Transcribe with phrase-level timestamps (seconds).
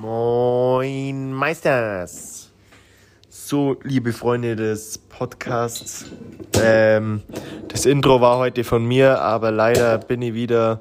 [0.00, 2.50] Moin Meisters.
[3.28, 6.06] So, liebe Freunde des Podcasts.
[6.60, 7.22] Ähm,
[7.68, 10.80] das Intro war heute von mir, aber leider bin ich wieder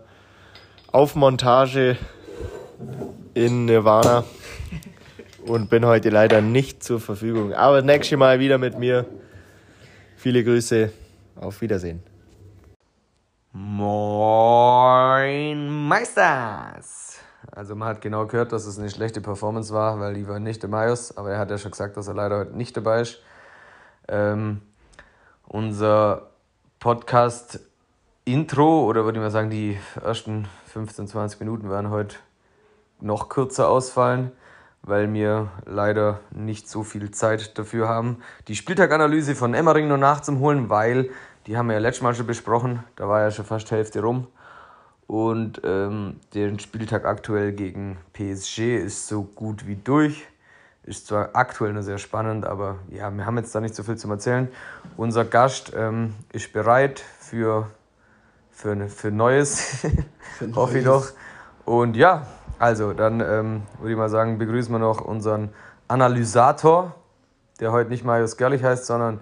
[0.91, 1.95] auf Montage
[3.35, 4.23] in Nirvana
[5.45, 7.53] und bin heute leider nicht zur Verfügung.
[7.53, 9.05] Aber das nächste Mal wieder mit mir.
[10.15, 10.91] Viele Grüße.
[11.35, 12.01] Auf Wiedersehen.
[13.53, 14.87] Moin
[15.87, 17.10] Meisters!
[17.53, 20.63] Also man hat genau gehört, dass es eine schlechte Performance war, weil die war nicht
[20.63, 23.19] der Majos, aber er hat ja schon gesagt, dass er leider heute nicht dabei ist.
[24.07, 24.61] Ähm,
[25.47, 26.29] unser
[26.79, 32.15] Podcast-Intro, oder würde ich mal sagen, die ersten 15, 20 Minuten werden heute
[33.01, 34.31] noch kürzer ausfallen,
[34.81, 40.69] weil wir leider nicht so viel Zeit dafür haben, die Spieltaganalyse von Emmering noch nachzuholen,
[40.69, 41.09] weil
[41.47, 44.01] die haben wir ja letztes Mal schon besprochen, da war ja schon fast die Hälfte
[44.01, 44.27] rum.
[45.11, 50.25] Und ähm, der Spieltag aktuell gegen PSG ist so gut wie durch.
[50.83, 53.97] Ist zwar aktuell nur sehr spannend, aber ja, wir haben jetzt da nicht so viel
[53.97, 54.47] zu erzählen.
[54.95, 57.69] Unser Gast ähm, ist bereit für,
[58.51, 59.85] für, für Neues,
[60.37, 61.09] für hoffe ich doch.
[61.65, 62.25] Und ja,
[62.57, 65.49] also dann ähm, würde ich mal sagen, begrüßen wir noch unseren
[65.89, 66.95] Analysator,
[67.59, 69.19] der heute nicht Marius Gerlich heißt, sondern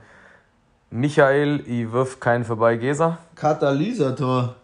[0.92, 3.18] Michael, ich wirf keinen vorbei, Geser.
[3.34, 4.59] Katalysator.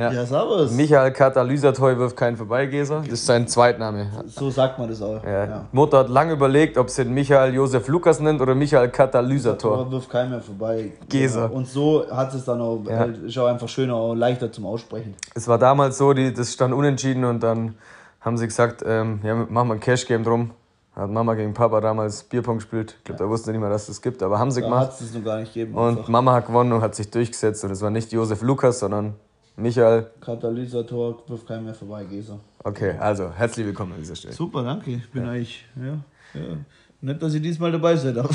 [0.00, 0.70] Ja, ja servus.
[0.72, 3.00] Michael Katalysator wirft keinen vorbei, Geser.
[3.02, 4.06] Das ist sein Zweitname.
[4.26, 5.22] So sagt man das auch.
[5.22, 5.44] Ja.
[5.44, 5.64] ja.
[5.72, 9.90] Mutter hat lange überlegt, ob sie den Michael Josef Lukas nennt oder Michael Katalysator.
[9.90, 10.92] wirft keinen mehr vorbei.
[11.08, 11.42] Geser.
[11.42, 11.46] Ja.
[11.46, 13.04] Und so hat es dann auch, ja.
[13.04, 15.14] ist auch einfach schöner, auch leichter zum Aussprechen.
[15.34, 17.74] Es war damals so, die, das stand unentschieden und dann
[18.20, 20.52] haben sie gesagt, ähm, ja, machen wir ein Cash-Game drum.
[20.96, 22.96] Hat Mama gegen Papa damals Bierpong gespielt.
[22.98, 24.66] Ich glaube, da wussten sie nicht mehr, dass es das gibt, aber haben sie da
[24.66, 24.92] gemacht.
[24.92, 25.74] Hat es noch gar nicht gegeben.
[25.74, 26.08] Und einfach.
[26.08, 27.64] Mama hat gewonnen und hat sich durchgesetzt.
[27.64, 29.14] Und es war nicht Josef Lukas, sondern
[29.60, 30.06] Michael.
[30.20, 32.38] Katalysator wirft keinen mehr vorbei, Geser.
[32.64, 34.32] Okay, also herzlich willkommen an dieser Stelle.
[34.34, 34.92] Super, danke.
[34.92, 35.30] Ich bin ja.
[35.30, 36.56] eigentlich, ja, ja.
[37.02, 38.30] Nett, dass ich diesmal dabei sein darf.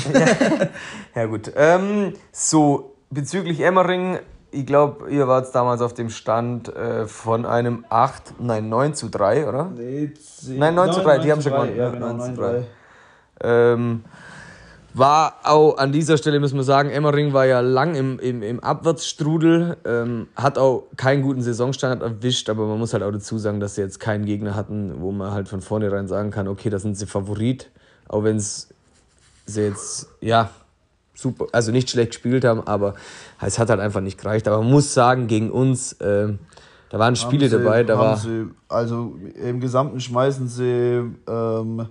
[1.14, 1.52] ja, gut.
[1.56, 4.18] Ähm, so, bezüglich Emmering,
[4.50, 9.08] ich glaube, ihr wart damals auf dem Stand äh, von einem 8, nein, 9 zu
[9.08, 9.70] 3, oder?
[9.76, 11.76] Nee, 10, Nein, 9, 9 zu 3, 9 die haben schon gewonnen.
[11.76, 12.50] Ja, genau, 9 zu 3.
[12.50, 12.64] 3.
[13.72, 14.04] Ähm,
[14.98, 18.60] war auch an dieser Stelle, müssen wir sagen, Emmering war ja lang im, im, im
[18.60, 23.60] Abwärtsstrudel, ähm, hat auch keinen guten Saisonstandard erwischt, aber man muss halt auch dazu sagen,
[23.60, 26.78] dass sie jetzt keinen Gegner hatten, wo man halt von vornherein sagen kann, okay, da
[26.78, 27.70] sind sie Favorit,
[28.08, 28.68] auch wenn es
[29.44, 30.50] sie jetzt, ja,
[31.14, 32.94] super, also nicht schlecht gespielt haben, aber
[33.40, 34.48] es hat halt einfach nicht gereicht.
[34.48, 36.32] Aber man muss sagen, gegen uns, äh,
[36.88, 38.16] da waren Spiele sie, dabei, da war.
[38.16, 41.88] Sie, also im Gesamten schmeißen sie, ähm,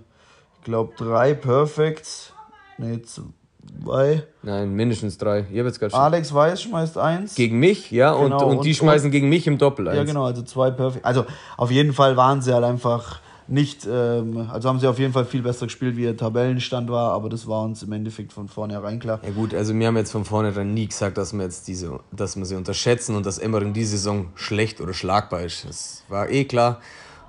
[0.58, 2.32] ich glaube, drei Perfects.
[2.78, 4.22] Nee, zwei.
[4.42, 5.46] Nein, mindestens drei.
[5.50, 7.34] Ich jetzt Alex Weiß schmeißt eins.
[7.34, 9.96] Gegen mich, ja, genau, und, und, die schmeißen und, gegen mich im Doppel eins.
[9.96, 11.04] Ja, genau, also zwei Perfect.
[11.04, 11.24] Also
[11.56, 15.24] auf jeden Fall waren sie halt einfach nicht, ähm, also haben sie auf jeden Fall
[15.24, 18.98] viel besser gespielt, wie der Tabellenstand war, aber das war uns im Endeffekt von vornherein
[18.98, 19.20] klar.
[19.22, 22.36] Ja gut, also wir haben jetzt von vornherein nie gesagt, dass wir jetzt diese, dass
[22.36, 25.64] wir sie unterschätzen und dass Emmering diese Saison schlecht oder schlagbar ist.
[25.68, 26.80] Das war eh klar.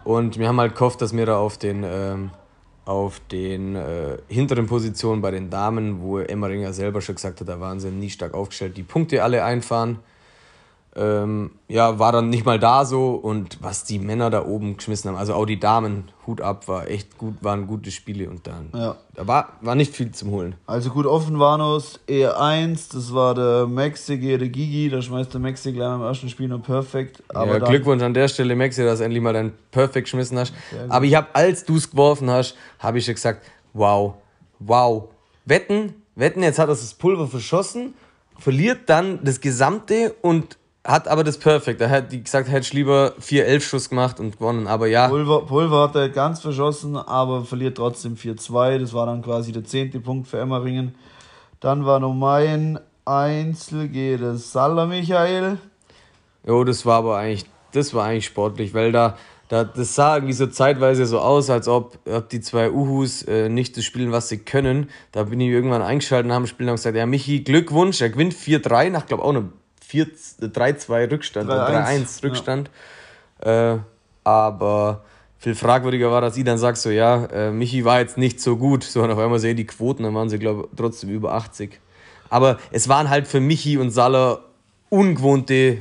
[0.03, 2.31] Und wir haben halt gehofft, dass wir da auf den, ähm,
[2.87, 7.59] auf den äh, hinteren Positionen bei den Damen, wo Emmeringer selber schon gesagt hat, da
[7.59, 9.99] waren sie nie stark aufgestellt, die Punkte alle einfahren
[10.97, 15.09] ähm, ja, war dann nicht mal da so und was die Männer da oben geschmissen
[15.09, 18.69] haben, also auch die Damen, Hut ab, war echt gut, waren gute Spiele und dann
[18.73, 18.95] ja.
[19.13, 20.55] da war, war nicht viel zum Holen.
[20.65, 25.33] Also gut, offen war noch E1, das war der Maxi gegen der Gigi, da schmeißt
[25.33, 27.23] der Maxi gleich im ersten Spiel noch perfekt.
[27.29, 30.53] Aber ja, Glückwunsch an der Stelle, Maxi, dass du endlich mal dein Perfekt geschmissen hast.
[30.89, 34.15] Aber ich habe, als du es geworfen hast, habe ich schon gesagt, wow,
[34.59, 35.09] wow,
[35.45, 37.93] wetten, wetten, jetzt hat er das Pulver verschossen,
[38.39, 40.57] verliert dann das Gesamte und
[40.87, 41.81] hat aber das Perfekt.
[41.81, 44.67] Er hat gesagt, er hätte lieber 4-11 Schuss gemacht und gewonnen.
[44.67, 45.09] Aber ja.
[45.09, 48.79] Pulver, Pulver hat er ganz verschossen, aber verliert trotzdem 4-2.
[48.79, 50.95] Das war dann quasi der zehnte Punkt für Emmeringen.
[51.59, 55.57] Dann war noch mein Einzel gegen das Salah Michael.
[56.45, 59.17] Jo, das war aber eigentlich, das war eigentlich sportlich, weil da,
[59.49, 63.49] da das sah irgendwie so zeitweise so aus, als ob, ob die zwei Uhus äh,
[63.49, 64.89] nicht das spielen, was sie können.
[65.11, 68.33] Da bin ich irgendwann eingeschaltet und haben Spiel und gesagt, ja, Michi, Glückwunsch, er gewinnt
[68.33, 69.49] 4-3 nach, glaube auch eine
[69.91, 72.69] 3-2 Rückstand, 3-1 Rückstand.
[73.43, 73.73] Ja.
[73.73, 73.79] Äh,
[74.23, 75.03] aber
[75.37, 78.57] viel fragwürdiger war, dass ich dann sage, so ja, äh, Michi war jetzt nicht so
[78.57, 81.33] gut, so und auf einmal sehen die Quoten, dann waren sie, glaube ich, trotzdem über
[81.33, 81.79] 80.
[82.29, 84.39] Aber es waren halt für Michi und Salah
[84.89, 85.77] ungewohnte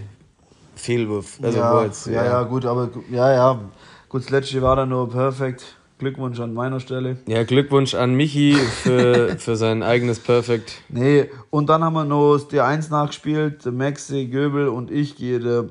[0.76, 1.43] Fehlwürfe.
[1.43, 3.61] Also ja, ja, ja, gut, aber ja, ja.
[4.09, 5.76] Gut, das letzte war dann nur perfekt.
[5.98, 7.19] Glückwunsch an meiner Stelle.
[7.26, 10.82] Ja, Glückwunsch an Michi für, für sein eigenes Perfect.
[10.88, 13.64] Nee, und dann haben wir noch die 1 nachgespielt.
[13.66, 15.70] Maxi, Göbel und ich gehe der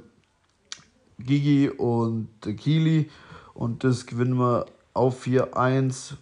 [1.20, 3.10] Gigi und Kili.
[3.54, 6.14] Und das gewinnen wir auf 4-1,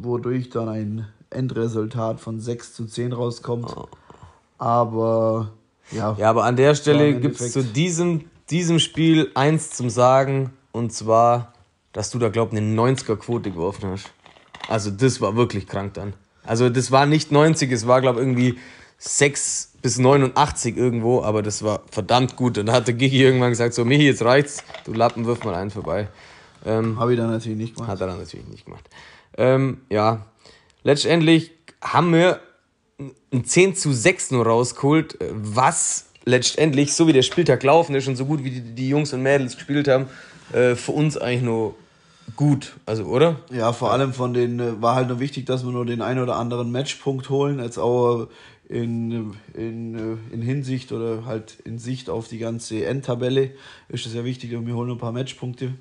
[0.00, 3.74] wodurch dann ein Endresultat von 6 zu 10 rauskommt.
[4.56, 5.52] Aber
[5.90, 6.16] ja.
[6.18, 10.52] Ja, aber an der Stelle gibt es zu diesem, diesem Spiel eins zum Sagen.
[10.72, 11.52] Und zwar,
[11.92, 14.10] dass du da, glaub ich, eine 90er-Quote geworfen hast.
[14.68, 16.14] Also, das war wirklich krank dann.
[16.44, 18.58] Also, das war nicht 90, es war, glaube ich, irgendwie
[18.98, 22.58] 6 bis 89 irgendwo, aber das war verdammt gut.
[22.58, 25.54] Und da hat der Gigi irgendwann gesagt: So, Michi, jetzt reicht's, du Lappen, wirf mal
[25.54, 26.08] einen vorbei.
[26.66, 27.90] Ähm, Habe ich dann natürlich nicht gemacht.
[27.90, 28.84] Hat er dann natürlich nicht gemacht.
[29.36, 30.26] Ähm, ja,
[30.82, 32.40] letztendlich haben wir
[33.32, 38.16] ein 10 zu 6 nur rausgeholt, was letztendlich, so wie der Spieltag laufen ist und
[38.16, 40.06] so gut wie die, die Jungs und Mädels gespielt haben,
[40.52, 41.74] äh, für uns eigentlich nur
[42.36, 43.36] gut, also oder?
[43.50, 46.20] Ja, vor allem von den äh, war halt nur wichtig, dass wir nur den einen
[46.20, 48.28] oder anderen Matchpunkt holen, als auch
[48.68, 53.52] in, in, äh, in Hinsicht oder halt in Sicht auf die ganze Endtabelle
[53.88, 55.72] ist es ja wichtig, wir holen ein paar Matchpunkte.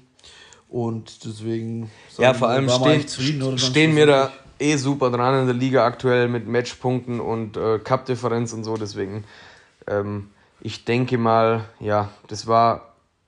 [0.70, 5.86] Und deswegen Ja, vor allem stehen, stehen wir da eh super dran in der Liga
[5.86, 8.76] aktuell mit Matchpunkten und äh, Cup-Differenz und so.
[8.76, 9.24] Deswegen,
[9.88, 10.30] ähm,
[10.60, 12.87] ich denke mal, ja, das war,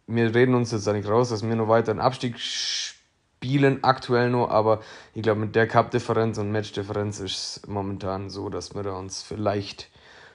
[0.10, 4.30] wir reden uns jetzt da nicht raus, dass wir noch weiter einen Abstieg spielen, aktuell
[4.30, 4.82] nur, aber
[5.14, 9.22] ich glaube, mit der Cup-Differenz und Match-Differenz ist es momentan so, dass wir da uns
[9.24, 9.90] vielleicht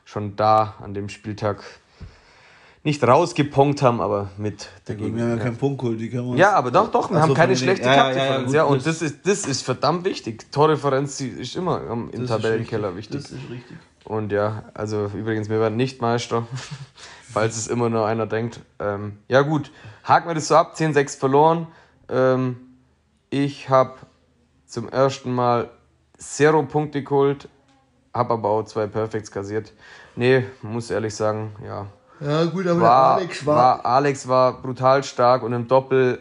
[0.04, 1.62] schon da an dem Spieltag
[2.84, 5.16] nicht rausgepunkt haben, aber mit dagegen.
[5.16, 7.28] Wir haben ja keinen Punkt geholt, die können wir Ja, aber doch, doch, wir Also
[7.28, 8.52] haben keine schlechte ja, ja, Cup-Differenz.
[8.52, 10.52] ja, Ja, gut, und das ist, das ist verdammt wichtig.
[10.52, 13.22] Tordifferenz ist immer im Das Tabellenkeller wichtig.
[13.22, 13.76] Das ist richtig.
[14.04, 16.46] Und ja, also übrigens, wir werden nicht Meister,
[17.32, 18.60] falls es immer nur einer denkt.
[18.78, 19.70] Ähm, ja gut,
[20.04, 21.66] haken wir das so ab, 10-6 verloren.
[22.08, 22.56] Ähm,
[23.30, 23.94] ich habe
[24.66, 25.70] zum ersten Mal
[26.18, 27.48] Zero Punkte geholt,
[28.12, 29.72] habe aber auch zwei Perfects kassiert.
[30.16, 31.86] Nee, muss ehrlich sagen, ja.
[32.20, 36.20] Ja, gut, aber War, Alex war, war, Alex war brutal stark und im Doppel,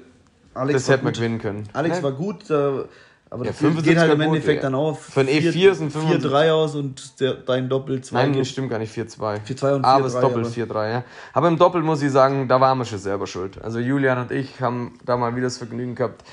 [0.54, 1.70] Alex das hätten wir gewinnen können.
[1.74, 2.04] Alex Ne?
[2.04, 2.86] war gut, äh,
[3.34, 5.92] aber Ja, das geht halt im 75er Endeffekt Quote, dann auch Für ein E4 sind
[5.92, 9.40] 4-3 aus und der, dein Doppel 2 Nein, das stimmt gar nicht, 4-2.
[9.44, 11.04] 4-2 und Aber es 4-3, Doppel aber- 4-3, ja.
[11.34, 13.60] Aber im Doppel muss ich sagen, da waren wir schon selber schuld.
[13.62, 16.24] Also Julian und ich haben da mal wieder das Vergnügen gehabt.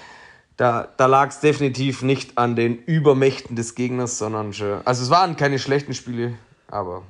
[0.59, 4.81] Da, da lag es definitiv nicht an den Übermächten des Gegners, sondern schon.
[4.85, 6.35] Also es waren keine schlechten Spiele,
[6.69, 7.03] aber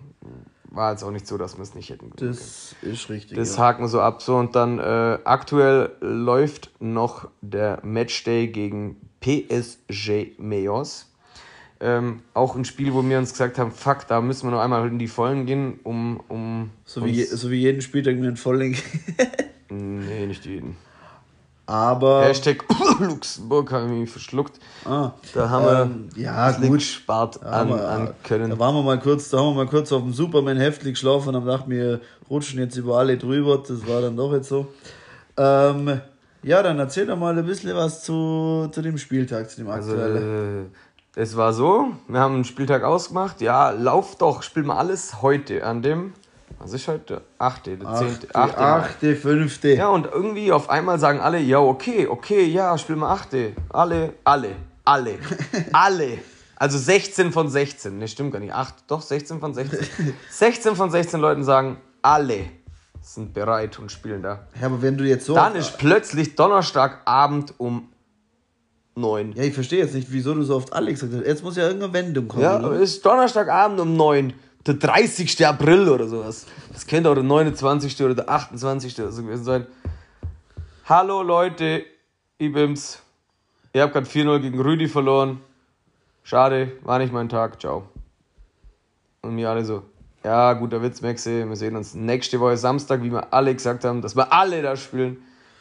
[0.70, 2.30] war jetzt auch nicht so, dass wir es nicht hätten gewinnen können.
[2.30, 3.36] Das ist richtig.
[3.36, 3.64] Das ja.
[3.64, 4.22] haken wir so ab.
[4.22, 11.06] So, und dann äh, aktuell läuft noch der Matchday gegen PSG Mayos.
[11.82, 14.86] Ähm, auch ein Spiel, wo wir uns gesagt haben, fuck, da müssen wir noch einmal
[14.88, 18.36] in die Vollen gehen, um, um so, wie, je- so wie jeden Spieltag mit einem
[18.36, 18.82] Volllink.
[19.70, 20.76] Nee, nicht jeden.
[21.64, 22.64] aber Hashtag
[23.00, 24.58] Luxemburg habe ich mich verschluckt.
[24.84, 26.78] ah, Da haben wir ähm, ja das Lick gut.
[26.80, 28.50] gespart Da an, haben wir- an Können.
[28.50, 31.28] Da waren wir mal kurz, da haben wir mal kurz auf dem Superman Heftling geschlafen
[31.30, 33.62] und haben gedacht, wir rutschen jetzt über alle drüber.
[33.66, 34.66] Das war dann doch jetzt so.
[35.38, 36.00] Ähm,
[36.42, 39.92] ja, dann erzähl doch mal ein bisschen was zu, zu dem Spieltag, zu dem Also,
[39.92, 40.66] aktuellen.
[40.66, 43.40] äh, es war so, wir haben einen Spieltag ausgemacht.
[43.40, 46.12] Ja, lauf doch, spiel mal alles heute an dem,
[46.58, 47.14] was ist heute?
[47.14, 48.56] Der 8., der 10., achte, 8.
[48.58, 48.64] Mai.
[48.64, 49.68] achte, fünfte.
[49.74, 53.28] Ja, und irgendwie auf einmal sagen alle, ja, okay, okay, ja, spiel mal 8.
[53.70, 54.50] Alle, alle,
[54.84, 55.18] alle,
[55.72, 56.18] alle.
[56.56, 57.98] Also 16 von 16.
[57.98, 58.52] Ne, stimmt gar nicht.
[58.52, 60.14] 8, doch, 16 von 16.
[60.30, 62.44] 16 von 16 Leuten sagen, alle
[63.00, 64.46] sind bereit und spielen da.
[64.60, 65.34] Ja, aber wenn du jetzt so.
[65.34, 67.88] Dann ist plötzlich Donnerstagabend um
[68.96, 69.32] 9.
[69.32, 71.26] ja, ich verstehe jetzt nicht, wieso du so oft Alex gesagt hast.
[71.26, 72.42] Jetzt muss ja irgendeine Wendung kommen.
[72.42, 72.78] Ja, oder?
[72.78, 74.32] ist Donnerstagabend um 9.
[74.66, 75.46] Der 30.
[75.46, 76.46] April oder sowas.
[76.72, 78.02] Das könnte auch der 29.
[78.02, 79.00] oder der 28.
[79.00, 79.66] oder so gewesen sein.
[80.84, 81.84] Hallo Leute,
[82.36, 83.00] ich bin's.
[83.72, 85.40] Ihr habt gerade 4-0 gegen Rüdi verloren.
[86.22, 87.60] Schade, war nicht mein Tag.
[87.60, 87.88] Ciao.
[89.22, 89.84] Und mir alle so,
[90.24, 91.44] ja, guter Witz, Maxi.
[91.48, 94.76] Wir sehen uns nächste Woche Samstag, wie wir alle gesagt haben, dass wir alle da
[94.76, 95.18] spielen.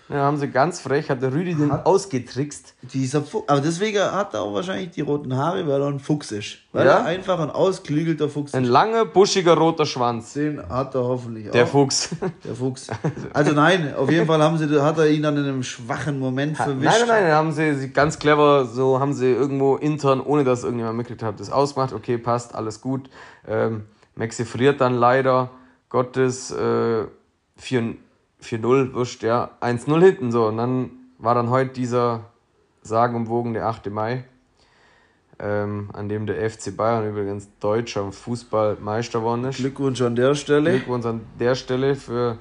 [0.10, 2.74] Ja, haben sie ganz frech, hat der Rüdi den ausgetrickst.
[2.82, 6.32] Dieser Fuchs, aber deswegen hat er auch wahrscheinlich die roten Haare, weil er ein Fuchs
[6.32, 6.58] ist.
[6.72, 6.94] Weil Ja.
[6.94, 8.70] er einfach ein ausklügelter Fuchs Ein ist.
[8.72, 10.34] langer, buschiger, roter Schwanz.
[10.34, 11.52] Den hat er hoffentlich auch.
[11.52, 12.10] Der Fuchs.
[12.44, 12.88] Der Fuchs.
[13.34, 16.58] Also nein, auf jeden Fall haben sie, hat er ihn dann in einem schwachen Moment
[16.58, 16.84] verwischt.
[16.86, 20.64] Nein, nein, nein, haben sie sie ganz clever, so haben sie irgendwo intern, ohne dass
[20.64, 21.94] irgendjemand mitgekriegt hat, das ausgemacht.
[21.94, 23.12] Okay, passt, alles gut.
[23.48, 23.84] Ähm,
[24.20, 25.50] Maxi friert dann leider
[25.90, 27.06] Gottes äh,
[27.56, 27.96] 4
[28.42, 30.48] 4-0, wurscht, ja, 1-0 hinten so.
[30.48, 32.26] Und dann war dann heute dieser
[32.82, 33.90] sagenumwogen der 8.
[33.90, 34.24] Mai,
[35.40, 39.58] ähm, an dem der FC Bayern übrigens deutscher Fußballmeister geworden ist.
[39.58, 40.72] Glückwunsch an der Stelle.
[40.72, 42.38] Glückwunsch an der Stelle für,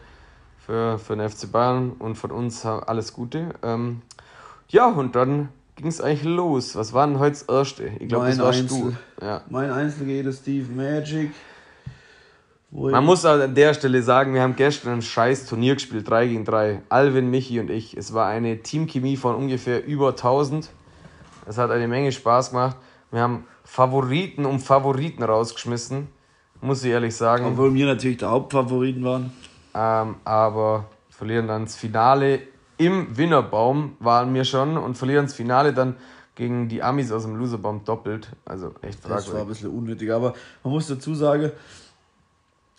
[0.59, 3.55] für, für den FC Bayern und von uns alles Gute.
[3.63, 4.03] Ähm,
[4.69, 6.77] ja, und dann ging es eigentlich los.
[6.77, 7.91] Was war denn heute das Erste?
[7.99, 8.97] Ich glaube, das Mein warst Einzel.
[9.19, 9.25] du.
[9.25, 9.43] Ja.
[9.49, 11.33] Mein Einzel geht es Steve Magic.
[12.71, 16.45] Man muss an der Stelle sagen, wir haben gestern ein scheiß Turnier gespielt, 3 gegen
[16.45, 16.83] 3.
[16.91, 17.97] Alvin, Michi und ich.
[17.97, 20.69] Es war eine Teamchemie von ungefähr über 1000.
[21.47, 22.77] Es hat eine Menge Spaß gemacht.
[23.11, 26.09] Wir haben Favoriten um Favoriten rausgeschmissen,
[26.61, 27.47] muss ich ehrlich sagen.
[27.47, 29.33] Obwohl wir natürlich der Hauptfavoriten waren.
[29.75, 32.41] Ähm, aber verlieren dann das Finale
[32.77, 35.97] im Winnerbaum waren wir schon und verlieren das Finale dann
[36.35, 38.29] gegen die Amis aus dem Loserbaum doppelt.
[38.45, 39.25] Also echt fragwürdig.
[39.25, 41.51] Das war ein bisschen unnötig, aber man muss dazu sagen,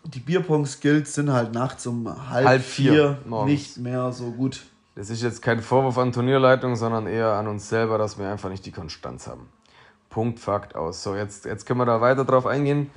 [0.03, 4.61] die Bierpong-Skills sind halt nachts um halb, halb vier, vier nicht mehr so gut.
[4.95, 8.49] Das ist jetzt kein Vorwurf an Turnierleitung, sondern eher an uns selber, dass wir einfach
[8.49, 9.47] nicht die Konstanz haben.
[10.09, 11.03] Punkt, Fakt aus.
[11.03, 12.89] So, jetzt, jetzt können wir da weiter drauf eingehen.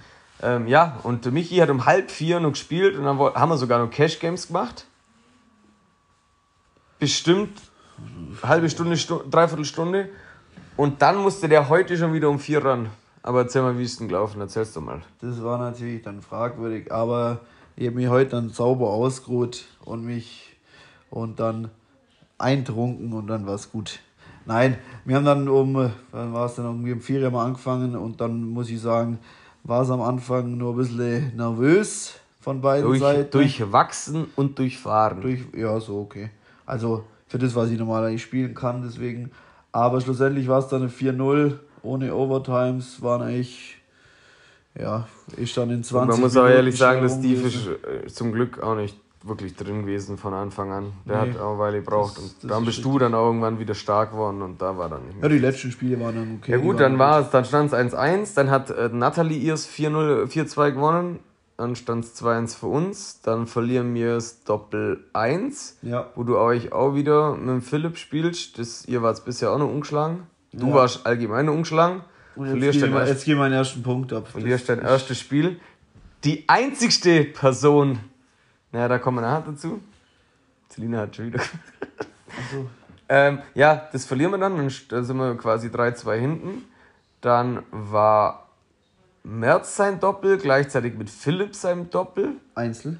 [0.42, 3.78] Ähm, ja, und Michi hat um halb vier noch gespielt und dann haben wir sogar
[3.78, 4.86] noch Cash Games gemacht.
[6.98, 7.60] Bestimmt
[8.42, 10.08] halbe Stunde, Stunde dreiviertel Stunde.
[10.76, 12.90] Und dann musste der heute schon wieder um vier ran.
[13.22, 14.40] Aber erzähl mal, wie ist denn gelaufen?
[14.40, 15.02] Erzählst du mal.
[15.20, 17.40] Das war natürlich dann fragwürdig, aber
[17.76, 20.56] ich habe mich heute dann sauber ausgeruht und mich
[21.10, 21.70] und dann
[22.38, 24.00] eintrunken und dann war es gut.
[24.44, 28.44] Nein, wir haben dann um, wann war es dann, um vier Uhr angefangen und dann
[28.44, 29.20] muss ich sagen,
[29.62, 33.30] war es am Anfang nur ein bisschen nervös von beiden durch, Seiten.
[33.30, 35.20] Durchwachsen und durchfahren.
[35.20, 36.30] Durch, ja, so okay.
[36.66, 39.30] Also für das, was ich normalerweise spielen kann, deswegen.
[39.70, 43.76] Aber schlussendlich war es dann ein 4-0 ohne Overtimes, waren eigentlich,
[44.78, 48.06] ja, ist dann in 20 und Man muss auch ehrlich sagen, dass Steve ist äh,
[48.08, 50.92] zum Glück auch nicht wirklich drin gewesen von Anfang an.
[51.06, 52.16] Der nee, hat auch eine Weile gebraucht.
[52.16, 55.06] Das, und dann bist du dann auch irgendwann wieder stark geworden und da war dann
[55.06, 55.28] nicht mehr.
[55.28, 56.52] Ja, die letzten Spiele waren dann okay.
[56.52, 60.72] Ja gut, dann war es, dann stand es 1-1, dann hat äh, Natalie ihrs 4-2
[60.72, 61.20] gewonnen,
[61.56, 66.10] dann stand es 2-1 für uns, dann verlieren wir es Doppel 1, ja.
[66.14, 68.58] wo du euch auch wieder mit dem Philipp spielst.
[68.58, 70.26] Das, ihr wart bisher auch noch umgeschlagen.
[70.52, 70.74] Du ja.
[70.74, 72.02] warst allgemein umgeschlagen.
[72.34, 74.28] Und jetzt, verlierst geh, jetzt geh meinen ersten Punkt ab.
[74.28, 75.60] Verlierst dein erstes Spiel.
[76.24, 77.98] Die einzigste Person,
[78.70, 79.80] naja, da kommen wir nachher dazu.
[80.68, 81.40] Selina hat schon wieder.
[82.50, 82.66] So.
[83.10, 84.56] ähm, ja, das verlieren wir dann.
[84.56, 86.64] Dann sind wir quasi 3-2 hinten.
[87.20, 88.48] Dann war
[89.22, 92.36] Merz sein Doppel, gleichzeitig mit Philipp seinem Doppel.
[92.54, 92.98] Einzel.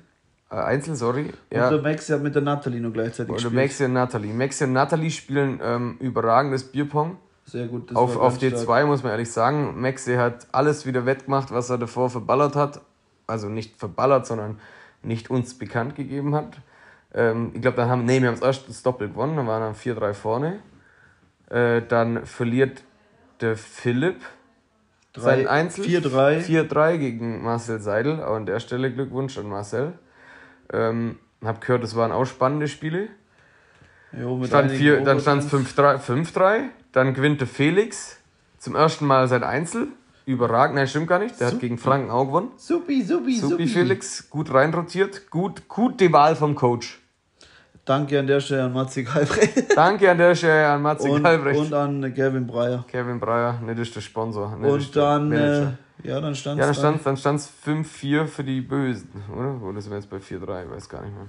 [0.51, 1.33] Äh, Einzel, sorry.
[1.51, 1.69] Ja.
[1.69, 3.55] Und der Maxi hat mit der Nathalie noch gleichzeitig Oder gespielt.
[3.55, 4.35] Maxi und Nathalie.
[4.35, 7.17] Maxi und Nathalie spielen ähm, überragendes Bierpong.
[7.45, 7.91] Sehr gut.
[7.91, 8.87] Das auf auf D2 stark.
[8.87, 9.81] muss man ehrlich sagen.
[9.81, 12.81] Maxi hat alles wieder wettgemacht, was er davor verballert hat.
[13.27, 14.59] Also nicht verballert, sondern
[15.03, 16.59] nicht uns bekannt gegeben hat.
[17.15, 19.75] Ähm, ich glaube, dann haben, nee, wir haben das erste Doppel gewonnen, dann waren dann
[19.75, 20.61] 4-3 vorne.
[21.51, 22.83] Äh, dann verliert
[23.41, 24.21] der Philipp
[25.15, 25.85] sein Einzel.
[25.85, 26.41] 4-3.
[26.41, 28.23] 4-3 gegen Marcel Seidel.
[28.23, 29.93] Auch an der Stelle Glückwunsch an Marcel.
[30.73, 33.09] Ähm, hab gehört, das waren auch spannende Spiele.
[34.19, 36.69] Jo, stand vier, dann stand es 5-3.
[36.93, 38.19] Dann gewinnt der Felix
[38.59, 39.89] zum ersten Mal sein Einzel.
[40.25, 41.41] Überragend, nein, stimmt gar nicht.
[41.41, 41.55] Der Supi.
[41.55, 42.51] hat gegen Franken auch gewonnen.
[42.57, 43.53] Supi, supi, supi.
[43.53, 45.31] Supi Felix, gut reinrotiert.
[45.31, 47.01] Gut, gute Wahl vom Coach.
[47.85, 49.65] Danke an der Stelle an Matze Galbrecht.
[49.77, 51.59] Danke an der Stelle an Matze und, Galbrecht.
[51.59, 52.85] Und an Kevin Breyer.
[52.87, 54.57] Kevin Breyer, nicht ist der Sponsor.
[54.57, 55.67] Nicht und dann, äh,
[56.05, 56.77] ja, dann stand es.
[56.77, 59.61] Ja, dann stand es 5-4 für die Bösen, oder?
[59.61, 60.67] Oder sind wir jetzt bei 4-3?
[60.67, 61.27] Ich weiß gar nicht mehr.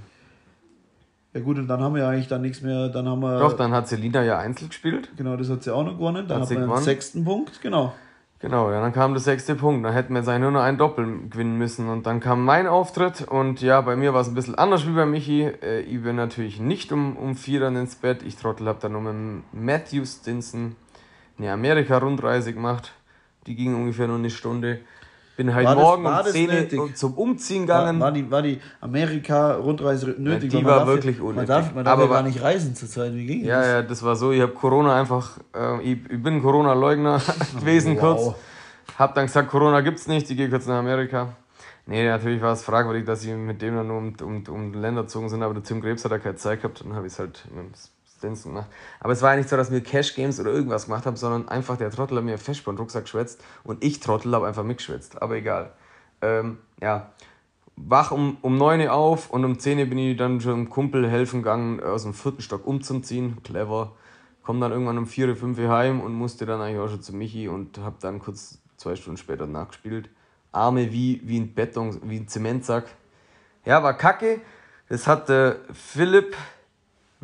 [1.33, 2.89] Ja gut, und dann haben wir eigentlich dann nichts mehr.
[2.89, 5.09] Dann haben wir Doch, dann hat Selina ja Einzel gespielt.
[5.17, 6.27] Genau, das hat sie auch noch gewonnen.
[6.27, 7.93] Dann hat, sie den sechsten Punkt, genau.
[8.43, 9.85] Genau, ja, dann kam der sechste Punkt.
[9.85, 11.87] Dann hätten wir jetzt eigentlich nur noch ein Doppel gewinnen müssen.
[11.89, 13.21] Und dann kam mein Auftritt.
[13.21, 15.43] Und ja, bei mir war es ein bisschen anders wie bei Michi.
[15.43, 18.21] Äh, ich bin natürlich nicht um, um vier dann ins Bett.
[18.21, 20.75] Ich Trottel habe dann nur mit Matthew Stinson
[21.39, 22.91] eine Amerika-Rundreise gemacht.
[23.47, 24.81] Die ging ungefähr nur eine Stunde.
[25.35, 27.99] Bin halt war morgen das, um 10 zum Umziehen gegangen.
[27.99, 30.53] War, war die, war die Amerika-Rundreise nötig?
[30.53, 31.47] Ja, die war wirklich ja, unnötig.
[31.49, 33.15] Man darf, man darf aber ja gar nicht reisen zurzeit.
[33.15, 33.67] Wie ging ja, das?
[33.67, 34.31] Ja, das war so.
[34.31, 35.39] Ich habe Corona einfach.
[35.55, 37.19] Äh, ich, ich bin Corona-Leugner
[37.59, 37.99] gewesen wow.
[37.99, 38.35] kurz.
[38.99, 40.29] Hab dann gesagt, Corona gibt's nicht.
[40.29, 41.35] Ich gehe kurz nach Amerika.
[41.85, 45.01] Nee, natürlich war es fragwürdig, dass sie mit dem dann nur um, um, um Länder
[45.01, 46.81] gezogen sind, aber der Tim Krebs hat da keine Zeit gehabt.
[46.81, 47.65] Dann habe ich es halt mit
[48.23, 48.69] Stinson gemacht.
[48.99, 51.49] Aber es war ja nicht so, dass wir Cash Games oder irgendwas gemacht haben, sondern
[51.49, 55.21] einfach der Trottel hat mir Festband-Rucksack geschwätzt und ich Trottel habe einfach mitgeschwätzt.
[55.21, 55.73] Aber egal.
[56.21, 57.11] Ähm, ja.
[57.75, 60.69] Wach um, um 9 Uhr auf und um 10 Uhr bin ich dann schon einem
[60.69, 63.37] Kumpel helfen gegangen, aus dem vierten Stock umzuziehen.
[63.43, 63.93] Clever.
[64.43, 67.01] Komm dann irgendwann um 4 Uhr, 5 Uhr heim und musste dann eigentlich auch schon
[67.01, 70.09] zu Michi und habe dann kurz zwei Stunden später nachgespielt.
[70.51, 72.85] Arme wie, wie ein Beton, wie ein Zementsack.
[73.65, 74.41] Ja, war kacke.
[74.89, 75.31] Das hat
[75.73, 76.35] Philipp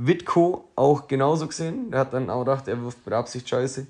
[0.01, 1.91] Witko auch genauso gesehen.
[1.91, 3.85] Der hat dann auch gedacht, er wirft mit Absicht Scheiße.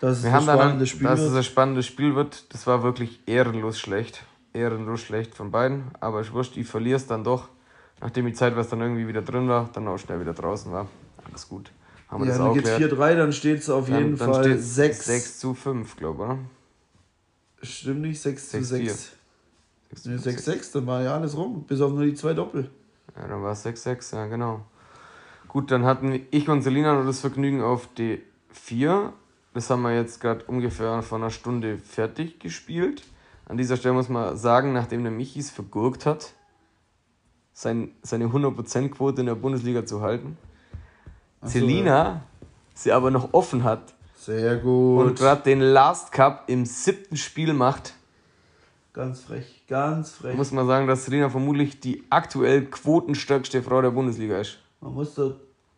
[0.00, 2.52] Dass es, Wir ein, spannendes Spiel dass es ein spannendes Spiel wird.
[2.52, 4.24] Das war wirklich ehrenlos schlecht.
[4.52, 5.84] Ehrenlos schlecht von beiden.
[6.00, 7.48] Aber ich wusste, ich verliere es dann doch.
[8.00, 10.88] Nachdem die Zeit, was dann irgendwie wieder drin war, dann auch schnell wieder draußen war.
[11.24, 11.70] Alles gut.
[12.08, 14.58] Haben wir ja, das dann geht 4-3, dann steht es auf dann, jeden dann Fall
[14.58, 15.04] 6.
[15.04, 16.38] 6 zu 5, glaube ich, oder?
[17.62, 19.12] Stimmt nicht, 6, 6 zu 6.
[19.94, 22.70] 6-6, dann war ja alles rum, bis auf nur die zwei Doppel.
[23.16, 24.64] Ja, dann war es 6-6, ja genau.
[25.54, 29.12] Gut, dann hatten ich und Selina noch das Vergnügen auf D4
[29.54, 33.04] das haben wir jetzt gerade ungefähr vor einer Stunde fertig gespielt.
[33.46, 36.32] An dieser Stelle muss man sagen, nachdem der Michis vergurkt hat,
[37.52, 40.36] sein, seine 100%-Quote in der Bundesliga zu halten.
[41.40, 42.22] so, Celina
[42.74, 45.06] sie aber noch offen hat Sehr gut.
[45.06, 47.94] und gerade den Last Cup im siebten Spiel macht,
[48.92, 50.36] ganz frech, ganz frech.
[50.36, 54.58] muss man sagen, dass Celina vermutlich die aktuell quotenstärkste Frau der Bundesliga ist.
[54.84, 55.22] Man muss da.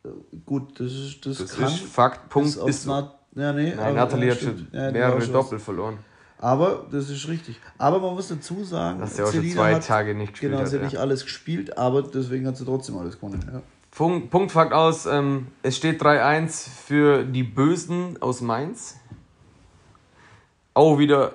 [0.05, 0.09] äh,
[0.45, 1.25] Gut, das ist.
[1.25, 2.91] Das, Das ist Fakt, Punkt ist, ist so.
[2.91, 4.67] Nat- ja, nee, Nein, aber- Nathalie hat schon.
[4.73, 5.99] Ja, mehrere schon- Doppel verloren.
[6.39, 7.59] Aber das ist richtig.
[7.79, 10.53] Aber man muss dazu sagen, Dass sie auch schon Selina zwei hat- Tage nicht gespielt
[10.53, 13.41] Genau, hat, sie hat nicht alles gespielt, aber deswegen hat sie trotzdem alles gewonnen.
[13.53, 13.63] Ja.
[13.91, 18.97] Punkt, Punkt Fakt aus, ähm, es steht 3-1 für die Bösen aus Mainz.
[20.75, 21.33] Auch wieder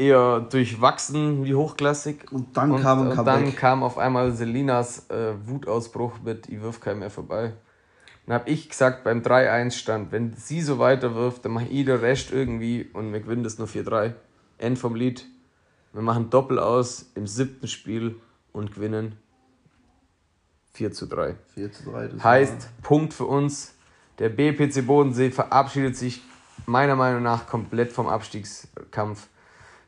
[0.00, 2.32] eher durchwachsen wie hochklassig.
[2.32, 3.44] Und dann kam ein und Comeback.
[3.44, 7.52] dann kam auf einmal Selinas äh, Wutausbruch mit, ich wirf keinen mehr vorbei.
[8.26, 11.96] Dann habe ich gesagt, beim 3-1 stand, wenn sie so weiterwirft, dann mache ich den
[11.96, 14.14] Rest irgendwie und wir gewinnen das nur 4-3.
[14.58, 15.26] End vom Lied.
[15.92, 18.16] Wir machen Doppel aus im siebten Spiel
[18.52, 19.16] und gewinnen
[20.72, 21.34] 4 zu 3.
[21.54, 22.08] 4 zu 3.
[22.08, 23.74] Das Heißt, Punkt für uns.
[24.18, 26.22] Der BPC Bodensee verabschiedet sich
[26.66, 29.28] meiner Meinung nach komplett vom Abstiegskampf.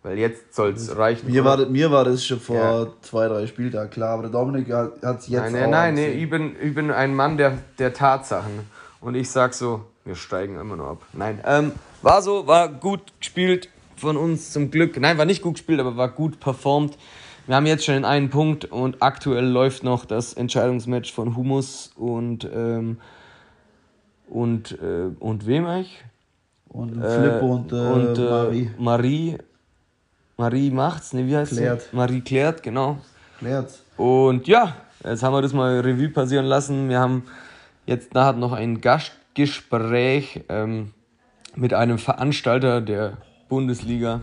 [0.05, 1.31] Weil jetzt soll es reichen.
[1.31, 2.87] Mir war, das- mir war das schon vor Ja.
[3.03, 6.29] zwei, drei Spieltagen klar, aber der Dominik hat es jetzt Nein, nein, nein, nee, ich,
[6.29, 8.67] bin, ich bin ein Mann der, der Tatsachen.
[9.01, 11.03] Und ich sag so, wir steigen immer noch ab.
[11.13, 14.99] Nein, ähm, war so, war gut gespielt von uns zum Glück.
[14.99, 16.99] Nein, war nicht gut gespielt, aber war gut performt.
[17.47, 21.93] Wir haben jetzt schon den einen Punkt und aktuell läuft noch das Entscheidungsmatch von Humus
[21.97, 22.99] und, ähm,
[24.29, 26.05] und, äh, und wem eigentlich?
[26.69, 28.71] Und Flippo und, äh, und äh, Marie.
[28.79, 29.39] Marie.
[30.43, 31.83] Marie macht's, ne, wie heißt Klärt.
[31.83, 31.95] sie?
[31.97, 32.99] Marie klärt, genau.
[33.39, 33.85] Klärt's.
[33.97, 36.89] Und ja, jetzt haben wir das mal Revue passieren lassen.
[36.89, 37.23] Wir haben
[37.87, 40.95] jetzt nachher noch ein Gastgespräch ähm,
[41.55, 43.19] mit einem Veranstalter der
[43.49, 44.23] Bundesliga.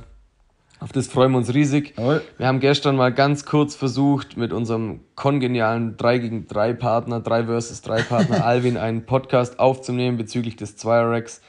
[0.82, 1.94] Auf das freuen wir uns riesig.
[1.96, 2.22] Jawohl.
[2.38, 7.46] Wir haben gestern mal ganz kurz versucht, mit unserem kongenialen 3 gegen 3 Partner, 3
[7.46, 11.40] versus 3 Partner Alvin, einen Podcast aufzunehmen bezüglich des Zweier-Racks.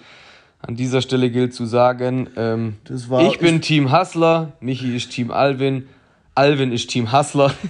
[0.63, 5.11] An dieser Stelle gilt zu sagen, ähm, Das war- ich bin Team Hustler, Michi ist
[5.11, 5.87] Team Alvin,
[6.35, 7.53] Alvin ist Team Hustler.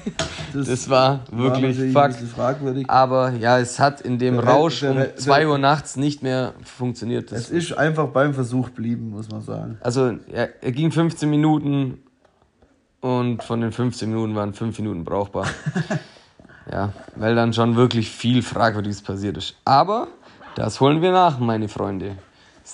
[0.52, 2.90] Das, war wirklich bisschen fragwürdig.
[2.90, 6.24] Aber ja, es hat in dem Der- Rausch der- um der- 2 Uhr nachts nicht
[6.24, 7.30] mehr funktioniert.
[7.30, 9.78] Das Es ist einfach beim Versuch blieben, muss man sagen.
[9.80, 11.98] also er, er ging 15 Minuten
[13.00, 15.46] und von den 15 Minuten waren 5 Minuten brauchbar.
[16.72, 19.54] ja, weil dann schon wirklich viel Fragwürdiges passiert ist.
[19.64, 20.08] Aber
[20.56, 22.16] das holen wir nach, meine Freunde.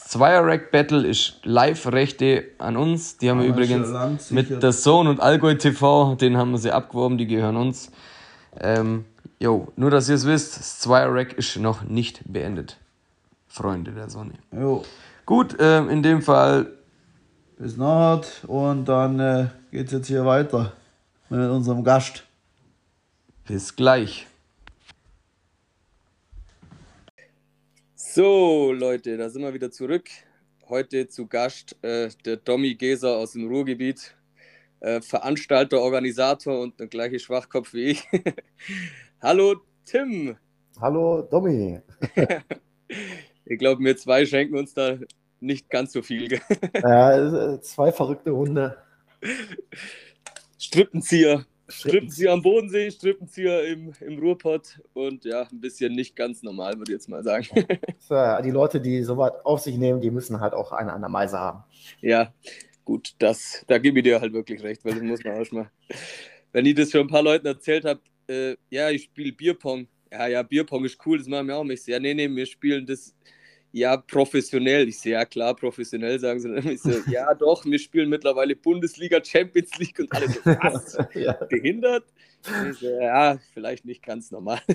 [0.07, 3.17] Zweier-Rack-Battle ist Live-Rechte an uns.
[3.19, 7.19] Die haben wir übrigens mit der Zone und Allgäu TV, den haben wir sie abgeworben,
[7.19, 7.91] die gehören uns.
[8.61, 9.05] Ähm,
[9.41, 12.79] jo, nur dass ihr es wisst, das Zweier-Rack ist noch nicht beendet.
[13.49, 14.35] Freunde der Sonne.
[14.53, 14.85] Jo,
[15.27, 16.69] Gut, ähm, in dem Fall
[17.59, 20.73] bis nachher und dann äh, geht's jetzt hier weiter
[21.29, 22.23] mit unserem Gast.
[23.45, 24.29] Bis gleich.
[28.17, 30.09] So, Leute, da sind wir wieder zurück.
[30.71, 34.17] Heute zu Gast äh, der Domi Geser aus dem Ruhrgebiet.
[34.81, 38.09] Äh, Veranstalter, Organisator und der gleiche Schwachkopf wie ich.
[39.21, 40.35] Hallo, Tim.
[40.81, 41.79] Hallo Domi.
[43.45, 44.97] Ich glaube, wir zwei schenken uns da
[45.41, 46.27] nicht ganz so viel.
[46.27, 46.41] gell?
[46.73, 48.79] Äh, zwei verrückte Hunde.
[50.59, 51.45] Strippenzieher.
[51.69, 56.93] Strippenzieher am Bodensee, Strippenzieher im, im Ruhrpott und ja, ein bisschen nicht ganz normal, würde
[56.93, 57.47] ich jetzt mal sagen.
[57.99, 61.11] So, die Leute, die sowas auf sich nehmen, die müssen halt auch eine an der
[61.11, 61.65] Meise haben.
[62.01, 62.33] Ja,
[62.85, 65.71] gut, das, da gebe ich dir halt wirklich recht, weil das muss man auch mal.
[66.53, 69.89] Wenn ich das schon ein paar Leuten erzählt habe, äh, ja, ich spiele Bierpong.
[70.11, 71.65] Ja, ja, Bierpong ist cool, das machen wir auch.
[71.67, 73.15] Ich sehe, ja, nee, nee, wir spielen das
[73.77, 74.89] ja professionell.
[74.89, 76.49] Ich sehe, ja klar, professionell sagen sie.
[76.49, 76.67] dann.
[76.67, 80.99] Ich so, ja, doch, wir spielen mittlerweile Bundesliga, Champions League und alles so, was?
[81.15, 81.33] ja.
[81.33, 82.05] Behindert?
[82.81, 84.61] So, ja, vielleicht nicht ganz normal.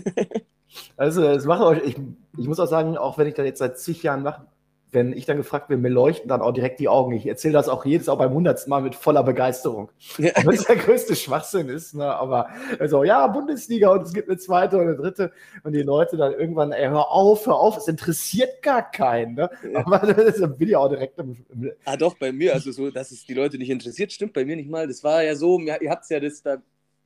[0.96, 1.98] Also macht euch, ich,
[2.38, 4.48] ich muss auch sagen, auch wenn ich das jetzt seit zig Jahren mache,
[4.92, 7.14] wenn ich dann gefragt bin, mir leuchten dann auch direkt die Augen.
[7.14, 9.90] Ich erzähle das auch jedes, auch beim hundertsten Mal mit voller Begeisterung.
[10.18, 10.32] Ja.
[10.44, 12.06] Wenn es der größte Schwachsinn ist, ne?
[12.06, 15.32] aber also ja, Bundesliga und es gibt eine zweite und eine dritte
[15.64, 19.36] und die Leute dann irgendwann, ey, hör auf, hör auf, es interessiert gar keinen.
[19.36, 19.50] Ne?
[19.72, 19.86] Ja.
[19.86, 23.12] Aber das bin ich auch direkt im, im Ah, doch, bei mir, also so, dass
[23.12, 24.88] es die Leute nicht interessiert, stimmt bei mir nicht mal.
[24.88, 26.58] Das war ja so, ihr habt ja das da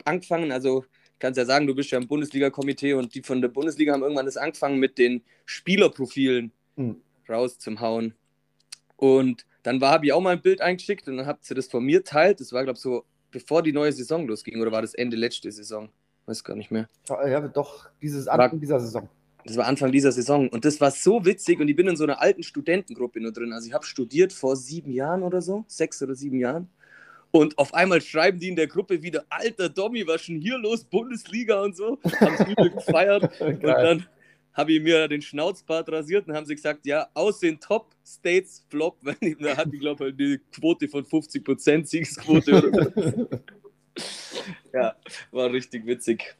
[0.06, 3.42] angefangen, also ich kann es ja sagen, du bist ja im Bundesliga-Komitee und die von
[3.42, 7.02] der Bundesliga haben irgendwann das angefangen mit den Spielerprofilen Hm.
[7.30, 8.14] Raus zum Hauen.
[8.98, 11.84] Und dann habe ich auch mal ein Bild eingeschickt und dann habt ihr das von
[11.84, 12.40] mir teilt.
[12.40, 15.52] Das war, glaube ich, so, bevor die neue Saison losging oder war das Ende letzte
[15.52, 15.90] Saison?
[16.26, 16.88] Weiß gar nicht mehr.
[17.10, 19.10] Ja, doch, dieses War- Anfang dieser Saison.
[19.44, 20.50] Das war Anfang dieser Saison.
[20.50, 21.60] Und das war so witzig.
[21.60, 23.54] Und ich bin in so einer alten Studentengruppe nur drin.
[23.54, 26.68] Also ich habe studiert vor sieben Jahren oder so, sechs oder sieben Jahren.
[27.30, 30.84] Und auf einmal schreiben die in der Gruppe wieder, alter Dommy, was schon hier los?
[30.86, 32.00] Bundesliga und so.
[32.20, 33.30] Haben es übel gefeiert.
[33.42, 34.06] und dann
[34.56, 38.66] habe ich mir den Schnauzbart rasiert und haben sie gesagt, ja, aus den Top States
[38.70, 43.30] Flop, weil da hat ich glaube ich eine Quote von 50% Siegesquote oder so.
[44.74, 44.96] ja,
[45.32, 46.36] war richtig witzig.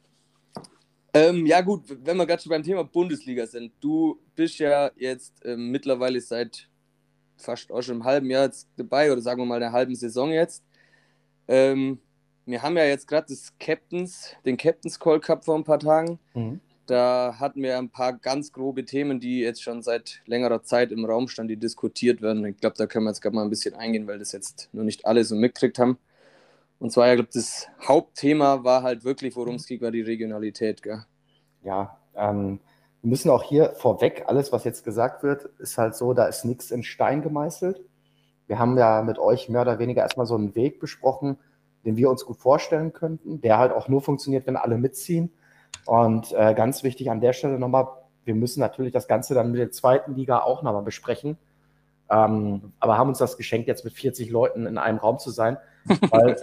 [1.14, 5.34] Ähm, ja gut, wenn wir gerade schon beim Thema Bundesliga sind, du bist ja jetzt
[5.46, 6.68] ähm, mittlerweile seit
[7.38, 10.32] fast auch schon einem halben Jahr jetzt dabei oder sagen wir mal einer halben Saison
[10.32, 10.64] jetzt.
[11.48, 12.00] Ähm,
[12.46, 16.20] wir haben ja jetzt gerade das Captains, den Captains Call Cup vor ein paar Tagen.
[16.34, 16.60] Mhm.
[16.86, 21.06] Da hatten wir ein paar ganz grobe Themen, die jetzt schon seit längerer Zeit im
[21.06, 22.46] Raum standen, die diskutiert werden.
[22.46, 24.84] Ich glaube, da können wir jetzt gerade mal ein bisschen eingehen, weil das jetzt nur
[24.84, 25.98] nicht alle so mitgekriegt haben.
[26.80, 30.84] Und zwar, ich glaube, das Hauptthema war halt wirklich, worum es ging, war die Regionalität.
[30.84, 31.06] Gell?
[31.64, 32.60] Ja, ähm,
[33.02, 36.44] wir müssen auch hier vorweg, alles, was jetzt gesagt wird, ist halt so, da ist
[36.44, 37.82] nichts in Stein gemeißelt.
[38.48, 41.38] Wir haben ja mit euch mehr oder weniger erstmal so einen Weg besprochen,
[41.86, 45.32] den wir uns gut vorstellen könnten, der halt auch nur funktioniert, wenn alle mitziehen.
[45.86, 47.88] Und äh, ganz wichtig an der Stelle nochmal,
[48.24, 51.38] wir müssen natürlich das Ganze dann mit der zweiten Liga auch nochmal besprechen.
[52.10, 55.58] Ähm, aber haben uns das geschenkt, jetzt mit 40 Leuten in einem Raum zu sein,
[56.10, 56.38] weil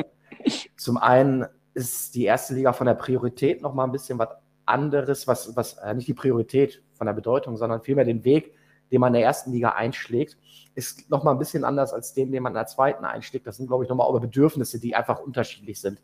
[0.77, 4.29] zum einen ist die erste Liga von der Priorität nochmal ein bisschen was
[4.67, 8.55] anderes, was, was äh, nicht die Priorität von der Bedeutung, sondern vielmehr den Weg,
[8.91, 10.37] den man in der ersten Liga einschlägt,
[10.75, 13.47] ist nochmal ein bisschen anders als den, den man in der zweiten einschlägt.
[13.47, 16.01] Das sind, glaube ich, nochmal auch Bedürfnisse, die einfach unterschiedlich sind.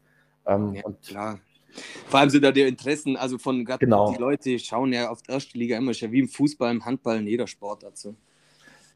[0.46, 1.38] Ähm, ja, und klar.
[2.06, 4.12] Vor allem sind da die Interessen, also von gerade genau.
[4.12, 7.18] die Leute schauen ja auf die erste Liga immer schon wie im Fußball, im Handball,
[7.18, 8.16] in jeder Sport dazu.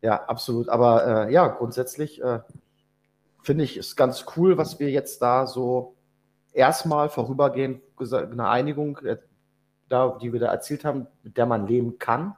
[0.00, 0.68] Ja, absolut.
[0.68, 2.40] Aber äh, ja, grundsätzlich äh,
[3.42, 5.94] finde ich es ganz cool, was wir jetzt da so
[6.52, 9.18] erstmal vorübergehend eine Einigung, äh,
[9.88, 12.34] da, die wir da erzielt haben, mit der man leben kann.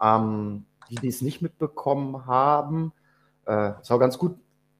[0.00, 2.92] Ähm, die, die es nicht mitbekommen haben,
[3.46, 4.36] äh, ist auch ganz gut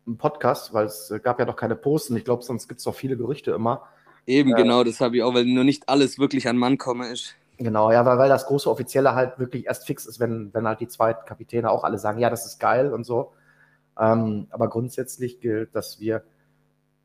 [0.07, 2.17] im Podcast, weil es gab ja noch keine Posten.
[2.17, 3.83] Ich glaube, sonst gibt es auch viele Gerüchte immer.
[4.29, 7.09] Eben, äh, genau, das habe ich auch, weil nur nicht alles wirklich an Mann komme
[7.09, 7.35] ist.
[7.57, 10.81] Genau, ja, weil, weil das große Offizielle halt wirklich erst fix ist, wenn, wenn halt
[10.81, 13.33] die zwei Kapitäne auch alle sagen, ja, das ist geil und so.
[13.99, 16.23] Ähm, aber grundsätzlich gilt, dass wir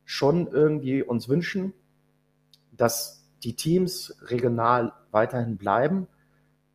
[0.04, 1.74] schon irgendwie uns wünschen,
[2.74, 6.08] dass die Teams regional weiterhin bleiben,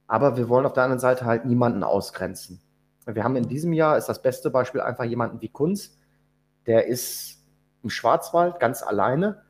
[0.07, 2.61] aber wir wollen auf der anderen Seite halt niemanden ausgrenzen.
[3.05, 5.99] Wir haben in diesem Jahr, ist das beste Beispiel einfach jemanden wie Kunz,
[6.67, 7.39] der ist
[7.83, 9.43] im Schwarzwald ganz alleine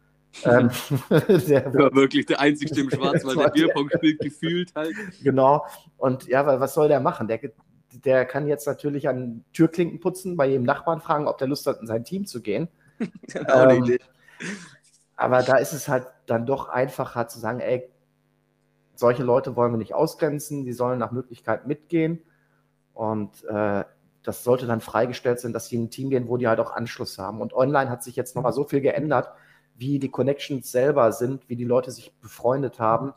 [0.44, 0.70] ähm,
[1.48, 4.94] der war wirklich der Einzige im Schwarzwald, der Bierpong spielt, gefühlt halt.
[5.22, 5.64] Genau.
[5.96, 7.29] Und ja, was soll der machen?
[7.29, 7.40] Der,
[7.92, 11.81] der kann jetzt natürlich an Türklinken putzen, bei jedem Nachbarn fragen, ob der Lust hat,
[11.81, 12.68] in sein Team zu gehen.
[13.35, 13.98] ähm,
[15.16, 17.88] aber da ist es halt dann doch einfacher zu sagen, ey,
[18.94, 22.22] solche Leute wollen wir nicht ausgrenzen, die sollen nach Möglichkeit mitgehen.
[22.94, 23.85] Und äh,
[24.24, 26.72] das sollte dann freigestellt sein, dass sie in ein Team gehen, wo die halt auch
[26.72, 27.40] Anschluss haben.
[27.40, 29.31] Und online hat sich jetzt nochmal so viel geändert
[29.79, 33.14] wie die Connections selber sind, wie die Leute sich befreundet haben.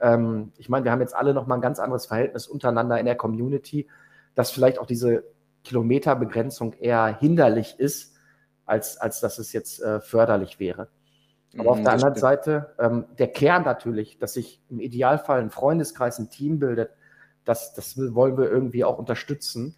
[0.00, 3.06] Ähm, ich meine, wir haben jetzt alle noch mal ein ganz anderes Verhältnis untereinander in
[3.06, 3.88] der Community,
[4.34, 5.24] dass vielleicht auch diese
[5.62, 8.16] Kilometerbegrenzung eher hinderlich ist,
[8.66, 10.88] als, als dass es jetzt äh, förderlich wäre.
[11.56, 15.50] Aber auf mhm, der anderen Seite, ähm, der Kern natürlich, dass sich im Idealfall ein
[15.50, 16.90] Freundeskreis, ein Team bildet,
[17.44, 19.76] das, das wollen wir irgendwie auch unterstützen.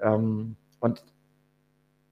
[0.00, 1.02] Ähm, und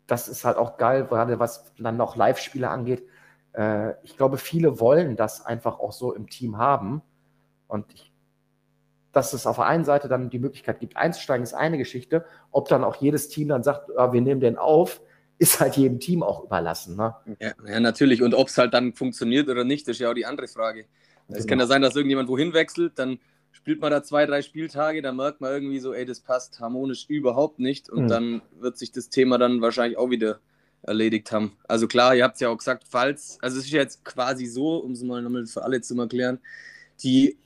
[0.08, 3.06] das ist halt auch geil, gerade was dann noch Live-Spiele angeht
[3.54, 7.02] äh, ich glaube, viele wollen das einfach auch so im Team haben.
[7.68, 8.12] Und ich,
[9.12, 12.24] dass es auf der einen Seite dann die Möglichkeit gibt, einzusteigen, ist eine Geschichte.
[12.50, 15.00] Ob dann auch jedes Team dann sagt, ah, wir nehmen den auf,
[15.38, 16.96] ist halt jedem Team auch überlassen.
[16.96, 17.14] Ne?
[17.40, 18.22] Ja, ja, natürlich.
[18.22, 20.86] Und ob es halt dann funktioniert oder nicht, ist ja auch die andere Frage.
[21.28, 21.46] Es genau.
[21.48, 23.18] kann ja sein, dass irgendjemand wohin wechselt, dann
[23.50, 27.06] spielt man da zwei, drei Spieltage, dann merkt man irgendwie so, ey, das passt harmonisch
[27.08, 27.88] überhaupt nicht.
[27.90, 28.08] Und mhm.
[28.08, 30.40] dann wird sich das Thema dann wahrscheinlich auch wieder
[30.82, 31.56] erledigt haben.
[31.68, 34.78] Also klar, ihr habt es ja auch gesagt, falls, also es ist jetzt quasi so,
[34.78, 36.38] um es mal nochmal für alle zu erklären,
[37.02, 37.36] die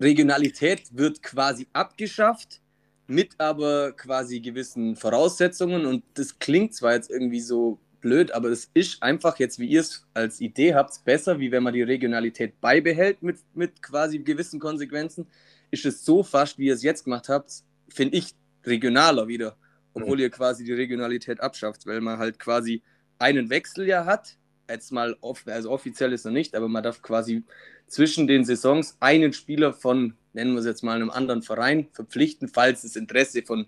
[0.00, 2.60] Regionalität wird quasi abgeschafft,
[3.06, 8.70] mit aber quasi gewissen Voraussetzungen und das klingt zwar jetzt irgendwie so blöd, aber es
[8.74, 12.60] ist einfach jetzt, wie ihr es als Idee habt, besser, wie wenn man die Regionalität
[12.60, 15.26] beibehält mit, mit quasi gewissen Konsequenzen,
[15.70, 17.50] ist es so fast, wie ihr es jetzt gemacht habt,
[17.88, 19.56] finde ich regionaler wieder
[19.94, 22.82] obwohl ihr quasi die Regionalität abschafft, weil man halt quasi
[23.18, 24.36] einen Wechsel ja hat.
[24.68, 27.44] Jetzt mal, off also offiziell ist er nicht, aber man darf quasi
[27.86, 32.48] zwischen den Saisons einen Spieler von, nennen wir es jetzt mal, einem anderen Verein verpflichten,
[32.48, 33.66] falls das Interesse von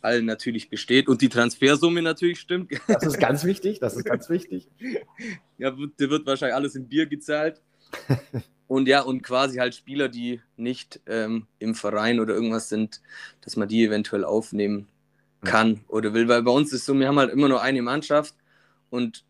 [0.00, 2.70] allen natürlich besteht und die Transfersumme natürlich stimmt.
[2.86, 4.68] Das ist ganz wichtig, das ist ganz wichtig.
[5.58, 7.60] ja, der wird wahrscheinlich alles in Bier gezahlt.
[8.66, 13.02] Und ja, und quasi halt Spieler, die nicht ähm, im Verein oder irgendwas sind,
[13.42, 14.88] dass man die eventuell aufnehmen
[15.44, 16.28] kann oder will.
[16.28, 18.34] Weil bei uns ist so, wir haben halt immer nur eine Mannschaft
[18.90, 19.24] und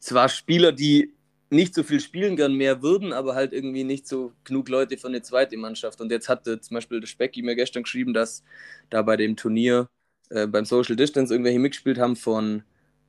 [0.00, 1.12] zwar Spieler, die
[1.50, 5.08] nicht so viel spielen gern mehr würden, aber halt irgendwie nicht so genug Leute für
[5.08, 6.00] eine zweite Mannschaft.
[6.00, 8.44] Und jetzt hatte zum Beispiel der Specki mir gestern geschrieben, dass
[8.90, 9.88] da bei dem Turnier
[10.30, 12.64] äh, beim Social Distance irgendwelche mitgespielt haben von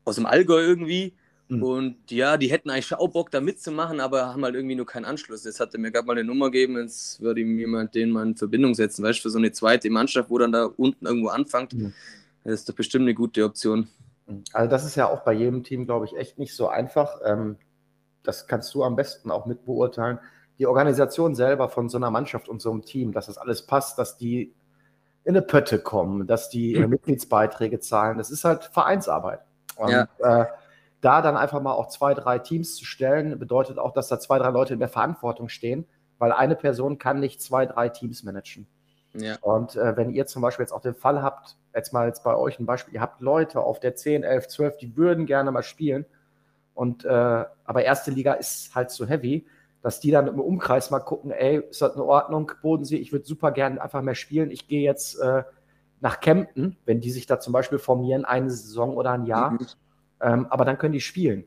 [0.05, 1.13] aus dem Allgäu irgendwie.
[1.49, 1.63] Mhm.
[1.63, 5.05] Und ja, die hätten eigentlich auch Bock da mitzumachen, aber haben halt irgendwie nur keinen
[5.05, 5.43] Anschluss.
[5.45, 8.25] Jetzt hat er mir gerade mal eine Nummer gegeben, jetzt würde ihm jemand den mal
[8.25, 11.29] in Verbindung setzen, weißt du, für so eine zweite Mannschaft, wo dann da unten irgendwo
[11.29, 11.73] anfängt.
[11.73, 11.93] Mhm.
[12.43, 13.89] Das ist doch bestimmt eine gute Option.
[14.53, 17.19] Also das ist ja auch bei jedem Team, glaube ich, echt nicht so einfach.
[17.25, 17.57] Ähm,
[18.21, 20.19] das kannst du am besten auch mit beurteilen.
[20.59, 23.97] Die Organisation selber von so einer Mannschaft und so einem Team, dass das alles passt,
[23.97, 24.53] dass die
[25.23, 29.39] in eine Pötte kommen, dass die ihre Mitgliedsbeiträge zahlen, das ist halt Vereinsarbeit.
[29.75, 30.07] Und ja.
[30.19, 30.45] äh,
[31.01, 34.39] da dann einfach mal auch zwei, drei Teams zu stellen, bedeutet auch, dass da zwei,
[34.39, 35.85] drei Leute in der Verantwortung stehen,
[36.17, 38.67] weil eine Person kann nicht zwei, drei Teams managen.
[39.13, 39.38] Ja.
[39.41, 42.35] Und äh, wenn ihr zum Beispiel jetzt auch den Fall habt, jetzt mal jetzt bei
[42.35, 45.63] euch ein Beispiel, ihr habt Leute auf der 10, 11, 12, die würden gerne mal
[45.63, 46.05] spielen,
[46.79, 47.09] und äh,
[47.65, 49.45] aber erste Liga ist halt zu heavy,
[49.81, 53.25] dass die dann im Umkreis mal gucken, ey, ist das in Ordnung, Bodensee, ich würde
[53.25, 54.49] super gerne einfach mehr spielen.
[54.49, 55.43] Ich gehe jetzt äh,
[55.99, 59.51] nach Kempten, wenn die sich da zum Beispiel formieren, eine Saison oder ein Jahr.
[59.51, 59.67] Mhm.
[60.21, 61.45] Ähm, aber dann können die spielen.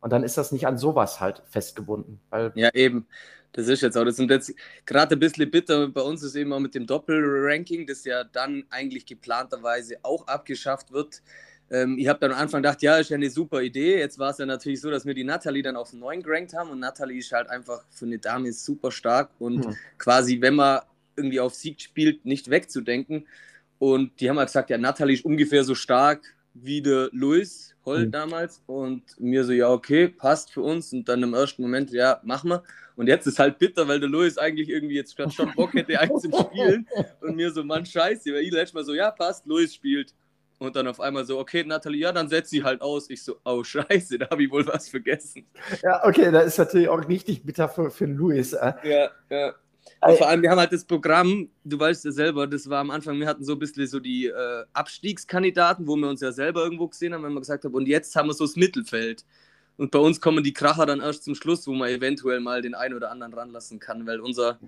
[0.00, 2.20] Und dann ist das nicht an sowas halt festgebunden.
[2.54, 3.06] ja, eben.
[3.52, 4.04] Das ist jetzt auch.
[4.04, 4.54] Das sind jetzt
[4.86, 5.88] gerade ein bisschen bitter.
[5.88, 10.92] Bei uns ist eben auch mit dem Doppelranking, das ja dann eigentlich geplanterweise auch abgeschafft
[10.92, 11.20] wird.
[11.70, 13.98] Ähm, ich habe dann am Anfang gedacht, ja, ist ja eine super Idee.
[13.98, 16.70] Jetzt war es ja natürlich so, dass wir die Natalie dann auf 9 gerankt haben
[16.70, 19.76] und Natalie ist halt einfach für eine Dame super stark und mhm.
[19.98, 20.80] quasi, wenn man
[21.16, 23.26] irgendwie auf Sieg spielt, nicht wegzudenken.
[23.78, 26.22] Und die haben halt gesagt, ja, Natalie ist ungefähr so stark
[26.54, 28.10] wie der Luis Holl mhm.
[28.10, 28.62] damals.
[28.66, 30.92] Und mir so, ja, okay, passt für uns.
[30.92, 32.62] Und dann im ersten Moment, ja, machen wir.
[32.96, 36.22] Und jetzt ist halt bitter, weil der Luis eigentlich irgendwie jetzt schon Bock hätte, eins
[36.22, 36.86] zu spielen.
[37.20, 38.32] Und mir so, Mann, scheiße.
[38.32, 40.14] Weil ich letztes Mal so, ja, passt, Luis spielt.
[40.58, 43.08] Und dann auf einmal so, okay, Nathalie, ja, dann setz sie halt aus.
[43.08, 45.46] Ich so, oh Scheiße, da habe ich wohl was vergessen.
[45.82, 48.52] Ja, okay, da ist natürlich auch richtig bitter für, für Luis.
[48.52, 48.74] Äh.
[48.84, 49.54] Ja, ja.
[50.02, 52.90] Und vor allem, wir haben halt das Programm, du weißt ja selber, das war am
[52.90, 56.62] Anfang, wir hatten so ein bisschen so die äh, Abstiegskandidaten, wo wir uns ja selber
[56.62, 59.24] irgendwo gesehen haben, wenn wir gesagt haben, und jetzt haben wir so das Mittelfeld.
[59.76, 62.74] Und bei uns kommen die Kracher dann erst zum Schluss, wo man eventuell mal den
[62.74, 64.58] einen oder anderen ranlassen kann, weil unser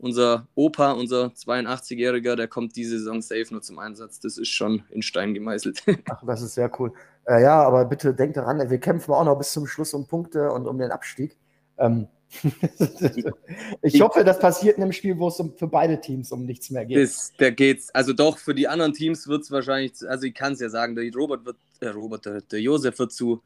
[0.00, 4.18] unser Opa, unser 82-Jähriger, der kommt diese Saison safe nur zum Einsatz.
[4.18, 5.82] Das ist schon in Stein gemeißelt.
[6.10, 6.92] Ach, das ist sehr cool.
[7.26, 10.50] Äh, ja, aber bitte denkt daran, wir kämpfen auch noch bis zum Schluss um Punkte
[10.52, 11.36] und um den Abstieg.
[11.78, 12.08] Ähm,
[13.82, 16.70] ich hoffe, das passiert in einem Spiel, wo es um, für beide Teams um nichts
[16.70, 16.96] mehr geht.
[16.96, 17.90] Das, da geht's.
[17.94, 20.94] Also doch, für die anderen Teams wird es wahrscheinlich, also ich kann es ja sagen,
[20.94, 23.42] der Robert wird, äh, Robert, der, der Josef wird zu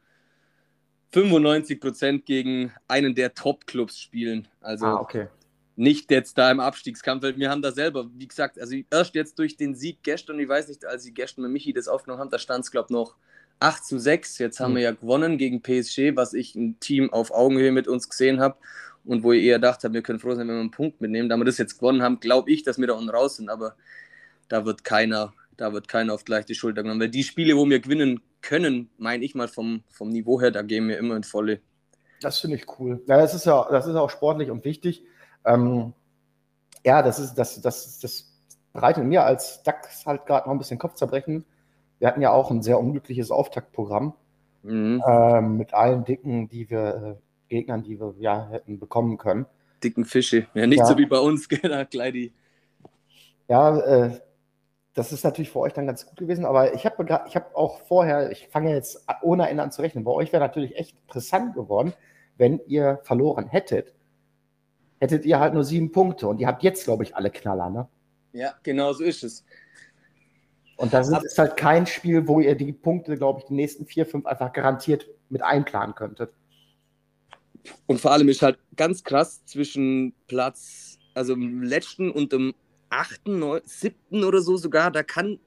[1.12, 4.49] 95 Prozent gegen einen der Top-Clubs spielen.
[4.61, 5.29] Also ah, okay
[5.77, 9.38] nicht jetzt da im Abstiegskampf, weil wir haben da selber, wie gesagt, also erst jetzt
[9.38, 12.31] durch den Sieg gestern, ich weiß nicht, als sie gestern mit Michi das aufgenommen haben,
[12.31, 13.16] da stand es, glaube ich, noch
[13.61, 14.38] 8 zu 6.
[14.38, 14.77] Jetzt haben mhm.
[14.77, 18.57] wir ja gewonnen gegen PSG, was ich ein Team auf Augenhöhe mit uns gesehen habe
[19.05, 21.29] und wo ich eher dachte, wir können froh sein, wenn wir einen Punkt mitnehmen.
[21.29, 23.77] Da wir das jetzt gewonnen haben, glaube ich, dass wir da unten raus sind, aber
[24.49, 27.69] da wird keiner, da wird keiner auf gleich die Schulter genommen, weil die Spiele, wo
[27.69, 31.25] wir gewinnen können, meine ich mal vom, vom Niveau her, da gehen wir immer in
[31.25, 31.61] volle.
[32.21, 33.03] Das finde ich cool.
[33.07, 35.05] Ja, das ist ja, das ist auch sportlich und wichtig.
[35.45, 35.93] Ähm,
[36.85, 38.33] ja, das ist, das, das, das
[38.73, 41.45] bereitet mir als DAX halt gerade noch ein bisschen Kopfzerbrechen.
[42.05, 44.12] Wir hatten ja auch ein sehr unglückliches Auftaktprogramm
[44.62, 45.03] mhm.
[45.09, 49.47] ähm, mit allen Dicken, die wir, äh, Gegnern, die wir ja hätten bekommen können.
[49.83, 50.47] Dicken Fische.
[50.53, 50.85] Ja, nicht ja.
[50.85, 52.35] so wie bei uns, genau, Kleidi.
[53.49, 54.21] Ja, äh,
[54.93, 57.81] das ist natürlich für euch dann ganz gut gewesen, aber ich habe ich hab auch
[57.87, 61.55] vorher, ich fange jetzt ohne Ende an zu rechnen, bei euch wäre natürlich echt interessant
[61.55, 61.95] geworden,
[62.37, 63.95] wenn ihr verloren hättet
[65.01, 67.88] hättet ihr halt nur sieben Punkte und ihr habt jetzt, glaube ich, alle Knaller, ne?
[68.33, 69.45] Ja, genau so ist es.
[70.77, 74.07] Und das ist halt kein Spiel, wo ihr die Punkte, glaube ich, die nächsten vier,
[74.07, 76.33] fünf einfach garantiert mit einplanen könntet.
[77.87, 82.55] Und vor allem ist halt ganz krass zwischen Platz, also im letzten und dem
[82.91, 85.39] achten, neun, siebten oder so sogar, da kann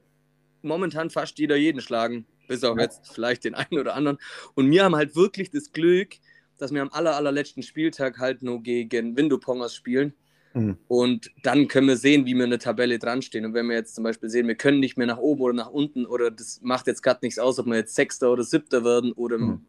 [0.61, 2.25] momentan fast jeder jeden schlagen.
[2.47, 2.83] Bis auf ja.
[2.83, 4.17] jetzt vielleicht den einen oder anderen.
[4.55, 6.15] Und wir haben halt wirklich das Glück,
[6.57, 10.13] dass wir am aller, allerletzten Spieltag halt nur gegen Windupongers spielen.
[10.57, 10.77] Mhm.
[10.87, 13.45] Und dann können wir sehen, wie wir in der Tabelle dran stehen.
[13.45, 15.69] Und wenn wir jetzt zum Beispiel sehen, wir können nicht mehr nach oben oder nach
[15.69, 19.11] unten oder das macht jetzt gerade nichts aus, ob wir jetzt Sechster oder Siebter werden
[19.11, 19.61] oder mhm.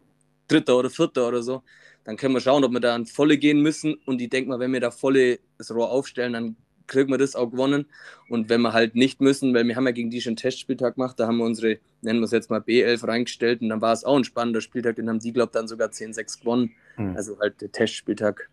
[0.49, 1.63] Dritter oder Vierter oder so,
[2.05, 3.95] dann können wir schauen, ob wir da an volle gehen müssen.
[4.07, 7.37] Und ich denke mal, wenn wir da volle das Rohr aufstellen, dann kriegen wir das
[7.37, 7.85] auch gewonnen.
[8.31, 10.95] Und wenn wir halt nicht müssen, weil wir haben ja gegen die schon einen Testspieltag
[10.95, 13.93] gemacht, da haben wir unsere, nennen wir es jetzt mal B11 reingestellt und dann war
[13.93, 16.73] es auch ein spannender Spieltag, den haben die, glaube ich, dann sogar 10-6 gewonnen.
[16.97, 17.15] Mhm.
[17.15, 18.49] Also halt der Testspieltag.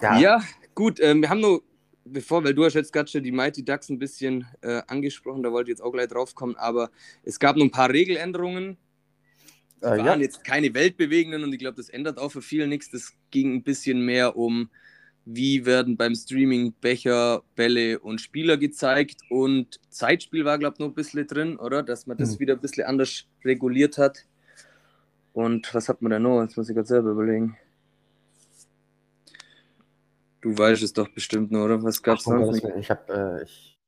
[0.00, 0.42] Ja, ja
[0.74, 1.62] gut, ähm, wir haben nur,
[2.04, 5.52] bevor, weil du hast jetzt gerade schon die Mighty Ducks ein bisschen äh, angesprochen, da
[5.52, 6.90] wollte ich jetzt auch gleich drauf kommen, aber
[7.24, 8.76] es gab noch ein paar Regeländerungen.
[9.80, 10.16] Die äh, waren ja.
[10.16, 12.90] jetzt keine weltbewegenden und ich glaube, das ändert auch für viele nichts.
[12.90, 14.70] Das ging ein bisschen mehr um
[15.30, 19.20] wie werden beim Streaming Becher, Bälle und Spieler gezeigt.
[19.28, 21.82] Und Zeitspiel war, glaube ich, noch ein bisschen drin, oder?
[21.82, 22.40] Dass man das mhm.
[22.40, 24.24] wieder ein bisschen anders reguliert hat.
[25.34, 26.40] Und was hat man da noch?
[26.40, 27.58] Jetzt muss ich gerade selber überlegen.
[30.48, 31.82] Du weißt es doch bestimmt nur, oder?
[31.82, 32.52] Was gab es noch?
[32.78, 33.40] Ich habe.
[33.40, 33.78] Äh, ich...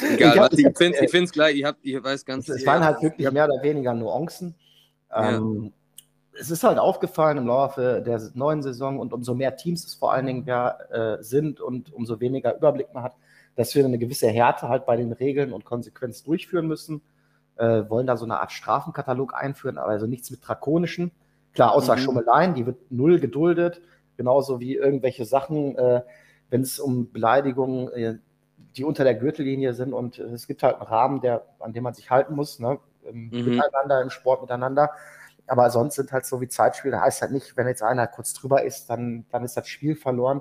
[0.00, 1.56] Egal, ich, hab, ich finde es gleich.
[1.56, 2.48] Ich, hab, ich weiß ganz.
[2.48, 4.54] Es, es waren halt wirklich mehr oder weniger Nuancen.
[5.14, 5.70] Ähm, ja
[6.38, 10.12] es ist halt aufgefallen im Laufe der neuen Saison und umso mehr Teams es vor
[10.12, 13.16] allen Dingen ja, äh, sind und umso weniger Überblick man hat,
[13.54, 17.02] dass wir eine gewisse Härte halt bei den Regeln und Konsequenz durchführen müssen.
[17.56, 21.10] Äh, wollen da so eine Art Strafenkatalog einführen, aber also nichts mit drakonischen.
[21.52, 22.00] Klar, außer mhm.
[22.00, 23.82] Schummeleien, die wird null geduldet,
[24.22, 26.02] genauso wie irgendwelche Sachen, äh,
[26.48, 28.18] wenn es um Beleidigungen, äh,
[28.76, 31.92] die unter der Gürtellinie sind und es gibt halt einen Rahmen, der, an dem man
[31.92, 32.78] sich halten muss, ne?
[33.02, 33.56] Im, mhm.
[33.56, 34.90] miteinander, im Sport miteinander.
[35.48, 38.32] Aber sonst sind halt so wie Zeitspiele, da heißt halt nicht, wenn jetzt einer kurz
[38.32, 40.40] drüber ist, dann, dann ist das Spiel verloren,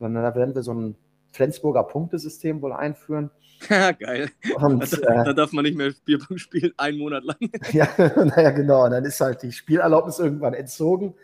[0.00, 0.96] sondern da werden wir so ein
[1.30, 3.30] Flensburger Punktesystem wohl einführen.
[3.68, 4.30] Geil.
[4.56, 7.36] Und, da, da, darf man nicht mehr Bierpong spielen, einen Monat lang.
[7.70, 7.86] ja,
[8.24, 8.86] naja, genau.
[8.86, 11.14] Und dann ist halt die Spielerlaubnis irgendwann entzogen.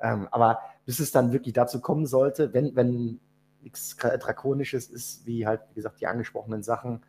[0.00, 3.20] Ähm, aber bis es dann wirklich dazu kommen sollte, wenn, wenn
[3.60, 7.02] nichts Drakonisches ist, wie halt, wie gesagt, die angesprochenen Sachen,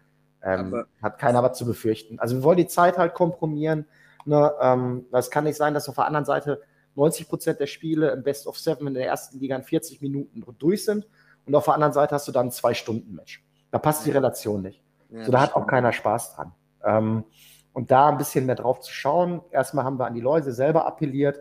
[0.44, 2.20] ähm, hat keiner was zu befürchten.
[2.20, 3.86] Also wir wollen die Zeit halt kompromieren.
[4.26, 6.62] Ne, ähm, das kann nicht sein, dass auf der anderen Seite
[6.96, 10.44] 90 Prozent der Spiele im Best of Seven in der ersten Liga in 40 Minuten
[10.58, 11.08] durch sind
[11.46, 13.46] und auf der anderen Seite hast du dann ein Zwei-Stunden-Match.
[13.72, 14.84] Da passt die Relation nicht.
[15.10, 16.52] Ja, so, da hat auch keiner Spaß dran.
[16.84, 17.24] Ähm,
[17.72, 19.40] und da ein bisschen mehr drauf zu schauen.
[19.52, 21.40] Erstmal haben wir an die Läuse selber appelliert.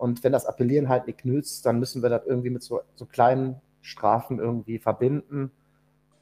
[0.00, 3.04] Und wenn das Appellieren halt nicht nützt, dann müssen wir das irgendwie mit so, so
[3.04, 5.50] kleinen Strafen irgendwie verbinden.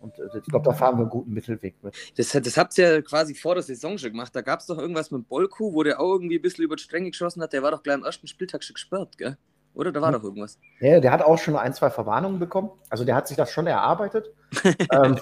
[0.01, 1.95] Und äh, ich glaube, da fahren wir einen guten Mittelweg mit.
[2.17, 4.35] Das, das habt ihr ja quasi vor der Saison schon gemacht.
[4.35, 6.83] Da gab es doch irgendwas mit Bolku, wo der auch irgendwie ein bisschen über die
[6.83, 7.53] Stränge geschossen hat.
[7.53, 9.37] Der war doch gleich am ersten Spieltag schon gesperrt, gell?
[9.75, 10.19] Oder da war hm.
[10.19, 10.59] doch irgendwas.
[10.81, 12.71] Ja, der hat auch schon ein, zwei Verwarnungen bekommen.
[12.91, 14.33] Also der hat sich das schon erarbeitet.
[14.93, 15.21] ähm,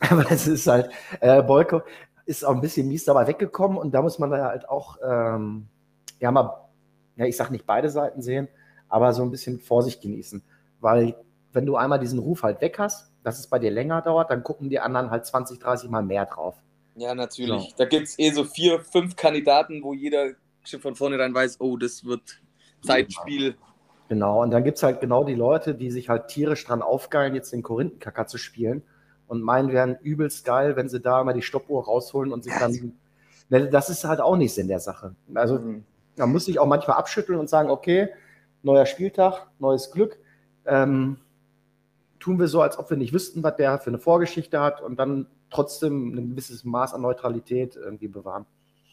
[0.00, 0.90] aber es ist halt,
[1.20, 1.80] äh, Bolko
[2.26, 5.66] ist auch ein bisschen mies dabei weggekommen und da muss man da halt auch, ähm,
[6.20, 6.69] ja, mal,
[7.20, 8.48] ja, ich sag nicht beide Seiten sehen,
[8.88, 10.42] aber so ein bisschen Vorsicht genießen.
[10.80, 11.14] Weil
[11.52, 14.42] wenn du einmal diesen Ruf halt weg hast, dass es bei dir länger dauert, dann
[14.42, 16.56] gucken die anderen halt 20, 30 Mal mehr drauf.
[16.94, 17.70] Ja, natürlich.
[17.70, 17.74] So.
[17.76, 20.30] Da gibt es eh so vier, fünf Kandidaten, wo jeder
[20.64, 22.40] schon von vornherein weiß, oh, das wird
[22.82, 23.54] Zeitspiel.
[24.08, 27.34] Genau, und dann gibt es halt genau die Leute, die sich halt tierisch dran aufgeilen,
[27.34, 28.82] jetzt den Korinthenkacker zu spielen
[29.28, 32.96] und meinen, wären übelst geil, wenn sie da mal die Stoppuhr rausholen und sich dann.
[33.50, 35.16] Ne, das ist halt auch nicht Sinn der Sache.
[35.34, 35.84] Also, mhm.
[36.20, 38.08] Man muss sich auch manchmal abschütteln und sagen, okay,
[38.62, 40.18] neuer Spieltag, neues Glück.
[40.66, 41.18] Ähm,
[42.18, 44.96] tun wir so, als ob wir nicht wüssten, was der für eine Vorgeschichte hat und
[44.98, 48.46] dann trotzdem ein gewisses Maß an Neutralität irgendwie bewahren.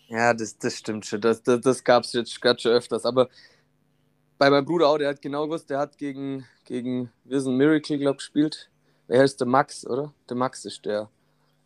[0.08, 1.22] Ja, das, das stimmt schon.
[1.22, 3.06] Das, das, das gab es jetzt gerade schon öfters.
[3.06, 3.28] Aber
[4.38, 8.16] bei meinem Bruder auch, der hat genau gewusst, der hat gegen, gegen Wissen Miracle, glaube
[8.16, 8.70] ich, gespielt.
[9.08, 10.14] Wer heißt der Max, oder?
[10.30, 11.10] Der Max ist der,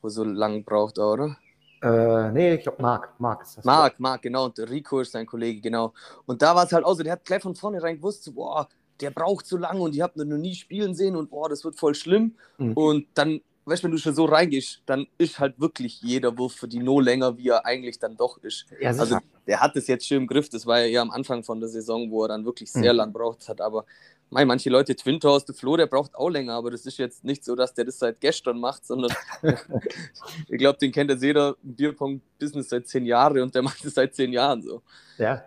[0.02, 1.38] wo so lang braucht, oder?
[1.82, 3.20] Äh, nee, ich glaube Marc.
[3.20, 3.65] Marc ist das.
[3.65, 4.46] Marc, Marc, genau.
[4.46, 5.94] Und der Rico ist sein Kollege, genau.
[6.26, 8.67] Und da war es halt auch so, der hat gleich von vornherein gewusst, so, boah,
[9.00, 11.63] der braucht so lange und ich habe ihn noch nie spielen sehen und boah, das
[11.63, 12.36] wird voll schlimm.
[12.60, 12.74] Mhm.
[12.74, 16.54] Und dann, weißt du, wenn du schon so reingehst, dann ist halt wirklich jeder Wurf
[16.54, 18.67] für die No länger, wie er eigentlich dann doch ist.
[18.80, 19.17] Ja, also
[19.48, 20.50] der hat das jetzt schön im Griff.
[20.50, 22.98] Das war ja eher am Anfang von der Saison, wo er dann wirklich sehr mhm.
[22.98, 23.60] lang braucht hat.
[23.60, 23.86] Aber
[24.32, 27.24] mei, manche Leute, Twin Towers, der Flo, der braucht auch länger, aber das ist jetzt
[27.24, 29.13] nicht so, dass der das seit gestern macht, sondern
[30.48, 34.15] ich glaube, den kennt jetzt jeder Bierpong-Business seit zehn Jahren und der macht es seit
[34.15, 34.82] zehn Jahren so.
[35.17, 35.44] Ja,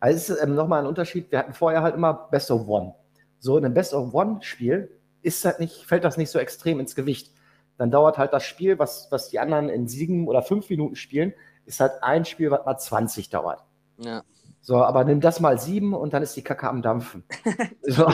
[0.00, 1.30] also es ist ähm, nochmal ein Unterschied.
[1.30, 2.94] Wir hatten vorher halt immer Best of One.
[3.38, 4.90] So in einem Best of One-Spiel
[5.22, 7.32] ist halt nicht, fällt das nicht so extrem ins Gewicht.
[7.78, 11.34] Dann dauert halt das Spiel, was, was die anderen in sieben oder fünf Minuten spielen,
[11.64, 13.64] ist halt ein Spiel, was mal 20 dauert.
[13.98, 14.22] Ja.
[14.66, 17.22] So, aber nimm das mal sieben und dann ist die Kacke am Dampfen.
[17.82, 18.12] so.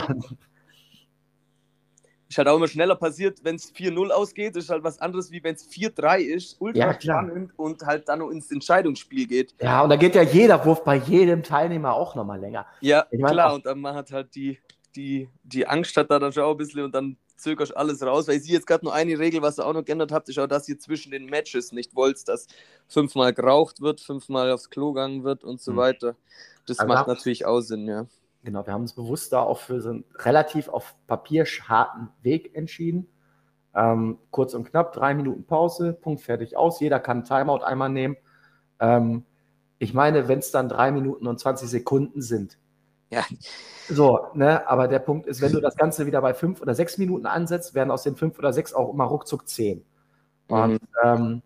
[2.29, 4.55] ist halt auch immer schneller passiert, wenn es 4-0 ausgeht.
[4.55, 6.61] Ist halt was anderes, wie wenn es 4-3 ist.
[6.61, 9.55] Ultra ja, spannend und halt dann noch ins Entscheidungsspiel geht.
[9.59, 12.67] Ja, und da geht ja jeder Wurf bei jedem Teilnehmer auch nochmal länger.
[12.81, 13.55] Ja, ich mein, klar.
[13.55, 14.59] Und dann man hat halt die,
[14.95, 18.27] die, die Angst hat da dann schon auch ein bisschen und dann zögerst alles raus.
[18.27, 20.39] Weil ich sehe jetzt gerade nur eine Regel, was ihr auch noch geändert habt, ist
[20.39, 22.47] auch, dass ihr zwischen den Matches nicht wollt, dass
[22.87, 25.77] fünfmal geraucht wird, fünfmal aufs Klo gegangen wird und so mhm.
[25.77, 26.15] weiter.
[26.65, 28.05] Das also macht natürlich auch Sinn, ja.
[28.43, 32.55] Genau, wir haben uns bewusst da auch für so einen relativ auf Papier harten Weg
[32.55, 33.07] entschieden.
[33.73, 36.79] Ähm, kurz und knapp, drei Minuten Pause, Punkt, fertig aus.
[36.79, 38.17] Jeder kann Timeout einmal nehmen.
[38.79, 39.25] Ähm,
[39.79, 42.57] ich meine, wenn es dann drei Minuten und 20 Sekunden sind,
[43.13, 43.23] Ja.
[43.89, 46.97] So, ne, aber der Punkt ist, wenn du das Ganze wieder bei fünf oder sechs
[46.97, 49.85] Minuten ansetzt, werden aus den fünf oder sechs auch immer ruckzuck zehn.
[50.47, 50.79] Und mhm.
[51.03, 51.41] ähm,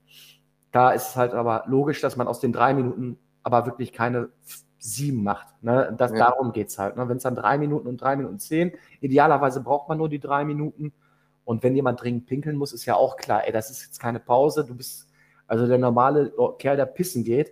[0.72, 4.30] da ist es halt aber logisch, dass man aus den drei Minuten aber wirklich keine
[4.78, 5.48] sieben macht.
[5.62, 5.94] Ne?
[5.98, 6.18] Das, ja.
[6.18, 6.96] Darum geht es halt.
[6.96, 7.10] Ne?
[7.10, 10.46] Wenn es dann drei Minuten und drei Minuten zehn, idealerweise braucht man nur die drei
[10.46, 10.94] Minuten.
[11.44, 14.20] Und wenn jemand dringend pinkeln muss, ist ja auch klar, ey, das ist jetzt keine
[14.20, 14.66] Pause.
[14.66, 15.08] Du bist,
[15.48, 17.52] also der normale Kerl, der pissen geht,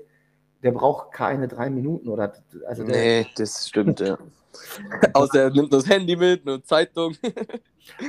[0.66, 2.34] der braucht keine drei Minuten oder.
[2.68, 4.18] Also der, nee, das stimmt, ja.
[5.14, 7.16] Außer er nimmt das Handy mit, eine Zeitung.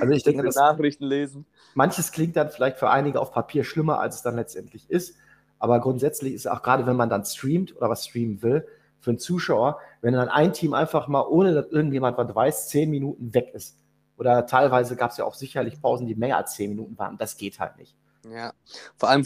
[0.00, 1.44] Also ich denke, das Nachrichten lesen.
[1.74, 5.18] Manches klingt dann vielleicht für einige auf Papier schlimmer, als es dann letztendlich ist.
[5.58, 8.66] Aber grundsätzlich ist auch gerade, wenn man dann streamt oder was streamen will,
[9.00, 12.88] für einen Zuschauer, wenn dann ein Team einfach mal, ohne dass irgendjemand was weiß, zehn
[12.88, 13.76] Minuten weg ist
[14.16, 17.18] oder teilweise gab es ja auch sicherlich Pausen, die mehr als zehn Minuten waren.
[17.18, 17.94] Das geht halt nicht.
[18.32, 18.52] Ja,
[18.96, 19.24] vor allem,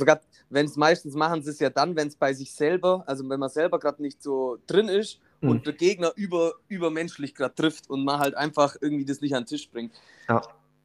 [0.51, 3.41] wenn es meistens machen sie es ja dann, wenn es bei sich selber, also wenn
[3.41, 5.51] man selber gerade nicht so drin ist mhm.
[5.51, 9.45] und der Gegner über, übermenschlich gerade trifft und man halt einfach irgendwie das nicht an
[9.45, 9.93] den Tisch bringt.
[10.29, 10.43] Ja.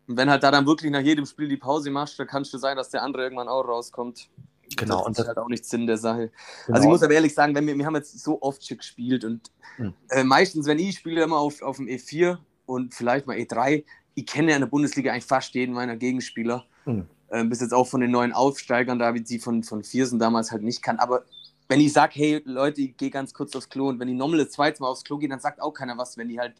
[0.07, 2.51] Und wenn halt da dann wirklich nach jedem Spiel die Pause machst, dann kann es
[2.51, 4.29] sein, dass der andere irgendwann auch rauskommt.
[4.75, 4.97] Genau.
[4.97, 6.31] Das und das ist halt auch nicht Sinn der Sache.
[6.65, 6.75] Genau.
[6.75, 9.23] Also ich muss aber ehrlich sagen, wenn wir, wir haben jetzt so oft schon gespielt
[9.23, 9.93] und mhm.
[10.09, 13.83] äh, meistens, wenn ich spiele, immer auf, auf dem E4 und vielleicht mal E3.
[14.15, 16.65] Ich kenne ja in der Bundesliga eigentlich fast jeden meiner Gegenspieler.
[16.85, 17.07] Mhm.
[17.31, 20.51] Ähm, bis jetzt auch von den neuen Aufsteigern, da wie sie von, von Viersen damals
[20.51, 20.99] halt nicht kann.
[20.99, 21.23] Aber
[21.67, 24.39] wenn ich sage, hey Leute, ich gehe ganz kurz aufs Klo und wenn die nochmal
[24.39, 26.53] das zweite Mal aufs Klo gehen, dann sagt auch keiner was, wenn die halt,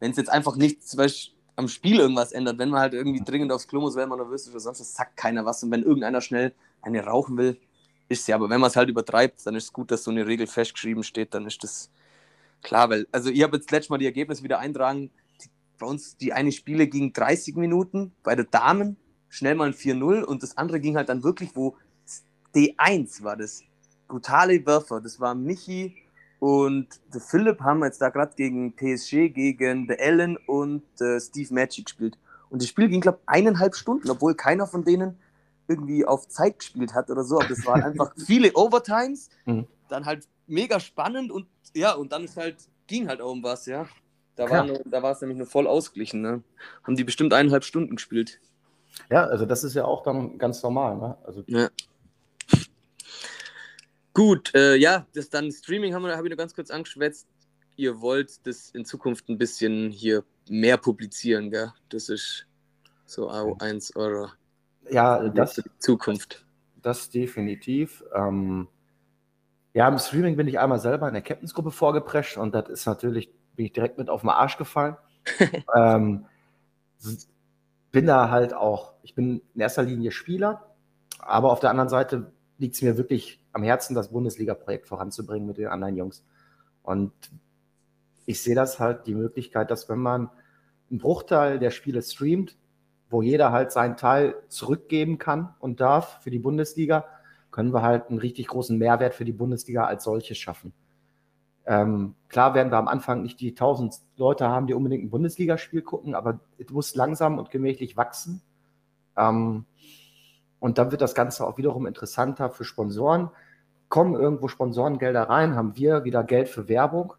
[0.00, 0.96] wenn es jetzt einfach nichts
[1.56, 4.42] am Spiel irgendwas ändert, wenn man halt irgendwie dringend aufs Klo muss, wenn man nervös
[4.42, 5.62] ist oder sonst was, sagt keiner was.
[5.62, 6.52] Und wenn irgendeiner schnell
[6.82, 7.60] eine rauchen will,
[8.08, 8.32] ist sie.
[8.32, 11.04] Aber wenn man es halt übertreibt, dann ist es gut, dass so eine Regel festgeschrieben
[11.04, 11.90] steht, dann ist das
[12.62, 15.10] klar, weil, also ich habe jetzt letztes Mal die Ergebnisse wieder eintragen,
[15.78, 18.96] bei uns die eine Spiele ging 30 Minuten, bei der Damen
[19.30, 21.76] schnell mal ein 4-0 und das andere ging halt dann wirklich, wo
[22.54, 23.62] D1 war das.
[24.08, 25.96] Brutale Werfer, das war Michi
[26.40, 31.54] und der Philipp haben jetzt da gerade gegen PSG, gegen The Allen und äh, Steve
[31.54, 32.18] Magic gespielt.
[32.50, 35.16] Und das Spiel ging, glaube ich, eineinhalb Stunden, obwohl keiner von denen
[35.68, 37.38] irgendwie auf Zeit gespielt hat oder so.
[37.38, 39.66] Aber das waren einfach viele Overtimes, mhm.
[39.88, 42.56] dann halt mega spannend und ja, und dann ist halt,
[42.88, 43.86] ging halt auch um was, ja.
[44.34, 46.22] Da war, nur, da war es nämlich nur voll ausgeglichen.
[46.22, 46.42] Ne?
[46.82, 48.40] Haben die bestimmt eineinhalb Stunden gespielt.
[49.10, 50.96] Ja, also das ist ja auch dann ganz normal.
[50.96, 51.16] Ne?
[51.24, 51.68] Also ja.
[54.12, 57.28] Gut, äh, ja, das dann Streaming haben wir, habe ich nur ganz kurz angeschwätzt.
[57.76, 61.72] Ihr wollt das in Zukunft ein bisschen hier mehr publizieren, gell?
[61.88, 62.46] Das ist
[63.06, 64.32] so eins eurer
[64.90, 66.44] ja, das, Zukunft.
[66.82, 68.04] Das definitiv.
[68.14, 68.68] Ähm,
[69.72, 73.30] ja, im Streaming bin ich einmal selber in der Captains-Gruppe vorgeprescht und das ist natürlich
[73.54, 74.96] bin ich direkt mit auf den Arsch gefallen.
[75.76, 76.26] ähm,
[77.90, 80.74] bin da halt auch, ich bin in erster Linie Spieler,
[81.18, 85.58] aber auf der anderen Seite liegt es mir wirklich am Herzen, das Bundesliga-Projekt voranzubringen mit
[85.58, 86.24] den anderen Jungs.
[86.82, 87.12] Und
[88.26, 90.30] ich sehe das halt die Möglichkeit, dass wenn man
[90.90, 92.56] einen Bruchteil der Spiele streamt,
[93.08, 97.06] wo jeder halt seinen Teil zurückgeben kann und darf für die Bundesliga,
[97.50, 100.72] können wir halt einen richtig großen Mehrwert für die Bundesliga als solches schaffen.
[101.70, 105.82] Ähm, klar werden wir am Anfang nicht die 1000 Leute haben, die unbedingt ein Bundesligaspiel
[105.82, 108.42] gucken, aber es muss langsam und gemächlich wachsen.
[109.16, 109.66] Ähm,
[110.58, 113.30] und dann wird das Ganze auch wiederum interessanter für Sponsoren.
[113.88, 117.14] Kommen irgendwo Sponsorengelder rein, haben wir wieder Geld für Werbung,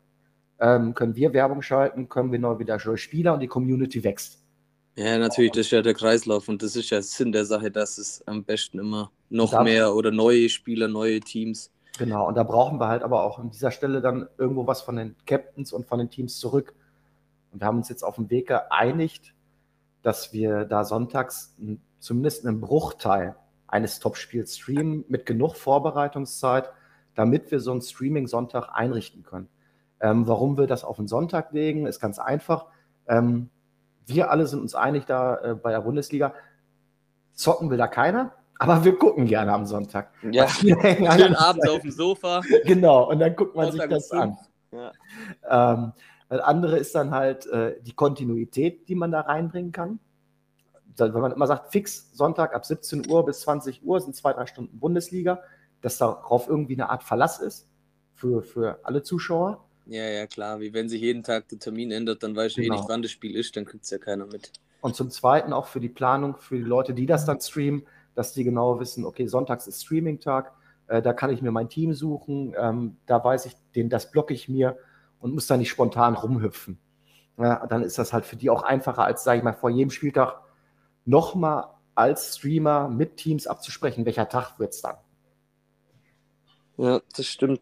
[0.60, 4.43] ähm, können wir Werbung schalten, können wir neu wieder Spieler und die Community wächst.
[4.97, 7.97] Ja, natürlich, das ist ja der Kreislauf und das ist ja Sinn der Sache, dass
[7.97, 12.80] es am besten immer noch mehr oder neue Spieler, neue Teams Genau, und da brauchen
[12.80, 16.00] wir halt aber auch an dieser Stelle dann irgendwo was von den Captains und von
[16.00, 16.74] den Teams zurück.
[17.52, 19.34] Und wir haben uns jetzt auf dem Weg geeinigt,
[20.02, 21.56] dass wir da sonntags
[22.00, 23.36] zumindest einen Bruchteil
[23.68, 26.72] eines Topspiels streamen mit genug Vorbereitungszeit,
[27.16, 29.50] damit wir so einen Streaming-Sonntag einrichten können.
[30.00, 32.66] Ähm, warum wir das auf den Sonntag legen, ist ganz einfach.
[33.08, 33.50] Ähm,
[34.06, 36.34] wir alle sind uns einig da äh, bei der Bundesliga.
[37.34, 38.34] Zocken will da keiner.
[38.62, 40.12] Aber wir gucken gerne am Sonntag.
[40.22, 42.41] Ja, schön abends auf dem Sofa.
[42.66, 44.38] Genau, und dann guckt man sich das an.
[44.72, 44.91] Ja.
[45.49, 45.93] Ähm,
[46.30, 49.99] das andere ist dann halt äh, die Kontinuität, die man da reinbringen kann.
[50.95, 54.45] Wenn man immer sagt, fix Sonntag ab 17 Uhr bis 20 Uhr sind zwei, drei
[54.45, 55.41] Stunden Bundesliga,
[55.82, 57.68] dass darauf irgendwie eine Art Verlass ist
[58.14, 59.66] für, für alle Zuschauer.
[59.88, 60.59] Ja, ja, klar.
[60.59, 62.76] Wie wenn sich jeden Tag der Termin ändert, dann weiß ich genau.
[62.76, 64.51] eh nicht, wann das Spiel ist, dann kriegt es ja keiner mit.
[64.82, 68.34] Und zum Zweiten auch für die Planung, für die Leute, die das dann streamen, dass
[68.34, 70.51] die genau wissen, okay, sonntags ist Streaming-Tag,
[70.88, 74.34] äh, da kann ich mir mein Team suchen, ähm, da weiß ich, den, das blocke
[74.34, 74.78] ich mir
[75.20, 76.80] und muss da nicht spontan rumhüpfen.
[77.38, 79.89] Ja, dann ist das halt für die auch einfacher, als, sage ich mal, vor jedem
[79.89, 80.41] Spieltag
[81.05, 84.97] nochmal als Streamer mit Teams abzusprechen, welcher Tag wird es dann.
[86.78, 87.62] Ja, das stimmt.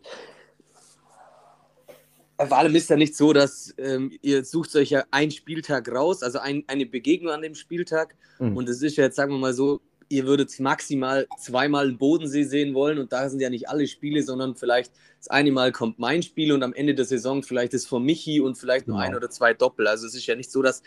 [2.37, 6.23] Vor allem ist ja nicht so, dass ähm, ihr sucht euch ja einen Spieltag raus,
[6.23, 8.15] also ein, eine Begegnung an dem Spieltag.
[8.39, 8.55] Mhm.
[8.55, 12.43] Und es ist ja jetzt, sagen wir mal so, ihr würdet maximal zweimal den Bodensee
[12.43, 15.99] sehen wollen und da sind ja nicht alle Spiele, sondern vielleicht das eine Mal kommt
[15.99, 19.09] mein Spiel und am Ende der Saison vielleicht ist von Michi und vielleicht nur genau.
[19.09, 19.87] ein oder zwei Doppel.
[19.87, 20.81] Also es ist ja nicht so, dass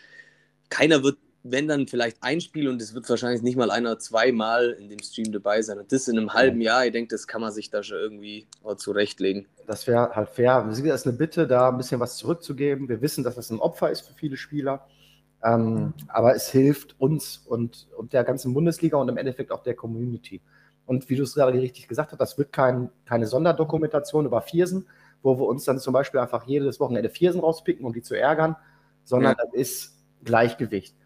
[0.68, 4.70] keiner wird wenn dann vielleicht ein Spiel und es wird wahrscheinlich nicht mal einer zweimal
[4.78, 5.78] in dem Stream dabei sein.
[5.78, 8.46] Und das in einem halben Jahr, ich denke, das kann man sich da schon irgendwie
[8.76, 9.46] zurechtlegen.
[9.66, 10.64] Das wäre halt fair.
[10.68, 12.88] Das ist eine Bitte, da ein bisschen was zurückzugeben.
[12.88, 14.86] Wir wissen, dass das ein Opfer ist für viele Spieler.
[15.44, 15.94] Ähm, mhm.
[16.08, 20.40] Aber es hilft uns und, und der ganzen Bundesliga und im Endeffekt auch der Community.
[20.86, 24.86] Und wie du es gerade richtig gesagt hast, das wird kein, keine Sonderdokumentation über Viersen,
[25.22, 28.56] wo wir uns dann zum Beispiel einfach jedes Wochenende Viersen rauspicken, um die zu ärgern,
[29.04, 29.44] sondern ja.
[29.44, 30.96] das ist Gleichgewicht.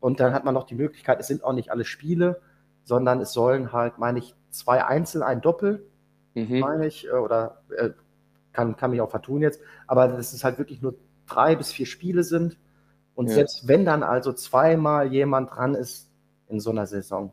[0.00, 2.40] Und dann hat man noch die Möglichkeit, es sind auch nicht alle Spiele,
[2.84, 5.86] sondern es sollen halt, meine ich, zwei Einzel, ein Doppel,
[6.34, 6.58] mhm.
[6.58, 7.90] meine ich, äh, oder äh,
[8.52, 10.94] kann, kann mich auch vertun jetzt, aber dass es halt wirklich nur
[11.26, 12.58] drei bis vier Spiele sind.
[13.14, 13.34] Und ja.
[13.34, 16.10] selbst wenn dann also zweimal jemand dran ist
[16.48, 17.32] in so einer Saison,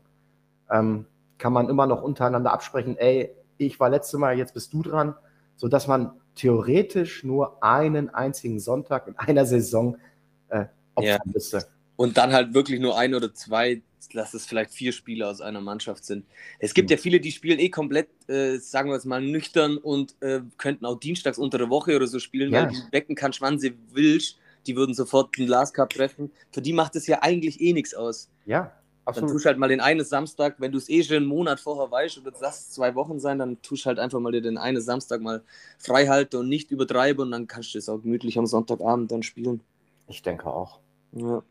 [0.70, 1.06] ähm,
[1.38, 5.14] kann man immer noch untereinander absprechen, ey, ich war letzte Mal, jetzt bist du dran,
[5.56, 9.96] sodass man theoretisch nur einen einzigen Sonntag in einer Saison
[10.48, 11.32] äh, opfern ja.
[11.32, 11.66] müsste
[12.00, 13.82] und dann halt wirklich nur ein oder zwei,
[14.14, 16.24] dass es vielleicht vier Spieler aus einer Mannschaft sind.
[16.58, 16.94] Es gibt mhm.
[16.94, 20.86] ja viele, die spielen eh komplett, äh, sagen wir jetzt mal, nüchtern und äh, könnten
[20.86, 22.62] auch dienstags unter der Woche oder so spielen, ja.
[22.62, 24.38] weil die wecken kann, wann sie willst.
[24.66, 26.30] Die würden sofort den Last Cup treffen.
[26.52, 28.28] Für die macht es ja eigentlich eh nichts aus.
[28.46, 28.72] Ja,
[29.04, 29.30] absolut.
[29.30, 31.90] Dann tust halt mal den einen Samstag, wenn du es eh schon einen Monat vorher
[31.90, 35.20] weißt oder das zwei Wochen sein, dann tust halt einfach mal dir den einen Samstag
[35.20, 35.42] mal
[35.78, 39.22] frei halten und nicht übertreiben und dann kannst du es auch gemütlich am Sonntagabend dann
[39.22, 39.60] spielen.
[40.08, 40.80] Ich denke auch.
[41.12, 41.42] Ja.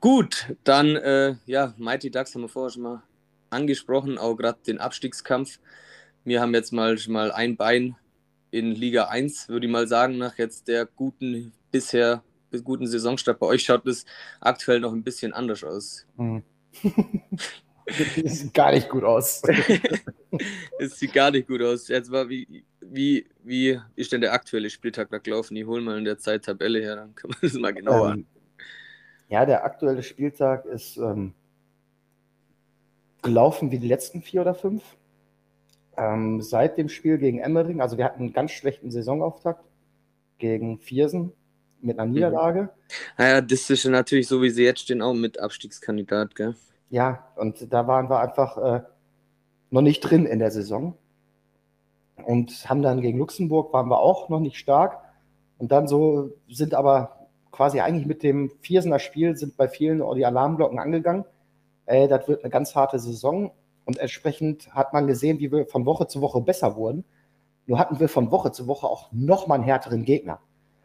[0.00, 3.02] Gut, dann, äh, ja, Mighty Ducks haben wir vorher schon mal
[3.50, 5.58] angesprochen, auch gerade den Abstiegskampf.
[6.24, 7.96] Wir haben jetzt mal, mal ein Bein
[8.50, 12.22] in Liga 1, würde ich mal sagen, nach jetzt der guten, bisher
[12.64, 13.38] guten Saisonstart.
[13.38, 14.04] Bei euch schaut es
[14.40, 16.06] aktuell noch ein bisschen anders aus.
[16.16, 16.42] Mhm.
[18.24, 19.42] sieht gar nicht gut aus.
[20.78, 21.88] es sieht gar nicht gut aus.
[21.88, 25.56] Jetzt war, wie, wie, wie ist denn der aktuelle Spieltag da gelaufen?
[25.56, 28.26] Ich hole mal in der Zeit Tabelle her, dann kann man das mal genauer ähm,
[29.28, 31.34] ja, der aktuelle Spieltag ist ähm,
[33.22, 34.82] gelaufen wie die letzten vier oder fünf.
[35.98, 39.64] Ähm, seit dem Spiel gegen Emmering, also wir hatten einen ganz schlechten Saisonauftakt
[40.38, 41.32] gegen Viersen
[41.80, 42.14] mit einer mhm.
[42.14, 42.70] Niederlage.
[43.16, 46.54] Naja, das ist natürlich so, wie sie jetzt stehen, auch mit Abstiegskandidat, gell?
[46.90, 48.82] Ja, und da waren wir einfach äh,
[49.70, 50.94] noch nicht drin in der Saison.
[52.24, 54.98] Und haben dann gegen Luxemburg waren wir auch noch nicht stark.
[55.58, 60.26] Und dann so sind aber quasi eigentlich mit dem Viersener Spiel sind bei vielen die
[60.26, 61.24] Alarmglocken angegangen.
[61.86, 63.50] Äh, das wird eine ganz harte Saison
[63.88, 67.06] und entsprechend hat man gesehen, wie wir von Woche zu Woche besser wurden.
[67.66, 70.40] Nur hatten wir von Woche zu Woche auch noch mal einen härteren Gegner.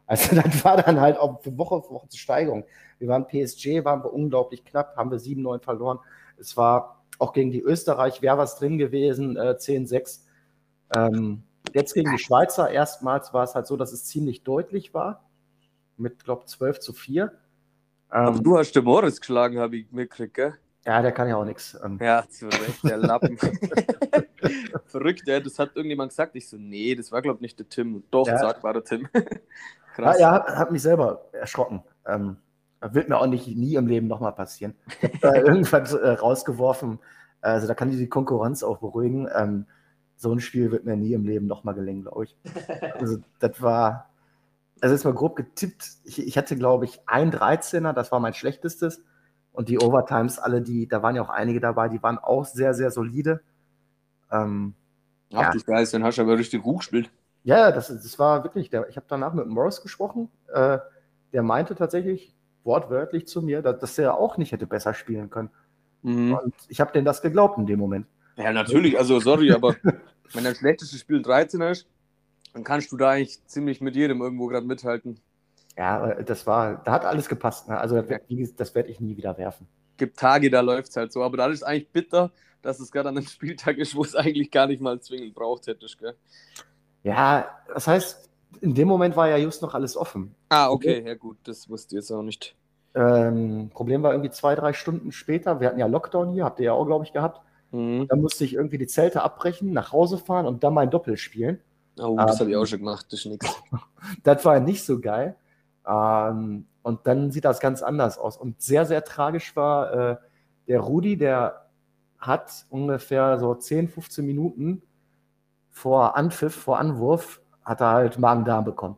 [0.05, 2.63] Also das war dann halt auch für Woche für Woche zur Steigerung.
[2.99, 5.99] Wir waren PSG, waren wir unglaublich knapp, haben wir 7-9 verloren.
[6.37, 10.21] Es war auch gegen die Österreich wäre was drin gewesen, äh, 10-6.
[10.95, 11.43] Ähm,
[11.73, 15.29] jetzt gegen die Schweizer erstmals war es halt so, dass es ziemlich deutlich war
[15.97, 17.33] mit, glaube ich, 12 zu 4.
[18.07, 20.53] Aber ähm, du hast den Morris geschlagen, habe ich mitgekriegt, gell?
[20.85, 21.77] Ja, der kann ja auch nichts.
[21.83, 21.97] Ähm.
[22.01, 23.37] Ja, zu Recht, der Lappen.
[24.85, 26.35] Verrückt, ja, das hat irgendjemand gesagt.
[26.35, 28.03] Ich so, nee, das war, glaube ich, nicht der Tim.
[28.11, 28.37] Doch, ja.
[28.37, 29.07] sagt, war der Tim.
[29.95, 30.19] Krass.
[30.19, 31.83] Ja, ja, hat mich selber erschrocken.
[32.05, 32.37] Ähm,
[32.81, 34.75] wird mir auch nicht nie im Leben nochmal passieren.
[35.01, 36.99] Ich habe äh, irgendwann äh, rausgeworfen,
[37.41, 39.29] also da kann ich die Konkurrenz auch beruhigen.
[39.33, 39.65] Ähm,
[40.15, 42.37] so ein Spiel wird mir nie im Leben nochmal gelingen, glaube ich.
[42.95, 44.09] Also das war,
[44.81, 48.33] also ist mal grob getippt, ich, ich hatte, glaube ich, ein 13er, das war mein
[48.33, 49.01] schlechtestes.
[49.53, 52.73] Und die Overtimes, alle, die, da waren ja auch einige dabei, die waren auch sehr,
[52.73, 53.41] sehr solide.
[54.31, 54.73] Ähm,
[55.33, 55.61] Ach, ja.
[55.65, 57.11] Geist, dann hast du aber richtig gut gespielt.
[57.43, 60.79] Ja, das, das war wirklich, der, ich habe danach mit Morris gesprochen, äh,
[61.33, 65.49] der meinte tatsächlich wortwörtlich zu mir, dass, dass er auch nicht hätte besser spielen können.
[66.01, 66.33] Mhm.
[66.33, 68.07] Und ich habe denen das geglaubt in dem Moment.
[68.37, 69.75] Ja, natürlich, also sorry, aber
[70.33, 71.87] wenn dein schlechtestes Spiel 13 ist,
[72.53, 75.19] dann kannst du da eigentlich ziemlich mit jedem irgendwo gerade mithalten.
[75.77, 77.67] Ja, das war, da hat alles gepasst.
[77.67, 77.77] Ne?
[77.77, 79.67] Also das, werde ich nie wieder werfen.
[79.97, 83.09] Gibt Tage, da läuft es halt so, aber da ist eigentlich bitter, dass es gerade
[83.09, 86.15] an einem Spieltag ist, wo es eigentlich gar nicht mal zwingend braucht hättest, gell?
[87.03, 88.29] Ja, das heißt,
[88.61, 90.35] in dem Moment war ja just noch alles offen.
[90.49, 92.55] Ah, okay, ja gut, das wusste ich jetzt auch nicht.
[92.95, 96.65] Ähm, Problem war irgendwie zwei, drei Stunden später, wir hatten ja Lockdown hier, habt ihr
[96.65, 97.41] ja auch, glaube ich, gehabt.
[97.71, 98.07] Mhm.
[98.07, 101.59] Da musste ich irgendwie die Zelte abbrechen, nach Hause fahren und dann mein Doppel spielen.
[101.99, 103.63] Oh, das ähm, habe ich auch schon gemacht, das ist nichts.
[104.23, 105.35] das war nicht so geil.
[105.87, 108.37] Ähm, und dann sieht das ganz anders aus.
[108.37, 110.17] Und sehr, sehr tragisch war äh,
[110.67, 111.69] der Rudi, der
[112.17, 114.81] hat ungefähr so 10, 15 Minuten
[115.69, 118.97] vor Anpfiff, vor Anwurf, hat er halt Magen-Darm bekommen.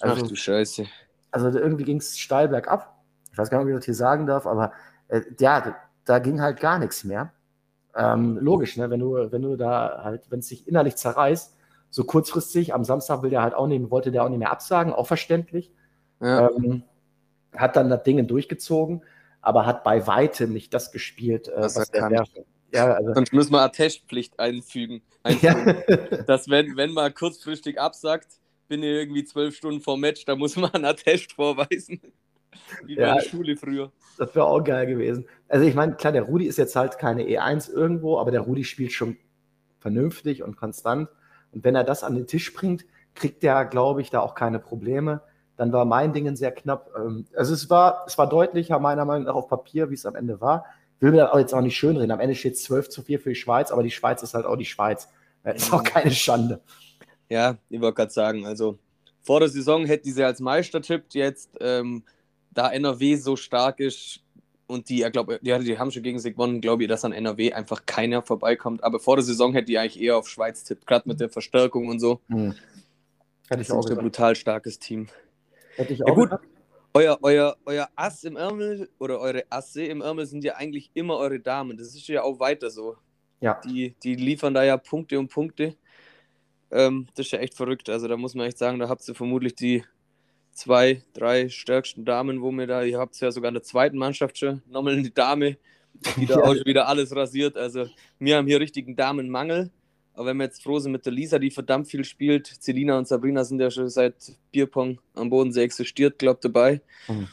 [0.00, 0.86] Also, Ach du Scheiße.
[1.30, 2.96] Also irgendwie ging es steil bergab.
[3.30, 4.72] Ich weiß gar nicht, ob ich das hier sagen darf, aber
[5.08, 7.32] äh, ja, da ging halt gar nichts mehr.
[7.94, 8.90] Ähm, logisch, ne?
[8.90, 11.56] wenn, du, wenn du da halt, wenn es sich innerlich zerreißt,
[11.90, 14.92] so kurzfristig, am Samstag will der halt auch nicht, wollte der auch nicht mehr absagen,
[14.92, 15.72] auch verständlich.
[16.20, 16.50] Ja.
[16.50, 16.82] Ähm,
[17.54, 19.02] hat dann das Ding durchgezogen,
[19.40, 22.26] aber hat bei weitem nicht das gespielt, äh, was, was er kann.
[22.72, 23.14] Ja, also.
[23.14, 25.02] Sonst müssen wir Attestpflicht einfügen.
[25.22, 25.82] einfügen.
[25.88, 26.16] Ja.
[26.26, 28.26] Dass wenn, wenn man kurzfristig absagt,
[28.68, 32.00] bin ich irgendwie zwölf Stunden vor Match, da muss man einen Attest vorweisen.
[32.84, 33.92] Wie bei ja, der Schule früher.
[34.18, 35.26] Das wäre auch geil gewesen.
[35.48, 38.64] Also ich meine, klar, der Rudi ist jetzt halt keine E1 irgendwo, aber der Rudi
[38.64, 39.16] spielt schon
[39.80, 41.08] vernünftig und konstant.
[41.52, 44.58] Und wenn er das an den Tisch bringt, kriegt er, glaube ich, da auch keine
[44.58, 45.22] Probleme.
[45.58, 46.90] Dann war mein Ding sehr knapp.
[46.96, 50.14] Ähm, also es war, es war deutlicher meiner Meinung nach auf Papier, wie es am
[50.14, 50.64] Ende war.
[51.00, 52.10] Will mir jetzt auch nicht schönreden.
[52.10, 54.46] Am Ende steht es 12 zu 4 für die Schweiz, aber die Schweiz ist halt
[54.46, 55.08] auch die Schweiz.
[55.44, 56.60] Ist auch keine Schande.
[57.28, 58.78] Ja, ich wollte gerade sagen, also
[59.22, 62.02] vor der Saison hätte sie als Meister tippt, jetzt ähm,
[62.50, 64.20] da NRW so stark ist
[64.66, 67.12] und die, ich glaube, die, die haben schon gegen sich gewonnen, glaube ich, dass an
[67.12, 68.84] NRW einfach keiner vorbeikommt.
[68.84, 71.88] Aber vor der Saison hätte ich eigentlich eher auf Schweiz tippt, gerade mit der Verstärkung
[71.88, 72.20] und so.
[72.28, 72.54] Hm.
[73.48, 75.08] Hätte ich auch ein brutal starkes Team.
[75.78, 76.30] Hätte ich auch ja, gut.
[76.92, 81.16] Euer, euer, euer Ass im Ärmel oder eure Asse im Ärmel sind ja eigentlich immer
[81.18, 81.76] eure Damen.
[81.76, 82.96] Das ist ja auch weiter so.
[83.40, 83.60] Ja.
[83.64, 85.76] Die, die liefern da ja Punkte und Punkte.
[86.72, 87.88] Ähm, das ist ja echt verrückt.
[87.88, 89.84] Also da muss man echt sagen, da habt ihr vermutlich die
[90.50, 94.38] zwei, drei stärksten Damen, wo mir da, ihr habt ja sogar in der zweiten Mannschaft
[94.38, 95.58] schon nochmal eine Dame,
[96.16, 97.56] die da auch schon wieder alles rasiert.
[97.56, 97.86] Also
[98.18, 99.70] wir haben hier richtigen Damenmangel.
[100.18, 103.06] Aber wenn wir jetzt froh sind mit der Lisa, die verdammt viel spielt, Celina und
[103.06, 104.16] Sabrina sind ja schon seit
[104.50, 106.82] Bierpong am Bodensee existiert, glaube dabei.
[107.06, 107.28] Mhm.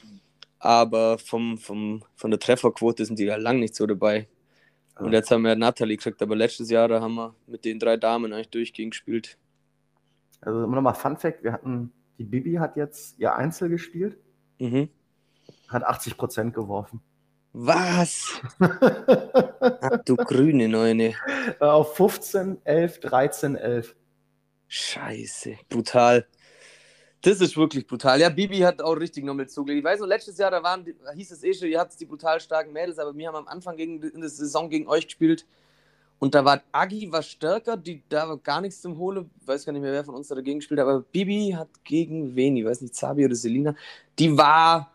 [0.60, 4.28] Aber vom, vom, von der Trefferquote sind die ja lang nicht so dabei.
[5.00, 7.98] Und jetzt haben wir Natalie gekriegt, aber letztes Jahr, da haben wir mit den drei
[7.98, 9.40] Damen eigentlich durchgehend gespielt.
[10.42, 14.16] Also immer nochmal Fun Fact, wir hatten die Bibi hat jetzt ihr Einzel gespielt.
[14.60, 14.90] Mhm.
[15.70, 17.02] Hat 80 Prozent geworfen.
[17.58, 18.42] Was?
[18.60, 21.14] Ach, du grüne Neune.
[21.62, 23.96] Äh, auf 15, 11, 13, 11.
[24.68, 26.28] Scheiße, brutal.
[27.22, 28.20] Das ist wirklich brutal.
[28.20, 29.80] Ja, Bibi hat auch richtig nochmal zugelegt.
[29.80, 30.86] Ich weiß noch, letztes Jahr, da, waren,
[31.16, 33.78] hieß es eh schon, ihr habt die brutal starken Mädels, aber wir haben am Anfang
[33.78, 35.46] gegen, in der Saison gegen euch gespielt.
[36.20, 39.32] Und da war Agi was stärker, die, da war gar nichts zum Holen.
[39.40, 41.70] Ich weiß gar nicht mehr, wer von uns da dagegen gespielt hat, aber Bibi hat
[41.86, 43.76] gegen wen, ich weiß nicht, Zabi oder Selina,
[44.20, 44.92] die war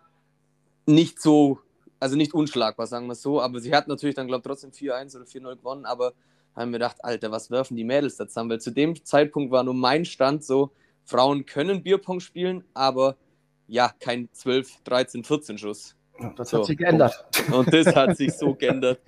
[0.85, 1.59] nicht so,
[2.01, 4.71] also nicht unschlagbar, sagen wir es so, aber sie hat natürlich dann, glaube ich, trotzdem
[4.71, 6.15] 4-1 oder 4-0 gewonnen, aber
[6.57, 8.51] haben wir gedacht, Alter, was werfen die Mädels da zusammen?
[8.51, 10.73] Weil zu dem Zeitpunkt war nur mein Stand so,
[11.05, 13.17] Frauen können Bierpong spielen, aber
[13.69, 15.95] ja, kein 12, 13, 14 Schuss.
[16.37, 16.59] Das so.
[16.59, 17.25] hat sich geändert.
[17.53, 19.01] Und das hat sich so geändert.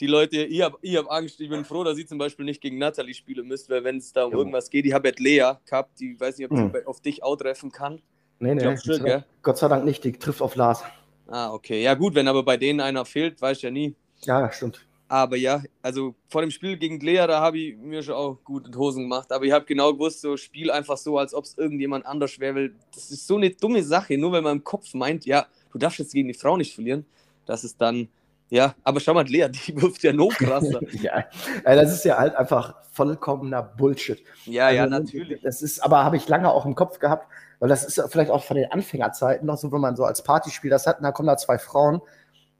[0.00, 2.60] die Leute, ich habe ich hab Angst, ich bin froh, dass ich zum Beispiel nicht
[2.60, 4.38] gegen Natalie spielen müsste, weil wenn es da um ja.
[4.38, 6.72] irgendwas geht, ich habe jetzt Lea gehabt, die weiß nicht, ob hm.
[6.86, 8.00] auf dich auch treffen kann.
[8.38, 10.84] Nee, nee, Gott, Gott sei Dank nicht, die trifft auf Lars.
[11.28, 11.82] Ah, okay.
[11.82, 13.94] Ja, gut, wenn aber bei denen einer fehlt, weiß ich ja nie.
[14.22, 14.84] Ja, stimmt.
[15.08, 18.66] Aber ja, also vor dem Spiel gegen Lea, da habe ich mir schon auch gut
[18.66, 19.32] in Hosen gemacht.
[19.32, 22.54] Aber ich habe genau gewusst, so Spiel einfach so, als ob es irgendjemand anders wäre.
[22.54, 25.78] Weil das ist so eine dumme Sache, nur wenn man im Kopf meint, ja, du
[25.78, 27.06] darfst jetzt gegen die Frau nicht verlieren,
[27.46, 28.08] dass es dann
[28.50, 30.80] ja, aber schau mal, Lea, die wirft ja noch krasser.
[31.02, 31.24] ja,
[31.64, 34.22] das ist ja halt einfach vollkommener Bullshit.
[34.46, 35.40] Ja, also, ja, natürlich.
[35.42, 37.28] Das ist, aber habe ich lange auch im Kopf gehabt,
[37.58, 40.70] weil das ist vielleicht auch von den Anfängerzeiten noch so, wenn man so als Partyspiel
[40.70, 42.00] das hat, da kommen da zwei Frauen,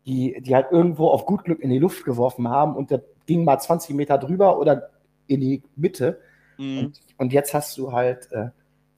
[0.06, 3.44] die, die halt irgendwo auf gut Glück in die Luft geworfen haben und der ging
[3.44, 4.90] mal 20 Meter drüber oder
[5.26, 6.20] in die Mitte.
[6.56, 6.78] Mhm.
[6.78, 8.48] Und, und, jetzt hast du halt äh,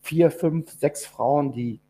[0.00, 1.80] vier, fünf, sechs Frauen, die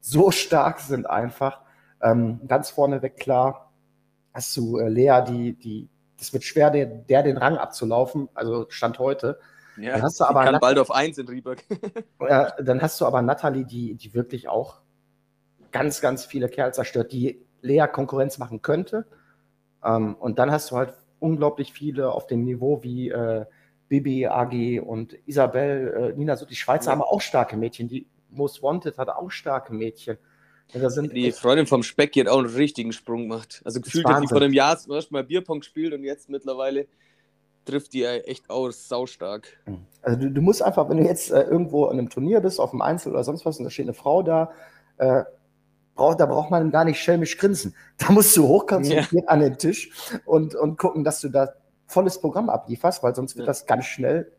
[0.00, 1.62] so stark sind einfach.
[2.00, 3.72] Ähm, ganz vorneweg klar,
[4.32, 5.88] hast du äh, Lea, die, die,
[6.18, 9.38] das wird schwer, der, der den Rang abzulaufen, also Stand heute.
[9.82, 11.62] Ja, dann hast du aber kann bald auf 1 in Rieberg.
[12.20, 14.80] ja, dann hast du aber Natalie, die, die wirklich auch
[15.70, 19.06] ganz, ganz viele Kerl zerstört, die Lea Konkurrenz machen könnte.
[19.84, 23.44] Ähm, und dann hast du halt unglaublich viele auf dem Niveau wie äh,
[23.88, 26.92] Bibi, Agi und Isabel, äh, Nina, so die Schweizer ja.
[26.92, 27.88] haben auch starke Mädchen.
[27.88, 30.18] Die Most Wanted hat auch starke Mädchen.
[30.72, 33.62] Ja, die Freundin vom Speck, die hat auch einen richtigen Sprung gemacht.
[33.64, 36.88] Also gefühlt hat die vor einem Jahr zum ersten Mal Bierpong gespielt und jetzt mittlerweile
[37.66, 39.48] trifft die echt aus, saustark.
[40.02, 42.70] Also du, du musst einfach, wenn du jetzt äh, irgendwo an einem Turnier bist, auf
[42.70, 44.52] dem Einzel oder sonst was, und da steht eine Frau da,
[44.98, 45.24] äh,
[45.94, 47.74] brauch, da braucht man gar nicht schelmisch grinsen.
[47.98, 49.28] Da musst du hochkonzentriert ja.
[49.28, 49.90] an den Tisch
[50.24, 51.52] und, und gucken, dass du da
[51.86, 53.50] volles Programm ablieferst, weil sonst wird ja.
[53.50, 54.32] das ganz schnell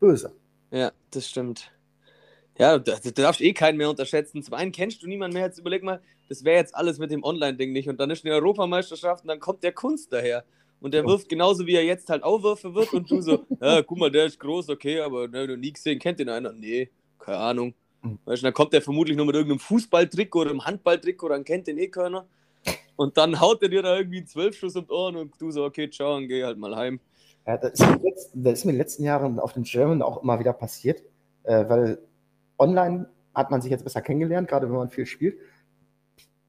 [0.00, 0.34] böse.
[0.70, 1.70] Ja, das stimmt.
[2.58, 4.42] Ja, da, da darfst du eh keinen mehr unterschätzen.
[4.42, 5.46] Zum einen kennst du niemanden mehr.
[5.46, 7.88] Jetzt überleg mal, das wäre jetzt alles mit dem Online-Ding nicht.
[7.88, 10.44] Und dann ist eine Europameisterschaft und dann kommt der Kunst daher.
[10.82, 13.82] Und der wirft genauso, wie er jetzt halt auch Würfe wird und du so, ja,
[13.82, 16.52] guck mal, der ist groß, okay, aber ne, noch nie gesehen, kennt den einer?
[16.52, 17.74] Nee, keine Ahnung.
[18.02, 18.18] Hm.
[18.24, 21.44] Weißt du, dann kommt der vermutlich nur mit irgendeinem Fußballtrick oder einem Handballtrick oder dann
[21.44, 22.26] kennt den eh keiner.
[22.96, 25.64] Und dann haut er dir da irgendwie einen Zwölfschuss um die Ohren und du so,
[25.64, 27.00] okay, ciao, und geh halt mal heim.
[27.46, 30.22] Ja, das, ist letzten, das ist mir in den letzten Jahren auf den German auch
[30.22, 31.02] immer wieder passiert,
[31.44, 31.98] äh, weil
[32.58, 35.38] online hat man sich jetzt besser kennengelernt, gerade wenn man viel spielt.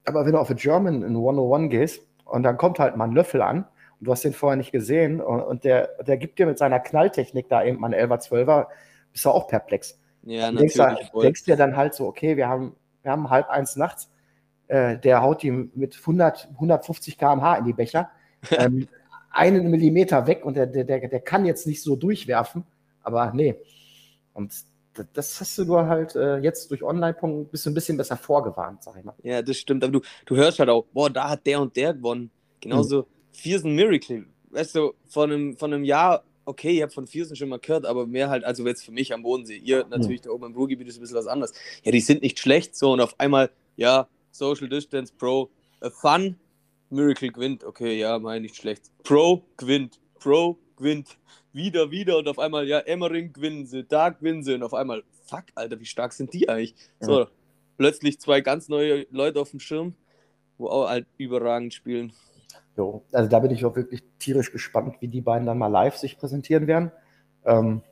[0.04, 3.12] Aber wenn du auf den German in 101 gehst und dann kommt halt mal ein
[3.12, 3.64] Löffel an
[4.04, 7.64] du hast den vorher nicht gesehen und, der, der gibt dir mit seiner Knalltechnik da
[7.64, 8.66] eben mal einen 11er, 12er,
[9.12, 9.98] bist du auch perplex.
[10.22, 11.10] Ja, du denkst, natürlich.
[11.10, 14.10] Du denkst dir dann halt so, okay, wir haben, wir haben halb eins nachts,
[14.68, 18.10] äh, der haut die mit 100, 150 km/h in die Becher.
[18.50, 18.88] ähm,
[19.30, 22.64] einen Millimeter weg und der, der, der kann jetzt nicht so durchwerfen,
[23.02, 23.56] aber nee.
[24.32, 24.54] Und
[25.12, 28.84] das hast du nur halt äh, jetzt durch Online-Punkt bist du ein bisschen besser vorgewarnt,
[28.84, 29.14] sag ich mal.
[29.22, 29.82] Ja, das stimmt.
[29.82, 32.30] Aber du, du hörst halt auch, boah, da hat der und der gewonnen.
[32.60, 33.06] Genauso hm.
[33.34, 34.26] Viersen Miracle.
[34.50, 37.86] Weißt du, von einem, von einem Jahr, okay, ich habe von Viersen schon mal gehört,
[37.86, 39.56] aber mehr halt, also jetzt für mich am Bodensee.
[39.56, 40.24] Ihr natürlich hm.
[40.24, 41.52] da oben im Ruhrgebiet ist ein bisschen was anderes.
[41.82, 46.36] Ja, die sind nicht schlecht so und auf einmal, ja, Social Distance Pro, äh, Fun,
[46.90, 47.64] Miracle gewinnt.
[47.64, 48.90] Okay, ja, meine nicht schlecht.
[49.02, 50.00] Pro gewinnt.
[50.18, 51.18] Pro gewinnt.
[51.52, 55.04] Wieder, wieder und auf einmal, ja, Emmering gewinnen sie, da gewinnen sie und auf einmal,
[55.26, 56.74] fuck, Alter, wie stark sind die eigentlich?
[57.00, 57.06] Ja.
[57.06, 57.26] So,
[57.76, 59.94] plötzlich zwei ganz neue Leute auf dem Schirm,
[60.58, 62.12] wo auch halt überragend spielen.
[62.76, 65.96] Jo, also da bin ich auch wirklich tierisch gespannt, wie die beiden dann mal live
[65.96, 66.90] sich präsentieren werden.
[67.44, 67.82] Ähm,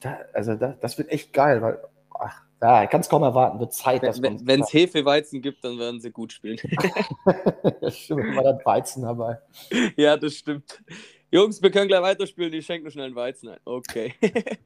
[0.00, 1.80] da, also da, das wird echt geil, weil,
[2.10, 4.02] ach, ja, ich kann es kaum erwarten, wird Zeit.
[4.02, 6.58] Wenn es Hefeweizen gibt, dann werden sie gut spielen.
[7.88, 9.38] stimmt, immer dann Weizen dabei.
[9.96, 10.82] Ja, das stimmt.
[11.30, 13.58] Jungs, wir können gleich weiterspielen, die schenken schnell einen Weizen ein.
[13.64, 14.14] Okay.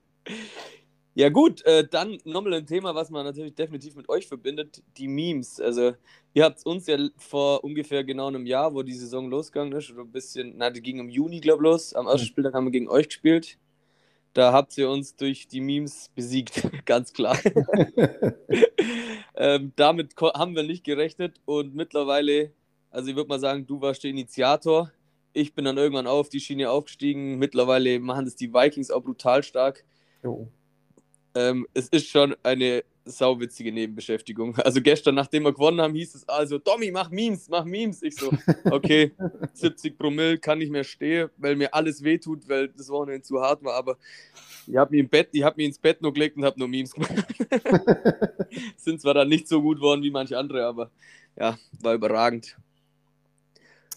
[1.15, 5.09] ja, gut, äh, dann nochmal ein Thema, was man natürlich definitiv mit euch verbindet: die
[5.09, 5.61] Memes.
[5.61, 5.93] Also,
[6.33, 10.03] ihr habt uns ja vor ungefähr genau einem Jahr, wo die Saison losgegangen ist, oder
[10.03, 11.95] ein bisschen, na, die ging im Juni, glaube ich, los.
[11.95, 12.29] Am ersten mhm.
[12.29, 13.59] Spieltag haben wir gegen euch gespielt.
[14.33, 17.39] Da habt ihr uns durch die Memes besiegt, ganz klar.
[19.35, 22.53] ähm, damit haben wir nicht gerechnet und mittlerweile,
[22.91, 24.91] also ich würde mal sagen, du warst der Initiator.
[25.35, 27.39] Ich bin dann irgendwann auf die Schiene aufgestiegen.
[27.39, 29.85] Mittlerweile machen das die Vikings auch brutal stark.
[31.35, 34.57] Ähm, es ist schon eine sauwitzige Nebenbeschäftigung.
[34.59, 38.03] Also gestern, nachdem wir gewonnen haben, hieß es also, Tommy, mach Memes, mach Memes.
[38.03, 38.31] Ich so,
[38.71, 39.13] okay,
[39.55, 43.65] 70 Promille kann nicht mehr stehen, weil mir alles wehtut, weil das Wochenende zu hart
[43.65, 43.97] war, aber
[44.67, 46.69] ich habe mich im Bett, ich habe mich ins Bett nur gelegt und habe nur
[46.69, 47.13] Memes gemacht.
[48.77, 50.91] Sind zwar dann nicht so gut geworden wie manche andere, aber
[51.37, 52.57] ja, war überragend.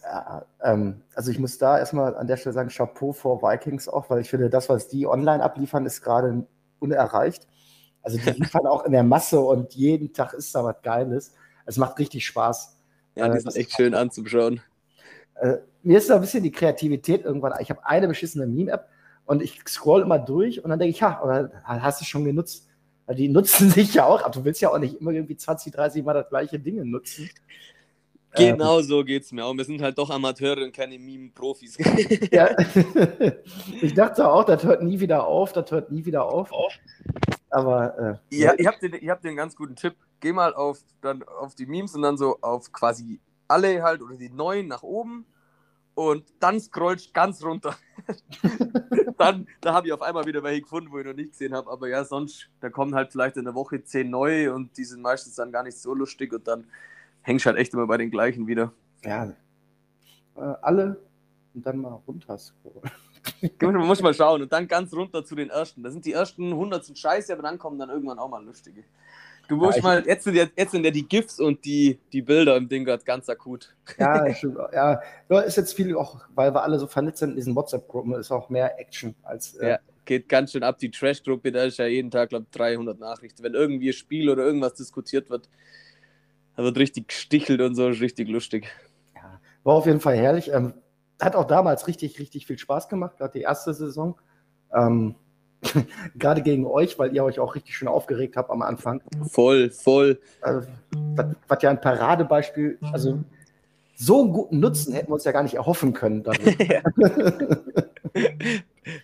[0.02, 4.10] Ja, ähm, also ich muss da erstmal an der Stelle sagen, Chapeau vor Vikings auch,
[4.10, 6.46] weil ich finde, das, was die online abliefern, ist gerade
[6.86, 7.48] unerreicht.
[8.02, 11.34] Also die liefern auch in der Masse und jeden Tag ist da was Geiles.
[11.66, 12.78] Es macht richtig Spaß.
[13.16, 14.62] Ja, die äh, sind echt schön anzuschauen.
[15.36, 17.54] Äh, mir ist da ein bisschen die Kreativität irgendwann.
[17.60, 18.88] Ich habe eine beschissene Meme-App
[19.26, 22.68] und ich scroll immer durch und dann denke ich, ja, aber hast du schon genutzt?
[23.10, 26.04] Die nutzen sich ja auch, aber du willst ja auch nicht immer irgendwie 20, 30
[26.04, 27.30] Mal das gleiche Ding nutzen.
[28.36, 29.56] Genau ähm, so geht es mir auch.
[29.56, 31.78] Wir sind halt doch Amateure und keine Meme-Profis.
[32.32, 32.50] ja.
[33.82, 36.50] ich dachte auch, das hört nie wieder auf, das hört nie wieder auf.
[37.50, 39.96] Aber äh, ja, ihr habt, den, ihr habt den ganz guten Tipp.
[40.20, 44.16] Geh mal auf, dann auf die Memes und dann so auf quasi alle halt oder
[44.16, 45.26] die neuen nach oben
[45.96, 47.76] und dann scrollst ganz runter.
[49.18, 51.72] dann, da habe ich auf einmal wieder welche gefunden, wo ich noch nicht gesehen habe.
[51.72, 55.02] Aber ja, sonst, da kommen halt vielleicht in der Woche zehn neue und die sind
[55.02, 56.68] meistens dann gar nicht so lustig und dann
[57.26, 58.72] hängst halt echt immer bei den gleichen wieder.
[59.04, 59.26] Ja.
[60.36, 61.02] Äh, alle
[61.54, 62.92] und dann mal runter scrollen.
[63.62, 65.82] Man muss mal schauen und dann ganz runter zu den ersten.
[65.82, 68.84] Da sind die ersten 100 sind scheiße, aber dann kommen dann irgendwann auch mal lustige.
[69.48, 72.22] Du musst ja, mal, jetzt sind, ja, jetzt sind ja die GIFs und die, die
[72.22, 73.76] Bilder im Ding ganz akut.
[73.98, 74.58] Ja, stimmt.
[74.74, 75.00] Ja,
[75.42, 78.50] ist jetzt viel auch, weil wir alle so vernetzt sind in diesen WhatsApp-Gruppen, ist auch
[78.50, 79.56] mehr Action als.
[79.56, 80.78] Äh, ja, geht ganz schön ab.
[80.80, 83.44] Die Trash-Gruppe, da ist ja jeden Tag, glaube ich, 300 Nachrichten.
[83.44, 85.50] Wenn irgendwie ein Spiel oder irgendwas diskutiert wird,
[86.56, 88.68] da wird richtig gestichelt und so, ist richtig lustig.
[89.16, 90.52] Ja, war auf jeden Fall herrlich.
[90.52, 90.74] Ähm,
[91.22, 94.20] hat auch damals richtig, richtig viel Spaß gemacht, gerade die erste Saison.
[94.74, 95.16] Ähm,
[96.16, 99.02] gerade gegen euch, weil ihr euch auch richtig schön aufgeregt habt am Anfang.
[99.30, 100.20] Voll, voll.
[100.42, 100.68] Also,
[101.48, 103.24] was, ja ein Paradebeispiel, also
[103.96, 106.22] so einen guten Nutzen hätten wir uns ja gar nicht erhoffen können.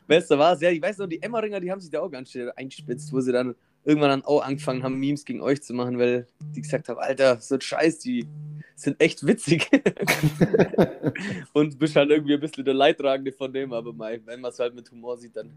[0.08, 2.32] Beste war es, ja, ich weiß noch, die Emmeringer, die haben sich da auch ganz
[2.32, 5.98] schön eingespitzt, wo sie dann irgendwann dann auch angefangen haben, Memes gegen euch zu machen,
[5.98, 8.28] weil die gesagt haben, Alter, so ein Scheiß, die
[8.76, 9.70] sind echt witzig.
[11.54, 14.60] und bist halt irgendwie ein bisschen der Leidtragende von dem, aber mein, wenn man es
[14.60, 15.52] halt mit Humor sieht, dann.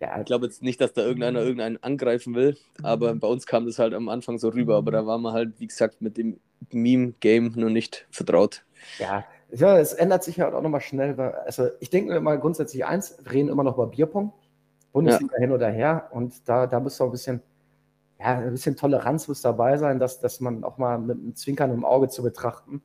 [0.00, 3.66] Ja, ich glaube jetzt nicht, dass da irgendeiner irgendeinen angreifen will, aber bei uns kam
[3.66, 6.40] das halt am Anfang so rüber, aber da waren wir halt, wie gesagt, mit dem
[6.70, 8.64] Meme-Game noch nicht vertraut.
[8.98, 11.18] Ja, Ja, es ändert sich halt auch nochmal schnell.
[11.18, 14.32] Weil, also ich denke mir mal grundsätzlich eins, wir reden immer noch über Bierpong.
[14.92, 15.40] Bundesliga ja.
[15.40, 16.08] hin oder her.
[16.12, 17.42] Und da, da muss auch ein bisschen,
[18.20, 21.72] ja, ein bisschen Toleranz muss dabei sein, dass, dass man auch mal mit einem Zwinkern
[21.72, 22.82] im Auge zu betrachten,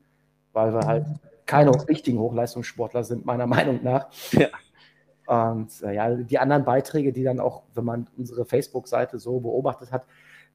[0.52, 1.06] weil wir halt
[1.44, 4.08] keine richtigen Hochleistungssportler sind, meiner Meinung nach.
[4.32, 4.48] Ja.
[5.26, 9.92] Und äh, ja, die anderen Beiträge, die dann auch, wenn man unsere Facebook-Seite so beobachtet
[9.92, 10.06] hat,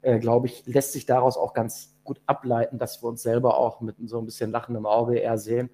[0.01, 3.81] äh, glaube ich, lässt sich daraus auch ganz gut ableiten, dass wir uns selber auch
[3.81, 5.69] mit so ein bisschen lachendem Auge eher sehen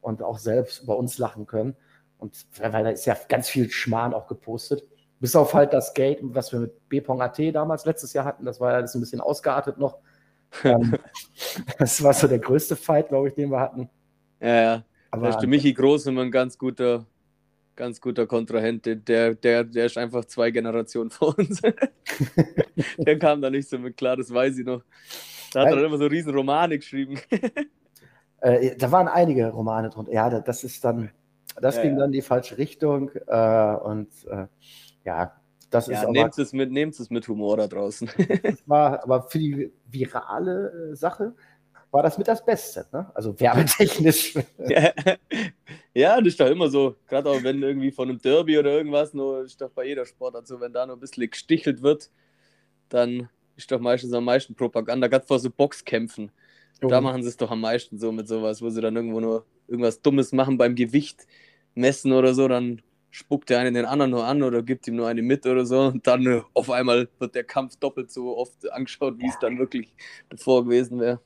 [0.00, 1.76] und auch selbst über uns lachen können.
[2.18, 4.82] Und weil da ist ja ganz viel Schmarrn auch gepostet.
[5.20, 8.72] Bis auf halt das Gate, was wir mit Bpong.at damals letztes Jahr hatten, das war
[8.72, 9.98] ja das ein bisschen ausgeartet noch.
[10.64, 10.96] Ähm,
[11.78, 13.88] das war so der größte Fight, glaube ich, den wir hatten.
[14.40, 14.84] Ja, ja.
[15.10, 17.04] Aber da ist der Michi Groß immer ein ganz guter,
[17.76, 18.86] ganz guter Kontrahent.
[18.86, 21.60] Der, der, der ist einfach zwei Generationen vor uns.
[22.98, 24.82] der kam da nicht so mit klar, das weiß ich noch.
[25.52, 27.18] Da hat er dann immer so riesen Romane geschrieben.
[28.40, 30.12] äh, da waren einige Romane drunter.
[30.12, 31.10] Ja, das ist dann,
[31.60, 31.98] das ja, ging ja.
[31.98, 33.10] dann in die falsche Richtung.
[33.26, 34.46] Äh, und äh,
[35.04, 35.40] ja,
[35.70, 36.12] das ja, ist aber.
[36.12, 38.10] Nehmt es mit, nehmt es mit Humor da draußen.
[38.66, 41.34] war, aber für die virale äh, Sache
[41.90, 43.10] war das mit das Beste, ne?
[43.14, 44.34] Also werbetechnisch.
[45.94, 46.96] ja, das ist doch immer so.
[47.08, 50.46] Gerade auch wenn irgendwie von einem Derby oder irgendwas, nur ist doch bei jeder Sportart
[50.46, 52.10] so, wenn da noch ein bisschen gestichelt wird,
[52.88, 56.30] dann ist doch meistens am meisten Propaganda, gerade vor so Boxkämpfen.
[56.82, 56.88] Oh.
[56.88, 59.44] Da machen sie es doch am meisten so mit sowas, wo sie dann irgendwo nur
[59.66, 61.26] irgendwas Dummes machen beim Gewicht
[61.74, 65.08] messen oder so, dann spuckt der eine den anderen nur an oder gibt ihm nur
[65.08, 68.70] eine mit oder so und dann äh, auf einmal wird der Kampf doppelt so oft
[68.72, 69.94] angeschaut, wie es dann wirklich
[70.28, 71.20] davor gewesen wäre.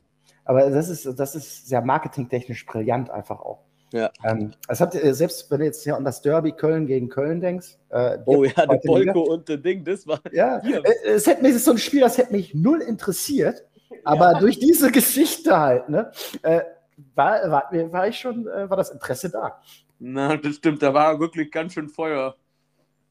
[0.45, 3.61] Aber das ist, das ist sehr marketingtechnisch brillant einfach auch.
[3.93, 4.11] Ja.
[4.24, 7.41] Ähm, das habt ihr, selbst wenn du jetzt hier an das Derby Köln gegen Köln
[7.41, 7.78] denkst.
[7.91, 10.20] Äh, oh ja, der Bolko und der Ding, das war.
[10.32, 10.85] Ja, hier.
[10.85, 13.64] Äh, es hätte mich so ein Spiel, das hätte mich null interessiert.
[14.03, 14.39] Aber ja.
[14.41, 16.11] durch diese Geschichte halt, ne,
[16.43, 16.62] äh,
[17.14, 19.61] war, war, war ich schon, äh, war das Interesse da.
[19.99, 22.37] Na, das stimmt, da war wirklich ganz schön Feuer.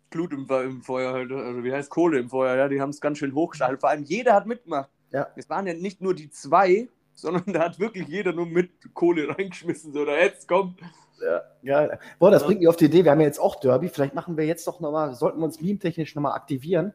[0.10, 3.18] Glut im, im Feuer, also wie heißt Kohle im Feuer, ja, die haben es ganz
[3.18, 3.82] schön hochgeschaltet.
[3.82, 4.90] Vor allem jeder hat mitgemacht.
[5.12, 5.28] Ja.
[5.36, 9.30] Es waren ja nicht nur die zwei, sondern da hat wirklich jeder nur mit Kohle
[9.30, 9.94] reingeschmissen.
[9.94, 10.80] So, da jetzt kommt.
[11.22, 11.98] Ja, ja.
[12.20, 12.48] Boah, das ja.
[12.48, 13.04] bringt mich auf die Idee.
[13.04, 13.90] Wir haben ja jetzt auch Derby.
[13.90, 16.94] Vielleicht machen wir jetzt doch nochmal, sollten wir uns meme-technisch nochmal aktivieren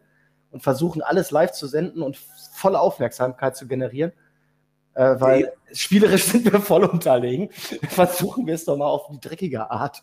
[0.50, 4.12] und versuchen, alles live zu senden und volle Aufmerksamkeit zu generieren.
[4.98, 5.52] Äh, weil okay.
[5.74, 7.50] spielerisch sind wir voll unterlegen.
[7.88, 10.02] Versuchen wir es doch mal auf die dreckige Art.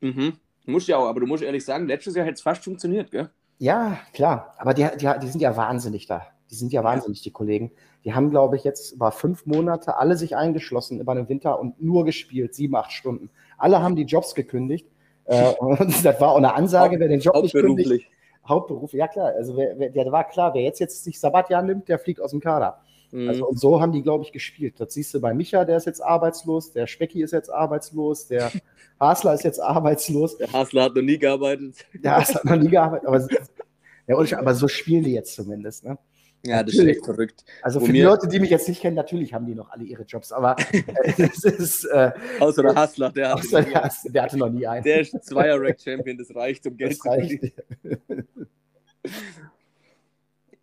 [0.00, 0.38] Mhm.
[0.64, 3.28] Muss ja auch, aber du musst ehrlich sagen, letztes Jahr hätte es fast funktioniert, gell?
[3.58, 4.54] Ja, klar.
[4.56, 6.26] Aber die, die, die sind ja wahnsinnig da.
[6.50, 7.72] Die sind ja wahnsinnig, die Kollegen.
[8.04, 11.82] Die haben, glaube ich, jetzt über fünf Monate alle sich eingeschlossen über den Winter und
[11.82, 13.28] nur gespielt, sieben, acht Stunden.
[13.58, 14.88] Alle haben die Jobs gekündigt.
[15.26, 18.08] Äh, und das war auch eine Ansage, wer den Job nicht kündigt.
[18.48, 19.34] Hauptberuf, ja klar.
[19.36, 22.30] Also wer, wer, der war klar, wer jetzt, jetzt sich Sabbatjahr nimmt, der fliegt aus
[22.30, 22.80] dem Kader.
[23.12, 23.28] Mhm.
[23.28, 24.74] Also, und so haben die, glaube ich, gespielt.
[24.78, 28.50] Das siehst du bei Micha, der ist jetzt arbeitslos, der Specki ist jetzt arbeitslos, der
[29.00, 30.36] Hasler ist jetzt arbeitslos.
[30.38, 31.86] Der Hasler hat noch nie gearbeitet.
[31.94, 35.84] Der Hasler hat noch nie gearbeitet, aber, ja, aber so spielen die jetzt zumindest.
[35.84, 35.98] Ne?
[36.44, 37.44] Ja, das ist echt verrückt.
[37.62, 40.04] Also für die Leute, die mich jetzt nicht kennen, natürlich haben die noch alle ihre
[40.04, 40.56] Jobs, aber
[41.16, 41.84] es ist.
[41.86, 44.84] Äh, außer der Hustler, der, außer der, Hustler, der hatte noch nie einen.
[44.84, 47.52] Der ist Zweier-Rack-Champion, das reicht, um Geld das zu verdienen.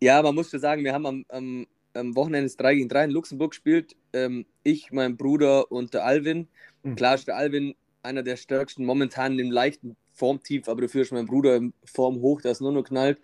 [0.00, 3.10] Ja, man muss schon sagen, wir haben am, am, am Wochenende 3 gegen 3 in
[3.10, 3.96] Luxemburg gespielt.
[4.12, 6.48] Ähm, ich, mein Bruder und der Alvin.
[6.82, 6.96] Mhm.
[6.96, 11.26] Klar ist der Alvin einer der stärksten momentan im leichten Formtief, aber dafür ist mein
[11.26, 13.18] Bruder in Form hoch, der ist nur noch knallt.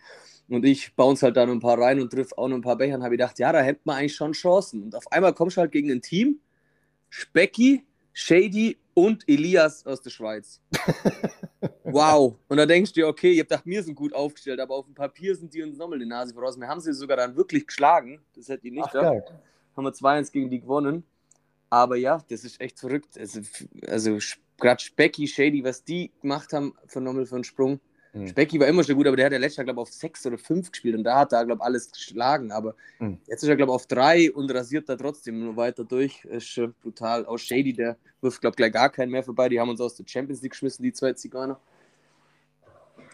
[0.49, 2.77] Und ich bounce halt da noch ein paar rein und triff auch noch ein paar
[2.77, 4.83] Becher und habe gedacht, ja, da hätte man eigentlich schon Chancen.
[4.83, 6.41] Und auf einmal kommst du halt gegen ein Team,
[7.09, 10.61] Specky, Shady und Elias aus der Schweiz.
[11.85, 12.37] wow.
[12.49, 14.87] Und da denkst du dir, okay, ihr habt gedacht, wir sind gut aufgestellt, aber auf
[14.87, 16.59] dem Papier sind die uns nochmal die Nase voraus.
[16.59, 18.21] Wir haben sie sogar dann wirklich geschlagen.
[18.35, 18.95] Das hätte ich nicht Ach.
[19.77, 21.05] Haben wir 2-1 gegen die gewonnen.
[21.71, 23.17] Aber ja, das ist echt verrückt.
[23.17, 23.41] Also,
[23.87, 24.19] also
[24.59, 27.81] gerade Specky, Shady, was die gemacht haben, phänomenal für einen Sprung.
[28.13, 28.27] Mhm.
[28.29, 30.27] Specky war immer schon gut, aber der hat ja letztes Jahr, glaube ich, auf sechs
[30.27, 32.51] oder fünf gespielt und da hat er, glaube ich, alles geschlagen.
[32.51, 33.19] Aber mhm.
[33.27, 36.25] jetzt ist er, glaube ich, auf drei und rasiert da trotzdem nur weiter durch.
[36.25, 37.27] Ist schon brutal.
[37.27, 39.49] Auch Shady, der wirft, glaube ich, gleich gar keinen mehr vorbei.
[39.49, 41.61] Die haben uns aus der Champions League geschmissen, die zwei Ziganer.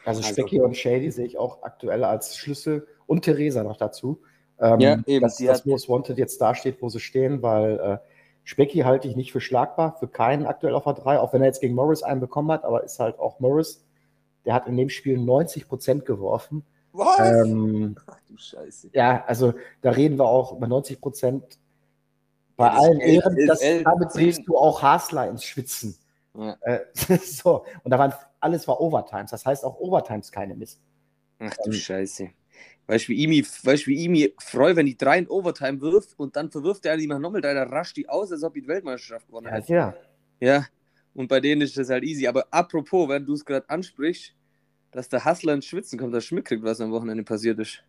[0.04, 4.20] Also, also Specky und Shady sehe ich auch aktuell als Schlüssel und Theresa noch dazu.
[4.58, 5.22] Ähm, ja, eben.
[5.22, 7.98] Dass das Most Wanted jetzt da steht, wo sie stehen, weil äh,
[8.44, 11.48] Specky halte ich nicht für schlagbar, für keinen aktuell auf der 3, auch wenn er
[11.48, 13.84] jetzt gegen Morris einen bekommen hat, aber ist halt auch Morris
[14.46, 16.64] der hat in dem Spiel 90 Prozent geworfen.
[16.92, 17.18] Was?
[17.18, 18.90] Ähm, Ach du Scheiße.
[18.94, 21.58] Ja, also da reden wir auch über 90 Prozent.
[22.56, 25.98] Bei ja, allen Ehren, das, damit bringst du auch Hasler ins Schwitzen.
[26.34, 26.56] Ja.
[26.62, 26.80] Äh,
[27.18, 29.30] so, und da waren alles war Overtimes.
[29.30, 30.80] Das heißt auch Overtimes keine Mist.
[31.38, 32.30] Ach du ähm, Scheiße.
[32.86, 36.18] Weißt du, wie ich weißt, wie ich mich freue, wenn die drei in Overtime wirft
[36.18, 39.48] und dann verwirft der die nochmal, da rascht die aus, als ob die Weltmeisterschaft gewonnen
[39.48, 39.72] hätte.
[39.72, 39.94] Ja,
[40.40, 40.64] Ja,
[41.14, 42.26] und bei denen ist das halt easy.
[42.28, 44.35] Aber apropos, wenn du es gerade ansprichst,
[44.96, 47.84] dass der Hustler ins Schwitzen kommt, dass Schmidt kriegt, was am Wochenende passiert ist.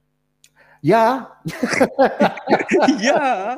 [0.81, 1.41] Ja.
[2.99, 3.57] ja.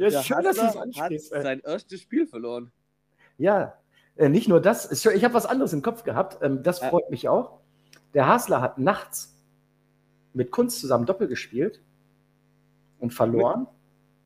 [0.00, 1.00] ja schön, dass du es.
[1.00, 1.12] Hat
[1.44, 2.72] sein erstes Spiel verloren.
[3.38, 3.74] Ja,
[4.16, 4.90] äh, nicht nur das.
[5.06, 6.38] Ich habe was anderes im Kopf gehabt.
[6.42, 7.10] Ähm, das freut ja.
[7.10, 7.60] mich auch.
[8.14, 9.36] Der Hasler hat nachts
[10.32, 11.80] mit Kunst zusammen Doppel gespielt
[12.98, 13.68] und verloren.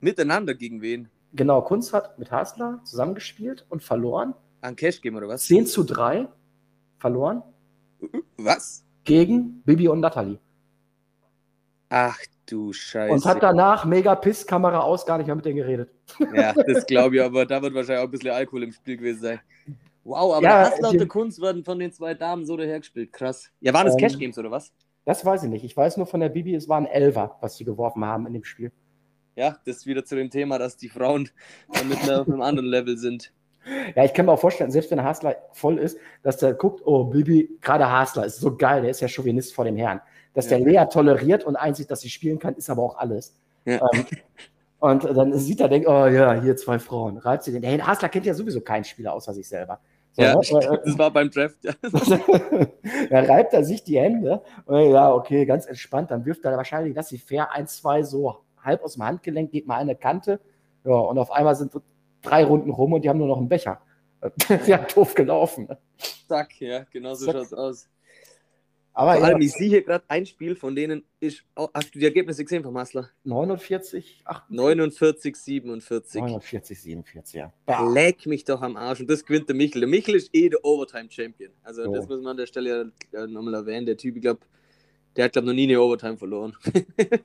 [0.01, 1.11] Mit, miteinander gegen wen?
[1.35, 4.35] Genau, Kunst hat mit Hasler zusammengespielt und verloren.
[4.63, 5.45] An Cash Game oder was?
[5.45, 6.27] 10 zu 3
[6.99, 7.43] verloren.
[8.37, 8.85] Was?
[9.05, 10.39] Gegen Bibi und Natalie.
[11.89, 13.13] Ach du Scheiße.
[13.13, 15.91] Und hat danach mega Piss, Kamera aus, gar nicht mehr mit denen geredet.
[16.35, 19.21] Ja, das glaube ich, aber da wird wahrscheinlich auch ein bisschen Alkohol im Spiel gewesen
[19.21, 19.41] sein.
[20.05, 23.13] Wow, aber ja, und der Kunst werden von den zwei Damen so dahergespielt.
[23.13, 23.51] Krass.
[23.61, 24.73] Ja, waren das ähm, Cash Games oder was?
[25.05, 25.65] Das weiß ich nicht.
[25.65, 28.45] Ich weiß nur von der Bibi, es waren Elfer, was sie geworfen haben in dem
[28.45, 28.73] Spiel.
[29.37, 31.29] Ja, das ist wieder zu dem Thema, dass die Frauen
[31.89, 33.33] mit auf einem anderen Level sind.
[33.95, 37.05] Ja, ich kann mir auch vorstellen, selbst wenn Hasler voll ist, dass der guckt, oh,
[37.05, 40.01] Bibi, gerade Hasler ist so geil, der ist ja Chauvinist vor dem Herrn.
[40.35, 40.59] Dass ja.
[40.59, 43.37] der Lea toleriert und einsieht, dass sie spielen kann, ist aber auch alles.
[43.65, 43.81] Ja.
[43.93, 44.07] Ähm,
[44.79, 47.63] und dann sieht er, denkt, oh ja, hier zwei Frauen, reibt sie den.
[47.63, 49.79] Der Hasler kennt ja sowieso keinen Spieler außer sich selber.
[50.13, 50.81] So, ja, ne?
[50.85, 51.59] das war beim Draft.
[51.63, 51.73] Ja.
[53.11, 54.43] da reibt er sich die Hände.
[54.65, 56.11] Und ja, okay, ganz entspannt.
[56.11, 59.67] Dann wirft er wahrscheinlich, dass sie fair ein, zwei so halb aus dem Handgelenk, geht
[59.67, 60.41] mal eine Kante.
[60.85, 61.73] Ja, und auf einmal sind
[62.23, 63.81] drei Runden rum und die haben nur noch einen Becher.
[64.67, 65.69] ja, doof gelaufen.
[66.29, 67.89] Zack, ja, genau so schaut es aus.
[68.93, 69.47] Aber Vor allem, ja.
[69.47, 71.45] ich sehe hier gerade ein Spiel, von denen ist.
[71.57, 73.09] Oh, hast du die Ergebnisse gesehen vom Hassler?
[73.25, 74.57] 49, 48.
[74.57, 76.21] 49, 47.
[76.21, 77.53] 49, 47, ja.
[77.93, 79.01] Leck mich doch am Arsch.
[79.01, 79.81] Und das gewinnt der Michel.
[79.81, 81.53] Der Michel ist eh der Overtime-Champion.
[81.63, 81.93] Also, so.
[81.95, 83.87] das muss man an der Stelle ja nochmal erwähnen.
[83.87, 84.41] Der Typ, ich glaube,
[85.17, 86.57] der hat, glaube noch nie eine Overtime verloren.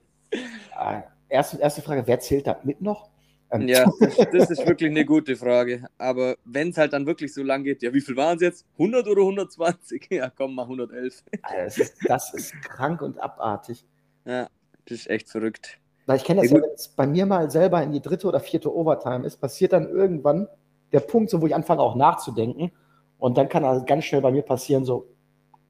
[0.75, 3.09] Ah, erste, erste Frage: Wer zählt da mit noch?
[3.51, 3.85] Ähm, ja,
[4.31, 5.85] das, ist wirklich eine gute Frage.
[5.97, 8.65] Aber wenn es halt dann wirklich so lang geht, ja, wie viel waren es jetzt?
[8.73, 10.07] 100 oder 120?
[10.11, 11.23] Ja, komm, mal 111.
[11.41, 13.85] Das ist, das ist krank und abartig.
[14.25, 14.49] Ja,
[14.85, 15.79] das ist echt verrückt.
[16.05, 18.39] Weil ich kenne das ja, wenn es bei mir mal selber in die dritte oder
[18.39, 20.47] vierte Overtime ist, passiert dann irgendwann
[20.91, 22.71] der Punkt, so wo ich anfange auch nachzudenken.
[23.17, 25.07] Und dann kann also ganz schnell bei mir passieren, so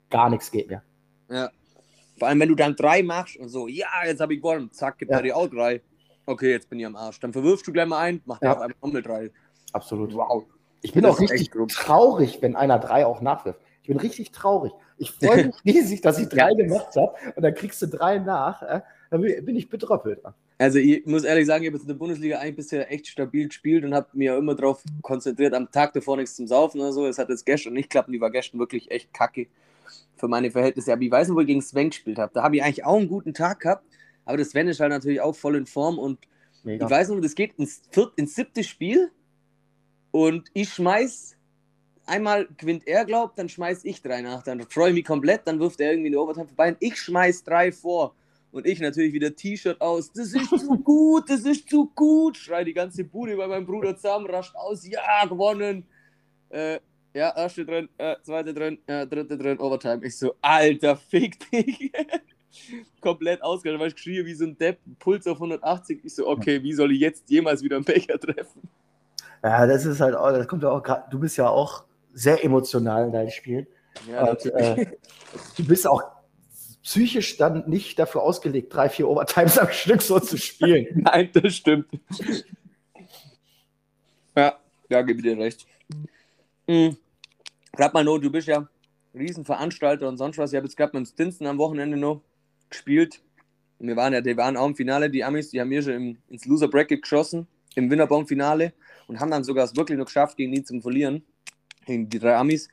[0.10, 0.84] gar nichts geht mehr.
[1.30, 1.50] Ja.
[2.18, 4.98] Vor allem, wenn du dann drei machst und so, ja, jetzt habe ich gewonnen, zack,
[4.98, 5.18] gibt ja.
[5.18, 5.82] er dir auch drei
[6.26, 7.20] okay, jetzt bin ich am Arsch.
[7.20, 8.52] Dann verwirfst du gleich mal ein, mach ja.
[8.52, 9.32] auf einmal nochmal drei.
[9.74, 10.14] Absolut.
[10.14, 10.46] Wow.
[10.82, 13.60] Ich bin das auch richtig traurig, wenn einer drei auch nachwirft.
[13.82, 14.72] Ich bin richtig traurig.
[14.98, 18.62] Ich freue mich riesig, dass ich drei gemacht habe und dann kriegst du drei nach.
[18.62, 20.22] Äh, dann bin ich betröppelt.
[20.58, 23.48] Also ich muss ehrlich sagen, ich habe jetzt in der Bundesliga eigentlich bisher echt stabil
[23.48, 27.06] gespielt und habe mir immer darauf konzentriert, am Tag davor nichts zum Saufen oder so.
[27.06, 29.48] Es hat jetzt gestern nicht geklappt und die war gestern wirklich echt kacke
[30.16, 30.94] für meine Verhältnisse.
[30.94, 32.32] Aber ich weiß nicht, wo ich gegen Sven gespielt habe.
[32.34, 33.84] Da habe ich eigentlich auch einen guten Tag gehabt
[34.26, 36.20] aber das Sven ist halt natürlich auch voll in Form und
[36.64, 36.86] Mega.
[36.86, 39.12] ich weiß noch, das geht ins, viert, ins siebte Spiel
[40.12, 41.38] und ich schmeiß
[42.06, 44.44] einmal gewinnt er, glaubt, dann schmeiß ich drei nach.
[44.44, 47.44] Dann freue ich mich komplett, dann wirft er irgendwie eine Overtime vorbei und ich schmeiß
[47.44, 48.16] drei vor.
[48.52, 50.14] Und ich natürlich wieder T-Shirt aus.
[50.14, 52.38] Das ist zu gut, das ist zu gut.
[52.38, 54.88] Schrei die ganze Bude bei meinem Bruder zusammen, rascht aus.
[54.88, 55.86] Ja, gewonnen.
[56.50, 56.80] Äh,
[57.14, 60.06] ja, erste drin, äh, zweite drin, äh, dritte drin, Overtime.
[60.06, 61.92] Ich so, Alter, fick dich.
[63.02, 66.02] komplett ausgegangen, weil ich geschrien wie so ein Depp, Puls auf 180.
[66.04, 68.62] Ich so, okay, wie soll ich jetzt jemals wieder einen Becher treffen?
[69.44, 71.84] Ja, das ist halt auch, das kommt ja auch gerade, du bist ja auch
[72.14, 73.68] sehr emotional in deinen Spielen.
[74.10, 74.88] Ja, und, äh,
[75.58, 76.04] du bist auch
[76.84, 80.88] psychisch dann nicht dafür ausgelegt, drei, vier Overtimes am Stück so zu spielen.
[81.04, 81.88] Nein, das stimmt.
[84.36, 84.58] ja,
[84.90, 85.66] da gebe ich dir recht.
[86.68, 86.98] Mhm.
[87.74, 88.68] Gerade mal nur, du bist ja
[89.14, 90.52] Riesenveranstalter und sonst was.
[90.52, 92.22] Ich habe jetzt gerade mit Stinson am Wochenende noch
[92.70, 93.22] gespielt.
[93.80, 96.18] Wir waren ja, die waren auch im Finale, die Amis, die haben mir schon im,
[96.30, 98.74] ins Loser Bracket geschossen, im Winnerbong-Finale
[99.08, 101.24] und haben dann sogar es wirklich noch geschafft, gegen die zu verlieren,
[101.86, 102.70] gegen die drei Amis.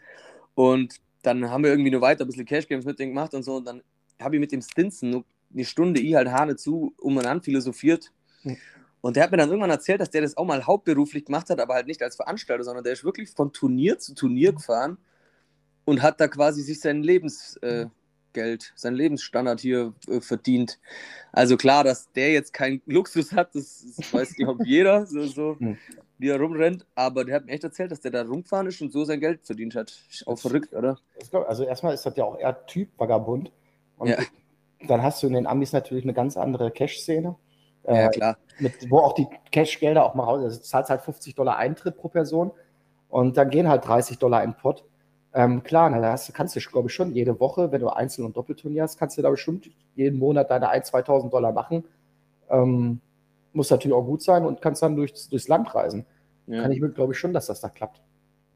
[0.55, 3.43] Und dann haben wir irgendwie nur weiter ein bisschen Cash Games mit denen gemacht und
[3.43, 3.57] so.
[3.57, 3.83] Und dann
[4.21, 8.13] habe ich mit dem Stinson nur eine Stunde ich halt Hane zu umeinander philosophiert.
[9.01, 11.61] Und der hat mir dann irgendwann erzählt, dass der das auch mal hauptberuflich gemacht hat,
[11.61, 14.97] aber halt nicht als Veranstalter, sondern der ist wirklich von Turnier zu Turnier gefahren
[15.85, 17.87] und hat da quasi sich sein Lebens, äh,
[18.33, 20.79] Geld, sein Lebensstandard hier äh, verdient.
[21.33, 25.57] Also klar, dass der jetzt keinen Luxus hat, das, das weiß, glaube jeder, so, so
[25.59, 25.79] hm.
[26.19, 26.87] wie er rumrennt.
[26.95, 29.41] Aber der hat mir echt erzählt, dass der da rumgefahren ist und so sein Geld
[29.45, 29.93] verdient hat.
[30.11, 30.99] Ist auch verrückt, oder?
[31.47, 33.53] Also erstmal ist das ja auch eher Typ Vagabund.
[33.97, 34.19] Und ja.
[34.87, 37.37] dann hast du in den Amis natürlich eine ganz andere Cash-Szene.
[37.87, 38.39] Ja, äh, klar.
[38.59, 41.97] Mit, wo auch die Cash-Gelder auch mal raus, also du zahlst halt 50 Dollar Eintritt
[41.97, 42.53] pro Person
[43.09, 44.85] und dann gehen halt 30 Dollar in Pott.
[45.35, 48.25] Ähm, klar, na, da hast, kannst du, glaube ich, schon jede Woche, wenn du Einzel-
[48.25, 51.85] und Doppelturnier hast, kannst du da bestimmt jeden Monat deine 1.000, 2.000 Dollar machen.
[52.51, 53.01] Ähm,
[53.53, 56.05] muss natürlich auch gut sein und kannst dann durch, durchs Land reisen.
[56.47, 56.63] ja.
[56.63, 58.01] kann ich mir, glaube ich, schon, dass das da klappt.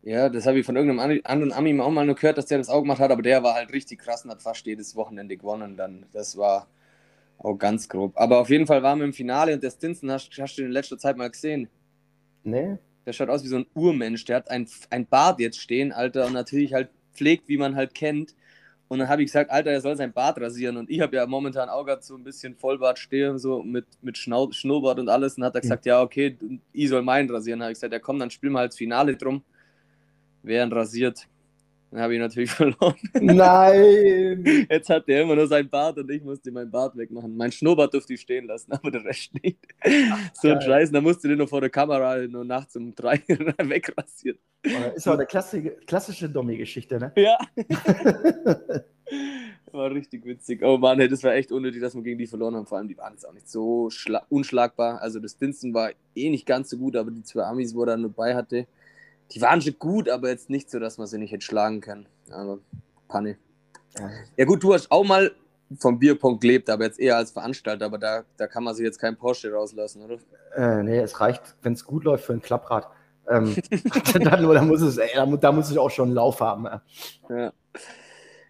[0.03, 2.69] Ja, das habe ich von irgendeinem anderen Ami auch mal nur gehört, dass der das
[2.69, 5.77] auch gemacht hat, aber der war halt richtig krass und hat fast jedes Wochenende gewonnen.
[5.77, 6.69] Dann, das war
[7.39, 8.13] auch ganz grob.
[8.15, 10.71] Aber auf jeden Fall waren wir im Finale und der Stinson hast, hast du in
[10.71, 11.69] letzter Zeit mal gesehen.
[12.45, 12.79] Nee.
[13.07, 14.25] Der schaut aus wie so ein Urmensch.
[14.25, 17.95] Der hat ein, ein Bart jetzt stehen, Alter, und natürlich halt pflegt, wie man halt
[17.95, 18.35] kennt.
[18.89, 20.77] Und dann habe ich gesagt, Alter, er soll sein Bart rasieren.
[20.77, 24.17] Und ich habe ja momentan auch gerade so ein bisschen Vollbart stehen, so mit, mit
[24.17, 25.37] Schnau Schnurrbart und alles.
[25.37, 26.37] Und hat er gesagt, ja, okay,
[26.73, 27.63] ich soll meinen rasieren.
[27.63, 29.43] Habe ich gesagt, ja komm, dann spielen wir halt das Finale drum.
[30.43, 31.27] Wer ihn rasiert.
[31.97, 32.95] Dann habe ich natürlich verloren.
[33.15, 34.67] Nein!
[34.69, 37.35] Jetzt hat der immer nur sein Bart und ich musste meinen Bart wegmachen.
[37.35, 39.67] Mein Schnurrbart durfte ich stehen lassen, aber der Rest nicht.
[39.83, 43.23] Ach, so ein Scheiß, da musste den nur vor der Kamera nur nachts um drei
[43.63, 44.39] wegrasieren.
[44.95, 47.13] Ist auch eine klassische, klassische Dummy-Geschichte, ne?
[47.17, 47.39] Ja.
[49.73, 50.63] war richtig witzig.
[50.63, 52.67] Oh Mann, das war echt unnötig, dass wir gegen die verloren haben.
[52.67, 53.89] Vor allem, die waren jetzt auch nicht so
[54.29, 55.01] unschlagbar.
[55.01, 57.87] Also, das Stinson war eh nicht ganz so gut, aber die zwei Amis, wo er
[57.87, 58.67] dann dabei hatte,
[59.33, 62.07] die waren schon gut, aber jetzt nicht so, dass man sie nicht hätte schlagen können.
[62.31, 62.59] Aber
[63.09, 63.37] Panne.
[64.37, 65.33] Ja, gut, du hast auch mal
[65.79, 69.01] vom Bierpunkt gelebt, aber jetzt eher als Veranstalter, aber da, da kann man sich jetzt
[69.01, 70.19] kein Porsche rauslassen, oder?
[70.55, 72.89] Äh, nee, es reicht, wenn es gut läuft für ein Klapprad.
[73.29, 73.57] Ähm,
[74.13, 75.11] dann, da, muss es, ey,
[75.41, 76.69] da muss ich auch schon einen Lauf haben.
[77.29, 77.53] Ja.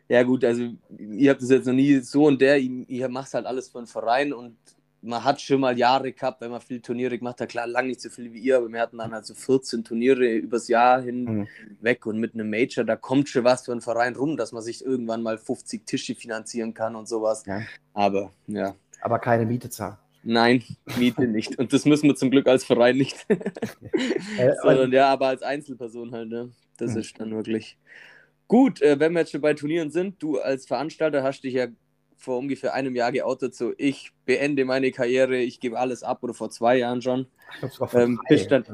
[0.09, 0.64] ja, gut, also
[0.99, 3.87] ihr habt es jetzt noch nie so und der, ihr macht halt alles für einen
[3.87, 4.57] Verein und
[5.03, 7.49] man hat schon mal Jahre gehabt, wenn man viele Turniere gemacht hat.
[7.49, 10.26] Klar, lang nicht so viel wie ihr, aber wir hatten dann halt so 14 Turniere
[10.34, 12.11] übers Jahr hinweg mhm.
[12.11, 14.84] und mit einem Major, da kommt schon was für einen Verein rum, dass man sich
[14.84, 17.44] irgendwann mal 50 Tische finanzieren kann und sowas.
[17.47, 17.62] Ja.
[17.94, 18.74] Aber ja.
[19.01, 19.97] Aber keine Miete zahlen.
[20.28, 20.64] Nein,
[20.99, 21.57] Miete nicht.
[21.57, 23.24] Und das müssen wir zum Glück als Verein nicht.
[23.30, 26.51] äh, Sondern ja, aber als Einzelperson halt, ne?
[26.78, 27.01] Das mhm.
[27.01, 27.78] ist dann wirklich.
[28.49, 31.68] Gut, äh, wenn wir jetzt schon bei Turnieren sind, du als Veranstalter hast dich ja
[32.16, 36.34] vor ungefähr einem Jahr geoutet, so ich beende meine Karriere, ich gebe alles ab oder
[36.34, 37.26] vor zwei Jahren schon.
[37.60, 38.64] Das war, ähm, dann,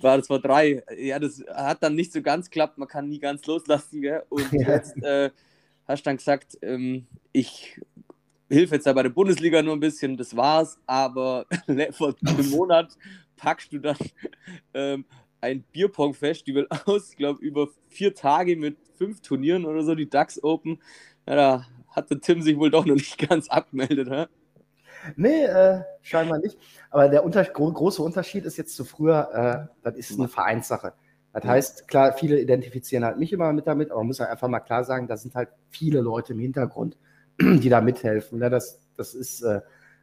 [0.00, 0.82] war das vor drei.
[0.96, 4.00] Ja, das hat dann nicht so ganz geklappt, man kann nie ganz loslassen.
[4.00, 4.22] Gell?
[4.28, 4.76] Und ja.
[4.76, 5.30] jetzt äh,
[5.86, 7.80] hast du dann gesagt, ähm, ich
[8.48, 11.46] hilfe jetzt da bei der Bundesliga nur ein bisschen, das war's, aber
[11.92, 12.96] vor einem Monat
[13.36, 13.96] packst du dann
[14.74, 15.04] ähm,
[15.40, 20.42] ein Bierpong-Festival aus, ich glaube über vier Tage mit fünf Turnieren oder so, die DAX
[20.42, 20.80] Open.
[21.26, 24.26] Ja, da hatte Tim sich wohl doch noch nicht ganz abgemeldet, hä?
[25.16, 26.58] Nee, äh, scheinbar nicht.
[26.90, 30.92] Aber der unter große Unterschied ist jetzt zu früher, äh, das ist eine Vereinssache.
[31.32, 34.48] Das heißt, klar, viele identifizieren halt mich immer mit damit, aber man muss halt einfach
[34.48, 36.98] mal klar sagen, da sind halt viele Leute im Hintergrund,
[37.40, 38.38] die da mithelfen.
[38.38, 38.50] Ne?
[38.50, 39.62] Das, das ist, äh,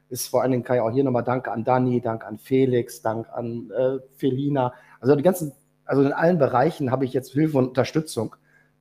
[0.10, 3.02] ist vor allen Dingen, kann ich auch hier nochmal Danke an Dani, Dank an Felix,
[3.02, 4.74] Dank an äh, Felina.
[5.00, 5.54] Also die ganzen,
[5.86, 8.36] also in allen Bereichen habe ich jetzt Hilfe und Unterstützung.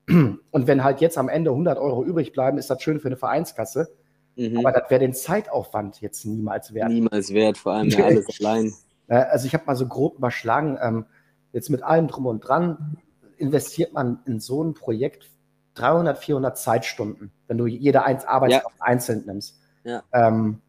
[0.09, 3.16] Und wenn halt jetzt am Ende 100 Euro übrig bleiben, ist das schön für eine
[3.16, 3.88] Vereinskasse.
[4.36, 4.59] Mhm.
[4.59, 6.88] Aber das wäre den Zeitaufwand jetzt niemals wert.
[6.88, 8.72] Niemals wert, vor allem ja alles allein.
[9.09, 11.06] Also ich habe mal so grob überschlagen, ähm,
[11.52, 12.98] jetzt mit allem drum und dran
[13.38, 15.30] investiert man in so ein Projekt
[15.74, 18.84] 300, 400 Zeitstunden, wenn du jede eins Arbeitskraft ja.
[18.84, 19.59] einzeln nimmst.
[19.84, 20.02] Ja.
[20.12, 20.61] Ähm,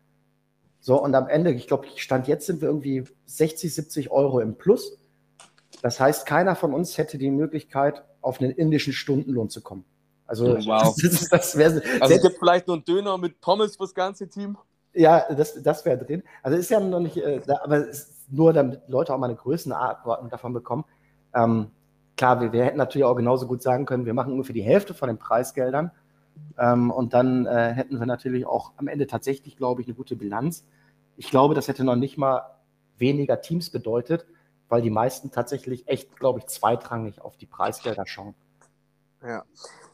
[0.80, 4.56] so, und am Ende, ich glaube, Stand jetzt sind wir irgendwie 60, 70 Euro im
[4.56, 4.98] Plus.
[5.82, 9.86] Das heißt, keiner von uns hätte die Möglichkeit, auf einen indischen Stundenlohn zu kommen.
[10.26, 10.96] Also, oh, wow.
[11.02, 14.58] das, das wär, also es gibt vielleicht noch einen Döner mit Pommes fürs ganze Team.
[14.94, 16.24] Ja, das, das wäre drin.
[16.44, 17.86] Also ist ja noch nicht, äh, da, aber
[18.30, 20.86] nur damit Leute auch mal eine Größenordnung davon bekommen.
[21.34, 21.68] Ähm,
[22.18, 24.62] klar, wir, wir, hätten natürlich auch genauso gut sagen können, wir machen nur für die
[24.62, 25.92] Hälfte von den Preisgeldern.
[26.58, 30.16] Ähm, und dann äh, hätten wir natürlich auch am Ende tatsächlich, glaube ich, eine gute
[30.16, 30.66] Bilanz.
[31.18, 32.44] Ich glaube, das hätte noch nicht mal
[32.98, 34.26] weniger Teams bedeutet,
[34.70, 38.36] weil die meisten tatsächlich echt, glaube ich, zweitrangig auf die Preisgelder schauen.
[39.22, 39.44] Ja.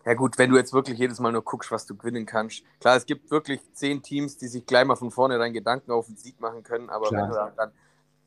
[0.06, 2.64] Ja gut, wenn du jetzt wirklich jedes Mal nur guckst, was du gewinnen kannst.
[2.80, 6.06] Klar, es gibt wirklich zehn Teams, die sich gleich mal von vorne deinen Gedanken auf
[6.06, 7.24] den Sieg machen können, aber Klar.
[7.24, 7.72] wenn du dann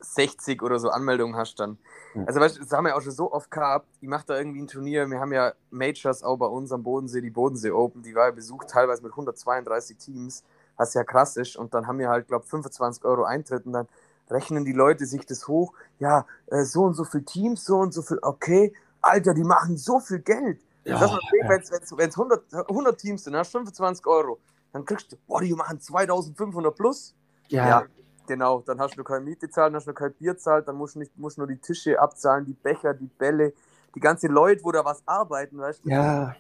[0.00, 1.78] 60 oder so Anmeldungen hast, dann.
[2.14, 2.24] Ja.
[2.24, 3.86] Also weißt, das haben wir auch schon so oft gehabt.
[4.00, 5.08] Ich mache da irgendwie ein Turnier.
[5.08, 8.32] Wir haben ja Majors auch bei uns am Bodensee, die Bodensee Open, die war ja
[8.32, 10.44] besucht teilweise mit 132 Teams,
[10.76, 11.56] was ja krass ist.
[11.56, 13.88] Und dann haben wir halt, glaube ich, 25 Euro Eintritt und dann
[14.30, 15.72] rechnen die Leute sich das hoch.
[15.98, 18.72] Ja, äh, so und so viele Teams, so und so viel, okay.
[19.00, 20.60] Alter, die machen so viel Geld.
[20.84, 21.18] Ja, ja.
[21.48, 24.38] Wenn es 100, 100 Teams sind, hast 25 Euro,
[24.72, 27.14] dann kriegst du, boah, die machen 2500 plus.
[27.48, 27.68] Ja.
[27.68, 27.84] ja.
[28.26, 30.98] Genau, dann hast du keine Miete zahlen, hast du kein Bier zahlen, dann musst du
[30.98, 33.54] nicht, musst nur die Tische abzahlen, die Becher, die Bälle,
[33.94, 35.88] die ganzen Leute, wo da was arbeiten, weißt du?
[35.88, 36.36] Ja,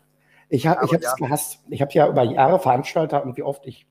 [0.50, 1.14] ich habe es ja.
[1.14, 1.60] gehasst.
[1.68, 3.86] Ich habe ja über Jahre Veranstalter und wie oft ich,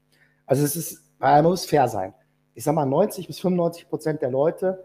[0.45, 2.13] also es ist, man muss fair sein
[2.57, 4.83] ich sag mal, 90 bis 95 Prozent der Leute,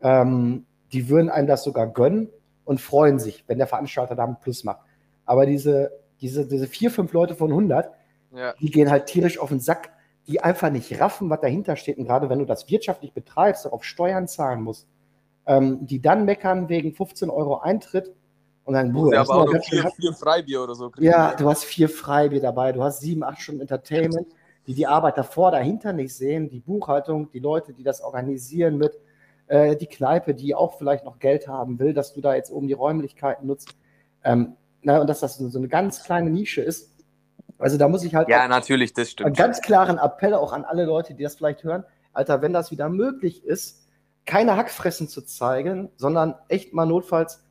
[0.00, 2.28] ähm, die würden einem das sogar gönnen
[2.64, 4.80] und freuen sich, wenn der Veranstalter da einen Plus macht.
[5.24, 7.92] Aber diese, diese, diese vier, fünf Leute von 100,
[8.34, 8.54] ja.
[8.60, 9.92] die gehen halt tierisch auf den Sack,
[10.26, 11.96] die einfach nicht raffen, was dahinter steht.
[11.96, 14.88] Und gerade wenn du das wirtschaftlich betreibst, darauf Steuern zahlen musst,
[15.46, 18.12] ähm, die dann meckern wegen 15 Euro Eintritt
[18.64, 20.90] und dann, boah, aber auch vier, vier, Freibier oder so.
[20.90, 21.06] Kriegen.
[21.06, 24.26] Ja, du hast vier Freibier dabei, du hast sieben, acht Stunden Entertainment,
[24.66, 28.98] die die Arbeit davor, dahinter nicht sehen, die Buchhaltung, die Leute, die das organisieren mit,
[29.48, 32.68] äh, die Kneipe, die auch vielleicht noch Geld haben will, dass du da jetzt oben
[32.68, 33.74] die Räumlichkeiten nutzt.
[34.24, 36.90] Ähm, na, und dass das so eine ganz kleine Nische ist.
[37.58, 38.28] Also da muss ich halt.
[38.28, 39.26] Ja, natürlich, das stimmt.
[39.26, 41.84] Einen ganz klaren Appell auch an alle Leute, die das vielleicht hören.
[42.12, 43.86] Alter, wenn das wieder möglich ist,
[44.26, 47.44] keine Hackfressen zu zeigen, sondern echt mal notfalls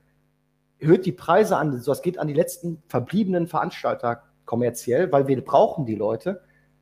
[0.80, 1.80] hört die Preise an.
[1.80, 6.42] So, das geht an die letzten verbliebenen Veranstalter kommerziell, weil wir brauchen die Leute.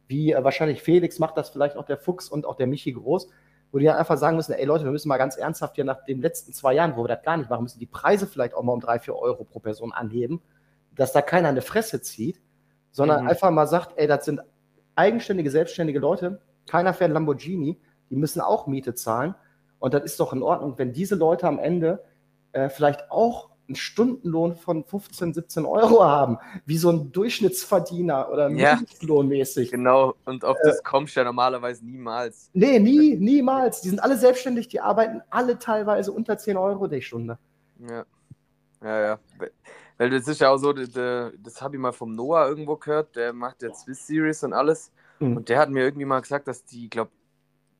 [0.09, 3.29] Wie äh, wahrscheinlich Felix macht das vielleicht auch der Fuchs und auch der Michi Groß,
[3.71, 6.03] wo die dann einfach sagen müssen, ey Leute, wir müssen mal ganz ernsthaft hier nach
[6.03, 8.63] den letzten zwei Jahren, wo wir das gar nicht machen müssen, die Preise vielleicht auch
[8.63, 10.41] mal um drei, vier Euro pro Person anheben,
[10.95, 12.41] dass da keiner eine Fresse zieht,
[12.91, 13.29] sondern mhm.
[13.29, 14.41] einfach mal sagt, ey, das sind
[14.95, 17.79] eigenständige, selbstständige Leute, keiner fährt Lamborghini,
[18.09, 19.35] die müssen auch Miete zahlen
[19.77, 22.03] und das ist doch in Ordnung, wenn diese Leute am Ende
[22.51, 28.49] äh, vielleicht auch einen Stundenlohn von 15, 17 Euro haben, wie so ein Durchschnittsverdiener oder
[28.49, 29.71] ja, Mindestlohnmäßig.
[29.71, 32.49] Genau, und auf das äh, kommst du ja normalerweise niemals.
[32.53, 33.81] Nee, nie, niemals.
[33.81, 37.37] Die sind alle selbstständig, die arbeiten alle teilweise unter 10 Euro die Stunde.
[37.87, 38.05] Ja,
[38.83, 39.19] ja, ja.
[39.97, 43.33] Weil das ist ja auch so, das habe ich mal vom Noah irgendwo gehört, der
[43.33, 44.91] macht ja Swiss Series und alles.
[45.19, 45.37] Mhm.
[45.37, 47.11] Und der hat mir irgendwie mal gesagt, dass die, glaube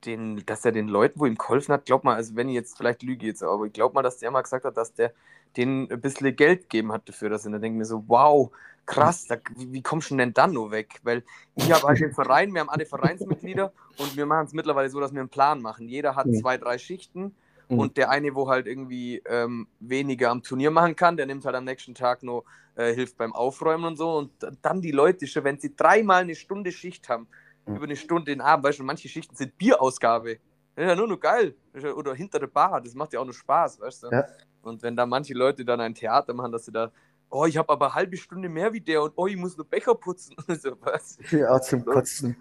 [0.06, 2.78] den, dass er den Leuten, wo ihm geholfen hat, glaub mal, also wenn ich jetzt
[2.78, 5.14] vielleicht lüge jetzt, aber ich glaube mal, dass der mal gesagt hat, dass der
[5.58, 8.52] denen ein bisschen Geld gegeben hat dafür, dass er dann denkt mir so, wow,
[8.86, 11.00] krass, da, wie, wie kommst du denn dann nur weg?
[11.04, 11.24] Weil
[11.56, 15.00] ich habe halt den Verein, wir haben alle Vereinsmitglieder und wir machen es mittlerweile so,
[15.00, 15.88] dass wir einen Plan machen.
[15.88, 17.36] Jeder hat zwei, drei Schichten
[17.70, 17.80] mhm.
[17.80, 21.56] und der eine, wo halt irgendwie ähm, weniger am Turnier machen kann, der nimmt halt
[21.56, 22.44] am nächsten Tag nur,
[22.76, 24.32] äh, hilft beim Aufräumen und so und
[24.62, 27.28] dann die Leute, wenn sie dreimal eine Stunde Schicht haben,
[27.66, 27.76] mhm.
[27.76, 30.40] über eine Stunde den Abend, weißt du, manche Schichten sind Bierausgabe.
[30.76, 31.56] Das ist ja nur noch geil.
[31.96, 34.08] Oder hinter der Bar, das macht ja auch nur Spaß, weißt du?
[34.12, 34.26] Ja.
[34.62, 36.92] Und wenn da manche Leute dann ein Theater machen, dass sie da,
[37.30, 39.66] oh, ich habe aber eine halbe Stunde mehr wie der und oh, ich muss nur
[39.66, 41.18] Becher putzen und so was.
[41.32, 42.38] Ja, zum Kotzen.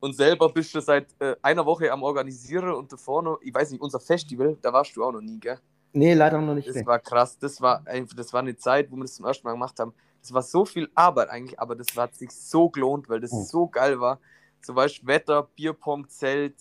[0.00, 3.72] Und selber bist du seit äh, einer Woche am Organisieren und davor noch, ich weiß
[3.72, 5.58] nicht, unser Festival, da warst du auch noch nie, gell?
[5.92, 6.68] Nee, leider noch nicht.
[6.68, 6.86] Das mehr.
[6.86, 7.38] war krass.
[7.38, 9.92] Das war, einfach, das war eine Zeit, wo wir das zum ersten Mal gemacht haben.
[10.20, 13.42] Das war so viel Arbeit eigentlich, aber das hat sich so gelohnt, weil das oh.
[13.42, 14.20] so geil war.
[14.60, 16.54] Zum Beispiel Wetter, Bierpong, Zelt,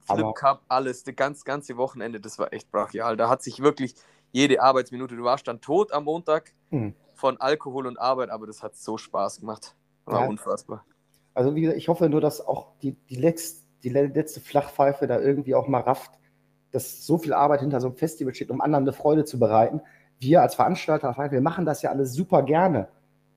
[0.00, 3.16] Flip Cup, alles, das ganz, ganze Wochenende, das war echt brachial.
[3.16, 3.94] Da hat sich wirklich
[4.34, 6.92] jede Arbeitsminute, du warst dann tot am Montag hm.
[7.14, 9.76] von Alkohol und Arbeit, aber das hat so Spaß gemacht.
[10.06, 10.28] War ja.
[10.28, 10.84] unfassbar.
[11.34, 15.20] Also wie gesagt, ich hoffe nur, dass auch die, die, letzte, die letzte Flachpfeife da
[15.20, 16.10] irgendwie auch mal rafft,
[16.72, 19.80] dass so viel Arbeit hinter so einem Festival steht, um anderen eine Freude zu bereiten.
[20.18, 22.88] Wir als Veranstalter, wir machen das ja alles super gerne.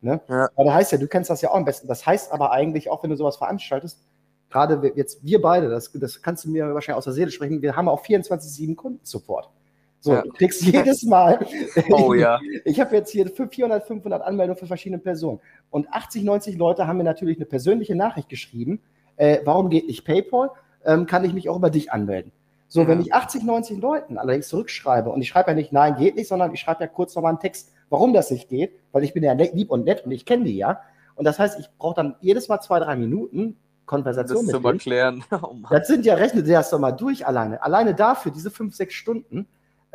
[0.02, 0.20] Ne?
[0.28, 0.50] Ja.
[0.56, 1.88] Aber das heißt ja, du kennst das ja auch am besten.
[1.88, 4.04] Das heißt aber eigentlich, auch wenn du sowas veranstaltest,
[4.50, 7.76] gerade jetzt wir beide, das, das kannst du mir wahrscheinlich aus der Seele sprechen, wir
[7.76, 9.52] haben auch 24-7 Kundensupport.
[10.00, 10.22] So, ja.
[10.22, 11.46] du kriegst jedes Mal.
[11.92, 12.40] Oh ja.
[12.66, 15.40] Ich habe jetzt hier 400, 500 Anmeldungen für verschiedene Personen.
[15.70, 18.82] Und 80, 90 Leute haben mir natürlich eine persönliche Nachricht geschrieben.
[19.16, 20.52] Äh, warum geht nicht PayPal?
[20.86, 22.32] Ähm, kann ich mich auch über dich anmelden?
[22.68, 22.88] So, ja.
[22.88, 26.28] wenn ich 80, 90 Leuten allerdings zurückschreibe und ich schreibe ja nicht, nein, geht nicht,
[26.28, 29.24] sondern ich schreibe ja kurz nochmal einen Text, warum das nicht geht, weil ich bin
[29.24, 30.82] ja lieb und nett und ich kenne die ja.
[31.16, 34.68] Und das heißt, ich brauche dann jedes Mal zwei, drei Minuten, Konversation das mit zu
[34.68, 35.24] erklären.
[35.32, 37.64] Oh das sind ja, rechne dir das doch mal durch alleine.
[37.64, 39.48] Alleine dafür, diese fünf, sechs Stunden,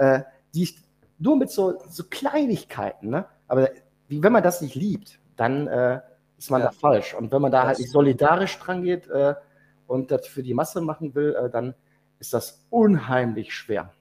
[0.02, 0.76] äh, die ich
[1.18, 3.26] nur mit so, so Kleinigkeiten, ne?
[3.46, 3.70] aber
[4.08, 6.00] wie, wenn man das nicht liebt, dann äh,
[6.36, 6.66] ist man ja.
[6.66, 7.14] da falsch.
[7.14, 9.34] Und wenn man da halt nicht solidarisch dran geht äh,
[9.86, 11.74] und das für die Masse machen will, äh, dann
[12.18, 13.92] ist das unheimlich schwer.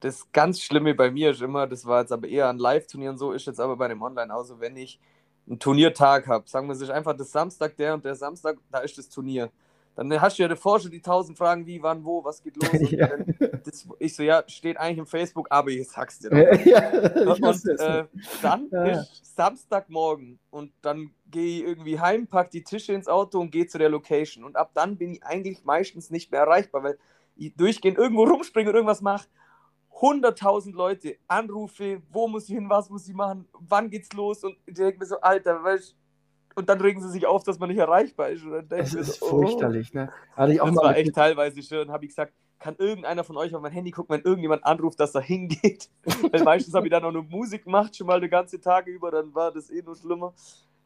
[0.00, 3.32] Das ganz Schlimme bei mir ist immer, das war jetzt aber eher an Live-Turnieren so,
[3.32, 4.98] ist jetzt aber bei dem Online auch so, wenn ich
[5.46, 8.96] einen Turniertag habe, sagen wir sich einfach das Samstag, der und der Samstag, da ist
[8.96, 9.50] das Turnier.
[9.96, 12.90] Dann hast du ja davor schon die tausend Fragen, wie, wann, wo, was geht los.
[12.90, 13.08] Ja.
[13.64, 16.64] Das, ich so, ja, steht eigentlich im Facebook, aber ich sag's dir noch.
[16.64, 18.04] Ja, und äh,
[18.42, 19.00] dann ja.
[19.00, 23.66] ist Samstagmorgen und dann gehe ich irgendwie heim, pack die Tische ins Auto und gehe
[23.66, 24.44] zu der Location.
[24.44, 26.98] Und ab dann bin ich eigentlich meistens nicht mehr erreichbar, weil
[27.36, 29.26] ich durchgehend irgendwo rumspringe und irgendwas mache.
[30.00, 34.42] 100.000 Leute, Anrufe, wo muss ich hin, was muss ich machen, wann geht's los?
[34.44, 35.96] Und denke mir so, Alter, weißt
[36.54, 38.44] und dann regen sie sich auf, dass man nicht erreichbar ist.
[38.68, 39.98] das ist so, fürchterlich, oh.
[39.98, 40.12] ne?
[40.36, 41.90] Hatte ich auch das mal war echt teilweise schön.
[41.90, 45.14] Habe ich gesagt, kann irgendeiner von euch auf mein Handy gucken, wenn irgendjemand anruft, dass
[45.14, 45.90] er hingeht?
[46.32, 49.10] Weil meistens habe ich dann auch nur Musik gemacht, schon mal den ganzen Tag über,
[49.10, 50.32] dann war das eh nur schlimmer.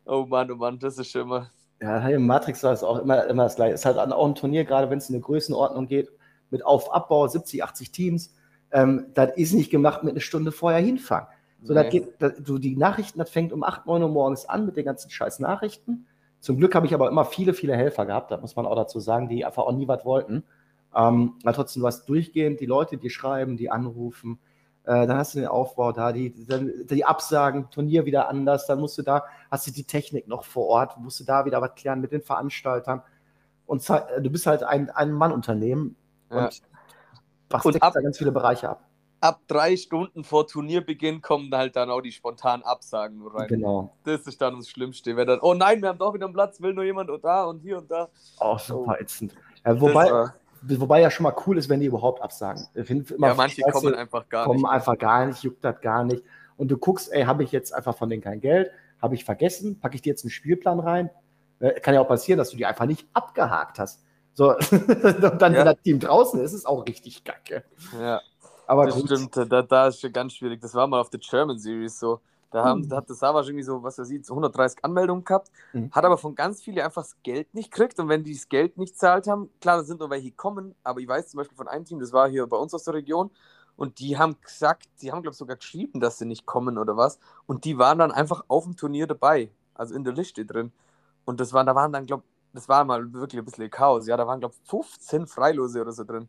[0.05, 1.51] Oh Mann, oh Mann, das ist schon immer.
[1.81, 3.75] Ja, im Matrix war es auch immer, immer das Gleiche.
[3.75, 6.11] Es ist halt auch ein Turnier, gerade wenn es in eine Größenordnung geht,
[6.51, 8.35] mit Auf-Abbau, 70, 80 Teams.
[8.73, 11.29] Ähm, das ist nicht gemacht mit einer Stunde vorher hinfahren.
[11.63, 11.89] So, nee.
[11.91, 14.85] geht, das, so die Nachrichten, das fängt um 8, 9 Uhr morgens an mit den
[14.85, 16.07] ganzen scheiß Nachrichten.
[16.41, 19.01] Zum Glück habe ich aber immer viele, viele Helfer gehabt, da muss man auch dazu
[19.01, 20.45] sagen, die einfach auch nie was wollten.
[20.95, 24.39] Ähm, aber trotzdem, du hast durchgehend die Leute, die schreiben, die anrufen.
[24.85, 28.67] Äh, dann hast du den Aufbau da, die, die, die Absagen, Turnier wieder anders.
[28.67, 31.61] Dann musst du da, hast du die Technik noch vor Ort, musst du da wieder
[31.61, 33.03] was klären mit den Veranstaltern.
[33.67, 35.97] Und du bist halt ein, ein Mann-Unternehmen
[36.31, 36.47] Ja.
[36.47, 36.63] und
[37.51, 38.85] machst Und ab- da ganz viele Bereiche ab.
[39.21, 43.49] Ab drei Stunden vor Turnierbeginn kommen halt dann auch die spontanen Absagen nur rein.
[43.49, 43.93] Genau.
[44.05, 45.17] Das ist dann das Schlimmste.
[45.17, 47.45] Wenn dann, oh nein, wir haben doch wieder einen Platz, will nur jemand und da
[47.45, 48.09] und hier und da.
[48.39, 49.03] Auch super Oh.
[49.03, 49.35] ätzend.
[49.65, 52.65] Ja, wobei, war- wobei ja schon mal cool ist, wenn die überhaupt absagen.
[52.75, 54.71] Ja, manche scheiße, kommen einfach gar kommen nicht.
[54.71, 56.23] einfach gar nicht, juckt das gar nicht.
[56.57, 58.71] Und du guckst, ey, habe ich jetzt einfach von denen kein Geld?
[59.03, 59.79] Habe ich vergessen?
[59.81, 61.11] Packe ich dir jetzt einen Spielplan rein?
[61.61, 64.05] Äh, Kann ja auch passieren, dass du die einfach nicht abgehakt hast.
[64.35, 64.89] So, und
[65.43, 65.59] dann, Ja.
[65.61, 67.65] wenn das Team draußen ist, ist es auch richtig kacke.
[68.01, 68.21] Ja,
[68.69, 69.11] Aber das gut.
[69.11, 69.37] stimmt.
[69.37, 70.61] Da, da ist schon ganz schwierig.
[70.61, 72.21] Das war mal auf der German Series so.
[72.51, 72.89] Da, haben, Hm.
[72.89, 75.93] da hat der Savas irgendwie so, was weiß ich, so 130 Anmeldungen gehabt, Mhm.
[75.93, 78.01] hat aber von ganz vielen einfach das Geld nicht gekriegt.
[78.01, 81.01] Und wenn die das Geld nicht zahlt haben, klar, da sind nur welche gekommen, aber
[81.01, 83.31] ich weiß zum Beispiel von einem Team, das war hier bei uns aus der Region,
[83.77, 86.97] und die haben gesagt, die haben, glaube ich, sogar geschrieben, dass sie nicht kommen oder
[86.99, 87.21] was.
[87.47, 90.73] Und die waren dann einfach auf dem Turnier dabei, also in der Liste drin.
[91.27, 92.25] Und das waren, da waren dann, glaube
[92.55, 94.07] das war mal wirklich ein bisschen Chaos.
[94.09, 96.29] Ja, da waren, glaube ich, 15 Freilose oder so drin.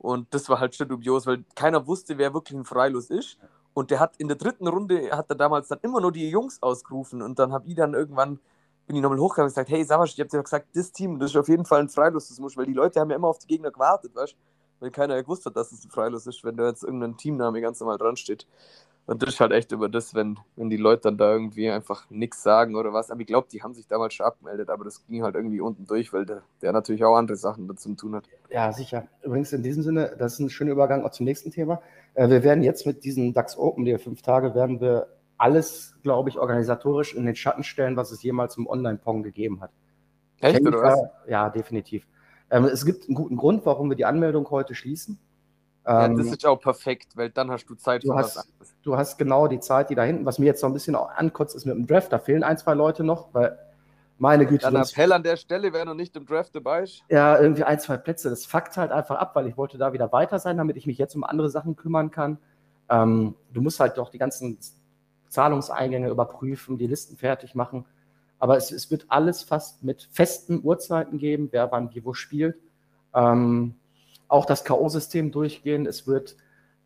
[0.00, 3.38] Und das war halt schon dubios, weil keiner wusste, wer wirklich ein Freilos ist.
[3.74, 6.62] Und der hat in der dritten Runde, hat er damals dann immer nur die Jungs
[6.62, 7.20] ausgerufen.
[7.20, 8.40] Und dann habe ich dann irgendwann,
[8.86, 11.18] bin ich nochmal hochgegangen und gesagt, hey Savasch, ich habe dir doch gesagt, das Team,
[11.18, 13.28] das ist auf jeden Fall ein Freilos, das muss, weil die Leute haben ja immer
[13.28, 14.36] auf die Gegner gewartet, weißt du?
[14.80, 17.60] Weil keiner ja gewusst hat, dass es ein Freilos ist, wenn da jetzt irgendein Teamname
[17.60, 18.46] ganz normal dran steht.
[19.10, 22.08] Und das ist halt echt über das, wenn, wenn die Leute dann da irgendwie einfach
[22.10, 23.10] nichts sagen oder was.
[23.10, 25.84] Aber ich glaube, die haben sich damals schon abgemeldet, aber das ging halt irgendwie unten
[25.84, 28.28] durch, weil der, der natürlich auch andere Sachen dazu zu tun hat.
[28.50, 29.08] Ja, sicher.
[29.24, 31.82] Übrigens in diesem Sinne, das ist ein schöner Übergang auch zum nächsten Thema.
[32.14, 35.08] Äh, Wir werden jetzt mit diesen DAX Open, die fünf Tage, werden wir
[35.38, 39.72] alles, glaube ich, organisatorisch in den Schatten stellen, was es jemals im Online-Pong gegeben hat.
[40.38, 41.00] Echt, oder was?
[41.26, 42.06] Ja, ja, definitiv.
[42.48, 45.18] Ähm, es gibt einen guten Grund, warum wir die Anmeldung heute schließen.
[45.92, 48.44] Ja, Ähm, das ist auch perfekt, weil dann hast du Zeit Du für hast- was
[48.48, 48.74] anderes.
[48.82, 51.10] du hast genau die Zeit, die da hinten, was mir jetzt noch ein bisschen auch
[51.10, 52.12] ankotzt, ist mit dem Draft.
[52.12, 53.58] Da fehlen ein, zwei Leute noch, weil
[54.18, 57.02] meine Güte, Dann Appell an der Stelle, wer noch nicht im Draft dabei ist.
[57.08, 58.30] ja, irgendwie ein, zwei Plätze.
[58.30, 60.98] Das fuckt halt einfach ab, weil ich wollte da wieder weiter sein, damit ich mich
[60.98, 62.38] jetzt um andere Sachen kümmern kann.
[62.88, 64.58] Ähm, du musst halt doch die ganzen
[65.28, 67.84] Zahlungseingänge überprüfen, die Listen fertig machen.
[68.38, 72.56] Aber es, es wird alles fast mit festen Uhrzeiten geben, wer wann wie wo spielt.
[73.14, 73.74] Ähm,
[74.30, 75.86] auch das K.O.-System durchgehen.
[75.86, 76.36] Es wird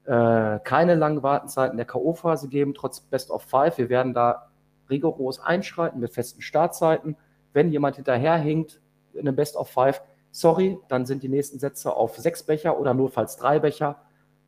[0.04, 3.78] äh, keine langen Wartenzeiten der K.O.-Phase geben, trotz Best of Five.
[3.78, 4.50] Wir werden da
[4.88, 7.16] rigoros einschreiten mit festen Startzeiten.
[7.52, 8.80] Wenn jemand hinterherhinkt
[9.12, 12.94] in einem Best of Five, sorry, dann sind die nächsten Sätze auf sechs Becher oder
[12.94, 14.00] notfalls drei Becher.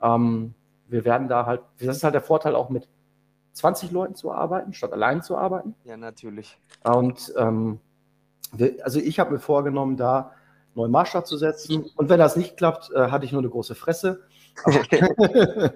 [0.03, 0.55] Ähm,
[0.89, 2.89] wir werden da halt, das ist halt der Vorteil auch mit
[3.53, 5.75] 20 Leuten zu arbeiten, statt allein zu arbeiten.
[5.85, 6.59] Ja, natürlich.
[6.83, 7.79] Und ähm,
[8.53, 10.33] wir, also ich habe mir vorgenommen, da
[10.77, 11.87] neuen Maßstab zu setzen.
[11.97, 14.23] Und wenn das nicht klappt, äh, hatte ich nur eine große Fresse.
[14.65, 15.73] Aber,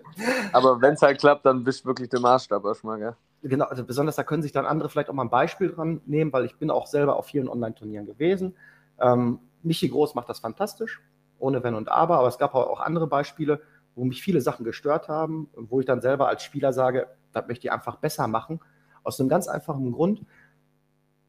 [0.53, 3.17] Aber wenn es halt klappt, dann bist du wirklich der Maßstab erstmal, gell?
[3.43, 6.33] genau, also besonders da können sich dann andere vielleicht auch mal ein Beispiel dran nehmen,
[6.33, 8.55] weil ich bin auch selber auf vielen Online-Turnieren gewesen.
[9.01, 11.01] Ähm, Michi Groß macht das fantastisch,
[11.39, 13.61] ohne Wenn und Aber, aber es gab auch andere Beispiele,
[13.95, 17.67] wo mich viele Sachen gestört haben, wo ich dann selber als Spieler sage, das möchte
[17.67, 18.61] ich einfach besser machen.
[19.03, 20.25] Aus einem ganz einfachen Grund,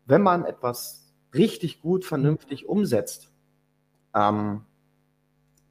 [0.06, 3.31] wenn man etwas richtig gut, vernünftig umsetzt,
[4.16, 4.62] ähm,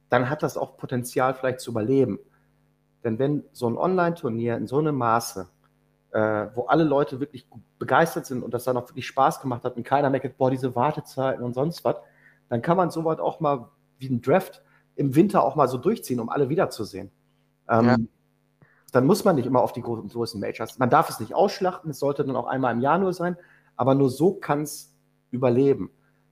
[0.09, 2.19] dann hat das auch Potenzial vielleicht zu überleben.
[3.03, 5.47] Denn wenn so ein Online-Turnier in so einem Maße,
[6.11, 7.47] äh, wo alle Leute wirklich
[7.79, 10.75] begeistert sind und das dann auch wirklich Spaß gemacht hat und keiner merkt, boah, diese
[10.75, 11.95] Wartezeiten und sonst was,
[12.49, 14.61] dann kann man sowas auch mal wie ein Draft
[14.95, 17.11] im Winter auch mal so durchziehen, um alle wiederzusehen.
[17.69, 17.97] Ähm, Ja.
[18.91, 20.77] Dann muss man nicht immer auf die großen, großen Majors.
[20.77, 23.37] Man darf es nicht ausschlachten, es sollte dann auch einmal im Jahr nur sein,
[23.77, 24.93] aber nur so kann es
[25.31, 25.91] überleben.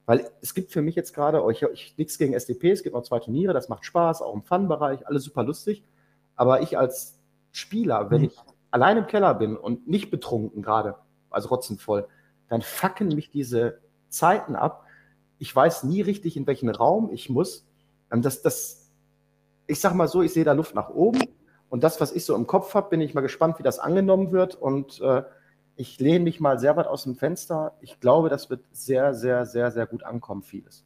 [0.10, 2.96] Weil es gibt für mich jetzt gerade, oh, ich, ich nichts gegen SDP, es gibt
[2.96, 5.84] noch zwei Turniere, das macht Spaß, auch im Fun-Bereich, alles super lustig.
[6.36, 7.20] Aber ich als
[7.52, 8.36] Spieler, wenn ich
[8.72, 10.96] allein im Keller bin und nicht betrunken gerade,
[11.30, 12.08] also rotzenvoll,
[12.48, 14.84] dann fucken mich diese Zeiten ab.
[15.38, 17.68] Ich weiß nie richtig, in welchen Raum ich muss.
[18.12, 18.90] Ähm, Das, das,
[19.68, 21.22] ich sag mal so, ich sehe da Luft nach oben.
[21.70, 24.32] Und das, was ich so im Kopf habe, bin ich mal gespannt, wie das angenommen
[24.32, 24.56] wird.
[24.56, 25.22] Und äh,
[25.80, 27.74] ich lehne mich mal sehr weit aus dem Fenster.
[27.80, 30.84] Ich glaube, das wird sehr, sehr, sehr, sehr gut ankommen, vieles.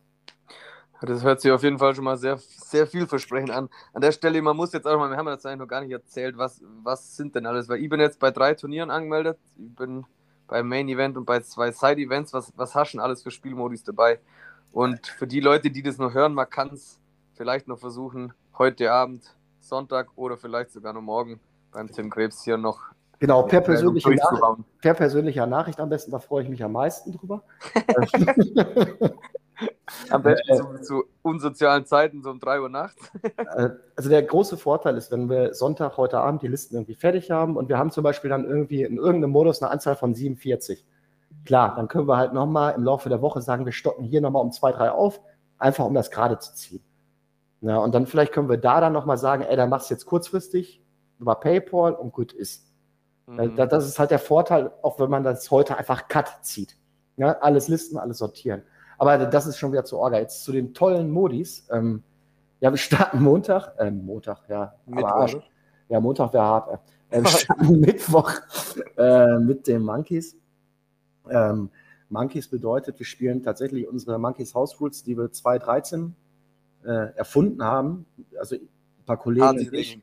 [1.02, 3.70] Das hört sich auf jeden Fall schon mal sehr, sehr vielversprechend an.
[3.92, 5.92] An der Stelle, man muss jetzt auch mal, wir haben das eigentlich noch gar nicht
[5.92, 9.76] erzählt, was, was sind denn alles, weil ich bin jetzt bei drei Turnieren angemeldet, ich
[9.76, 10.06] bin
[10.48, 13.32] beim Main Event und bei zwei Side Events, was, was hast du denn alles für
[13.32, 14.20] Spielmodis dabei?
[14.72, 17.00] Und für die Leute, die das noch hören, man kann es
[17.34, 21.40] vielleicht noch versuchen, heute Abend, Sonntag oder vielleicht sogar noch morgen
[21.72, 24.66] beim Tim Krebs hier noch Genau, per äh, persönliche, Nachricht, durchzubauen.
[24.82, 27.42] per persönlicher Nachricht am besten, da freue ich mich am meisten drüber.
[30.10, 33.12] Am besten äh, zu, zu, unsozialen Zeiten, so um 3 Uhr nachts.
[33.24, 37.32] Äh, also der große Vorteil ist, wenn wir Sonntag, heute Abend die Listen irgendwie fertig
[37.32, 40.84] haben und wir haben zum Beispiel dann irgendwie in irgendeinem Modus eine Anzahl von 47.
[41.46, 44.42] Klar, dann können wir halt nochmal im Laufe der Woche sagen, wir stocken hier nochmal
[44.42, 45.22] um zwei, drei auf,
[45.60, 46.84] einfach um das gerade zu ziehen.
[47.62, 50.06] Ja, und dann vielleicht können wir da dann nochmal sagen, ey, dann machst du jetzt
[50.08, 50.84] kurzfristig
[51.20, 52.73] über PayPal und gut ist.
[53.28, 53.56] Mhm.
[53.56, 56.78] Das ist halt der Vorteil, auch wenn man das heute einfach Cut zieht.
[57.18, 58.64] Ja, alles listen, alles sortieren.
[58.98, 60.20] Aber das ist schon wieder zu Orga.
[60.20, 61.68] Jetzt zu den tollen Modis.
[61.72, 62.04] Ähm,
[62.60, 64.76] ja, wir starten Montag, äh, Montag, ja.
[64.86, 65.44] Mittwoch.
[65.90, 66.80] Ja, Montag wäre hart.
[67.10, 68.32] Äh, wir starten Mittwoch
[68.98, 70.36] äh, mit den Monkeys.
[71.30, 71.70] Ähm,
[72.10, 76.16] Monkeys bedeutet, wir spielen tatsächlich unsere Monkeys House Rules, die wir 2013
[76.86, 78.06] äh, erfunden haben.
[78.40, 79.70] Also ein paar Kollegen.
[79.74, 80.00] Ich,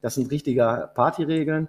[0.00, 1.68] das sind richtige Partyregeln.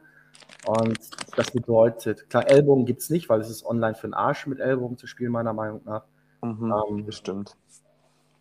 [0.66, 1.00] Und
[1.36, 4.60] das bedeutet, klar, Ellbogen gibt es nicht, weil es ist online für den Arsch, mit
[4.60, 6.06] Ellbogen zu spielen, meiner Meinung nach.
[6.42, 7.56] Mhm, ähm, bestimmt.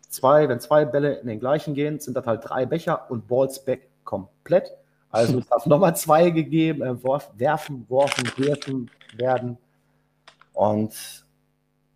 [0.07, 3.65] Zwei, wenn zwei Bälle in den gleichen gehen, sind das halt drei Becher und Balls
[3.65, 4.71] back komplett.
[5.09, 7.03] Also es darf nochmal zwei gegeben, äh,
[7.37, 9.57] werfen, worfen, werfen werden.
[10.53, 11.25] Und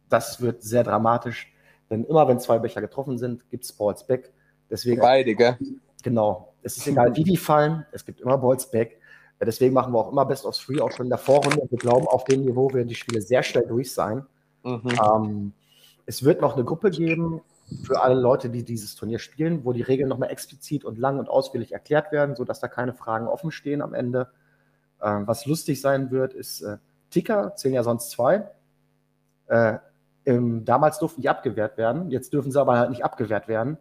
[0.10, 1.54] das wird sehr dramatisch,
[1.90, 4.32] denn immer wenn zwei Becher getroffen sind, gibt es Balls back.
[4.70, 5.58] Deswegen, Beide, gell?
[6.04, 6.54] Genau.
[6.64, 8.97] Es ist egal, wie die fallen, es gibt immer Balls back.
[9.40, 11.62] Deswegen machen wir auch immer Best of Three, auch schon in der Vorrunde.
[11.70, 14.26] Wir glauben, auf dem Niveau werden die Spiele sehr schnell durch sein.
[14.64, 14.82] Mhm.
[14.90, 15.54] Ähm,
[16.06, 17.42] es wird noch eine Gruppe geben
[17.84, 21.30] für alle Leute, die dieses Turnier spielen, wo die Regeln nochmal explizit und lang und
[21.30, 24.30] ausführlich erklärt werden, sodass da keine Fragen offen stehen am Ende.
[25.02, 26.78] Ähm, was lustig sein wird, ist äh,
[27.10, 28.50] Ticker, zählen ja sonst zwei.
[29.48, 29.78] Äh,
[30.24, 33.78] im, damals durften die abgewehrt werden, jetzt dürfen sie aber halt nicht abgewehrt werden.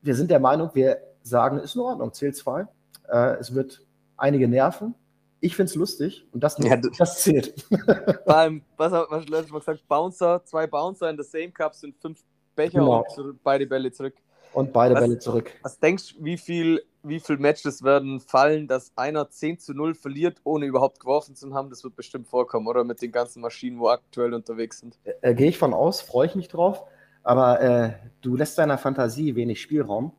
[0.00, 2.66] Wir sind der Meinung, wir sagen, ist in Ordnung, zählt zwei.
[3.08, 3.82] Äh, es wird
[4.22, 4.94] einige nerven.
[5.40, 7.54] Ich finde es lustig und das, ja, das zählt.
[8.26, 9.88] Beim, was hat man letztes Mal gesagt?
[9.88, 12.22] Bouncer, zwei Bouncer in der Same Cup sind fünf
[12.54, 13.04] Becher genau.
[13.16, 14.14] und beide Bälle zurück.
[14.52, 15.50] Und beide was, Bälle zurück.
[15.62, 19.94] Was denkst du, wie viel, wie viel Matches werden fallen, dass einer 10 zu 0
[19.94, 21.70] verliert, ohne überhaupt geworfen zu haben?
[21.70, 22.84] Das wird bestimmt vorkommen, oder?
[22.84, 24.96] Mit den ganzen Maschinen, wo aktuell unterwegs sind.
[25.02, 26.84] Äh, äh Gehe ich von aus, freue ich mich drauf.
[27.24, 30.12] Aber äh, du lässt deiner Fantasie wenig Spielraum.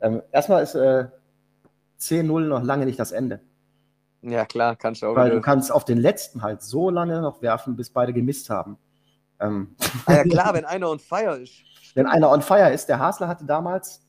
[0.00, 1.08] Ähm, erstmal ist äh,
[2.00, 3.40] 10-0 noch lange nicht das Ende.
[4.22, 5.16] Ja, klar, kannst du auch.
[5.16, 8.78] Weil du kannst auf den letzten halt so lange noch werfen, bis beide gemisst haben.
[9.40, 9.76] Ähm.
[10.06, 11.52] Ah, ja, klar, wenn einer on fire ist.
[11.94, 14.06] Wenn einer on fire ist, der Hasler hatte damals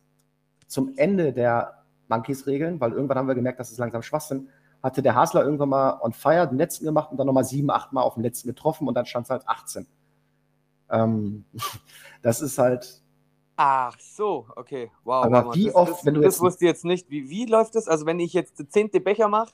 [0.68, 4.50] zum Ende der Monkeys-Regeln, weil irgendwann haben wir gemerkt, dass es langsam Schwachsinn,
[4.84, 7.94] hatte der Hasler irgendwann mal on fire den letzten gemacht und dann nochmal sieben, acht
[7.94, 9.88] Mal auf den letzten getroffen und dann stand es halt 18.
[10.90, 11.46] Ähm,
[12.22, 13.02] das ist halt.
[13.62, 15.26] Ach so, okay, wow.
[15.26, 16.36] Aber wie das, oft, das, wenn du das jetzt.
[16.38, 17.10] Das wusste jetzt nicht.
[17.10, 17.90] Wie, wie läuft das?
[17.90, 19.52] Also, wenn ich jetzt zehnte Becher mache,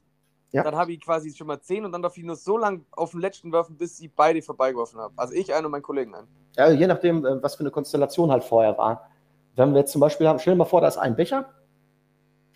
[0.52, 0.64] ja.
[0.64, 3.12] Dann habe ich quasi schon mal 10 und dann darf ich nur so lange auf
[3.12, 5.14] den letzten werfen, bis sie beide vorbeigeworfen haben.
[5.18, 6.28] Also ich einen und mein Kollegen einen.
[6.56, 9.10] Ja, je nachdem, äh, was für eine Konstellation halt vorher war.
[9.58, 11.50] Wenn wir jetzt zum Beispiel haben, stell dir mal vor, da ist ein Becher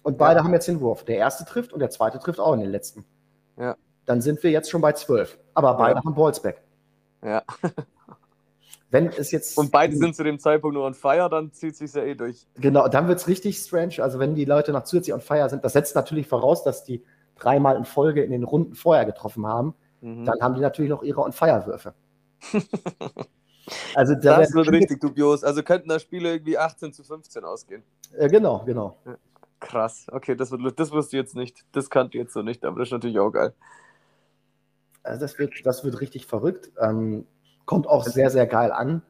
[0.03, 0.43] und beide ja.
[0.45, 1.03] haben jetzt den Wurf.
[1.03, 3.03] Der erste trifft und der zweite trifft auch in den letzten.
[3.57, 3.75] Ja.
[4.05, 5.37] Dann sind wir jetzt schon bei 12.
[5.55, 6.05] Aber beide ja.
[6.05, 6.61] haben Ballsback.
[7.21, 7.43] Ja.
[8.91, 9.57] Wenn es jetzt.
[9.57, 12.15] Und beide sind zu dem Zeitpunkt nur on fire, dann zieht es sich ja eh
[12.15, 12.47] durch.
[12.55, 13.95] Genau, dann wird es richtig strange.
[13.99, 17.03] Also, wenn die Leute noch zusätzlich on fire sind, das setzt natürlich voraus, dass die
[17.39, 20.25] dreimal in Folge in den Runden vorher getroffen haben, mhm.
[20.25, 21.93] dann haben die natürlich noch ihre On-Fire-Würfe.
[23.95, 25.43] also da das wird richtig dubios.
[25.43, 27.83] Also könnten da Spiele irgendwie 18 zu 15 ausgehen.
[28.17, 28.97] Äh, genau, genau.
[29.59, 31.65] Krass, okay, das, wird, das wusste ich jetzt nicht.
[31.71, 33.53] Das kannte ich jetzt so nicht, aber das ist natürlich auch geil.
[35.03, 36.71] Also das wird, das wird richtig verrückt.
[36.79, 37.25] Ähm,
[37.69, 39.03] kommt auch sehr, sehr geil an.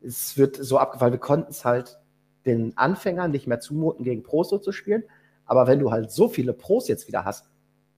[0.00, 1.98] Es wird so abgefallen, wir konnten es halt
[2.46, 5.02] den Anfängern nicht mehr zumuten, gegen Pros so zu spielen.
[5.46, 7.50] Aber wenn du halt so viele Pros jetzt wieder hast,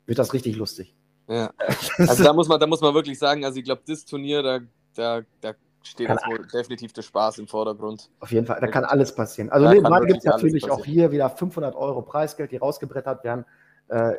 [0.06, 0.96] wird das richtig lustig.
[1.28, 1.50] Ja.
[1.98, 4.60] Also da muss man, da muss man wirklich sagen, also ich glaube, das Turnier, da,
[4.94, 5.52] da, da
[5.82, 8.08] steht jetzt wohl definitiv der Spaß im Vordergrund.
[8.20, 9.50] Auf jeden Fall, da kann alles passieren.
[9.50, 13.44] Also nebenbei gibt es natürlich auch hier wieder 500 Euro Preisgeld, die rausgebrettert werden.
[13.88, 14.14] Äh,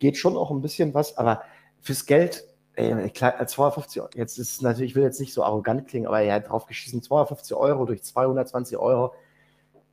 [0.00, 1.40] geht schon auch ein bisschen was, aber
[1.80, 2.44] fürs Geld,
[2.74, 6.20] ey, klar, 250 Euro, jetzt ist natürlich, ich will jetzt nicht so arrogant klingen, aber
[6.20, 9.14] er hat drauf geschissen, 250 Euro durch 220 Euro.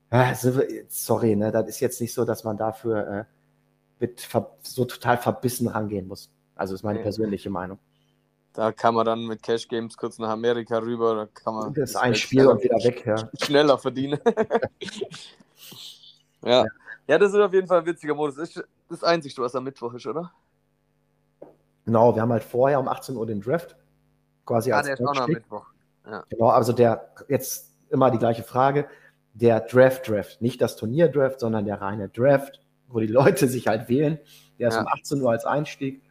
[0.09, 0.33] Äh,
[0.87, 3.25] sorry, ne, das ist jetzt nicht so, dass man dafür äh,
[3.99, 4.27] mit
[4.61, 6.29] so total verbissen rangehen muss.
[6.55, 7.79] Also ist meine persönliche Meinung.
[8.53, 11.73] Da kann man dann mit Cash Games kurz nach Amerika rüber, da kann man.
[11.75, 13.29] Das ist ein Spiel und wieder weg, ja.
[13.43, 14.19] Schneller verdienen.
[16.43, 16.65] ja.
[17.05, 17.17] ja.
[17.19, 18.37] das ist auf jeden Fall ein witziger Modus.
[18.37, 20.31] Das ist das Einzige, was am Mittwoch ist, oder?
[21.87, 23.75] Genau, wir haben halt vorher um 18 Uhr den Draft.
[24.45, 25.65] Quasi ah, als der ist auch noch Mittwoch.
[26.05, 26.23] Ja.
[26.29, 28.87] Genau, also der, jetzt immer die gleiche Frage.
[29.33, 34.19] Der Draft-Draft, nicht das Turnier-Draft, sondern der reine Draft wo die Leute sich halt wählen.
[34.59, 34.81] Der ist ja.
[34.81, 36.01] um 18 Uhr als Einstieg.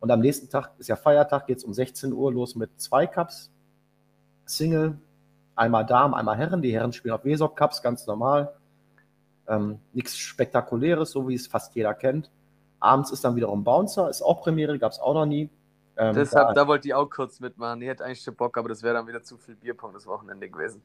[0.00, 3.06] Und am nächsten Tag ist ja Feiertag, geht es um 16 Uhr los mit zwei
[3.06, 3.50] Cups.
[4.44, 4.98] Single,
[5.56, 6.62] einmal Damen, einmal Herren.
[6.62, 8.54] Die Herren spielen auf Wesop Cups, ganz normal.
[9.48, 12.30] Ähm, Nichts Spektakuläres, so wie es fast jeder kennt.
[12.80, 15.50] Abends ist dann wiederum Bouncer, ist auch Premiere, gab es auch noch nie.
[15.96, 17.82] Ähm, Deshalb, da, da, wollte ich auch kurz mitmachen.
[17.82, 20.48] Ich hätte eigentlich schon Bock, aber das wäre dann wieder zu viel Bierpong das Wochenende
[20.48, 20.82] gewesen.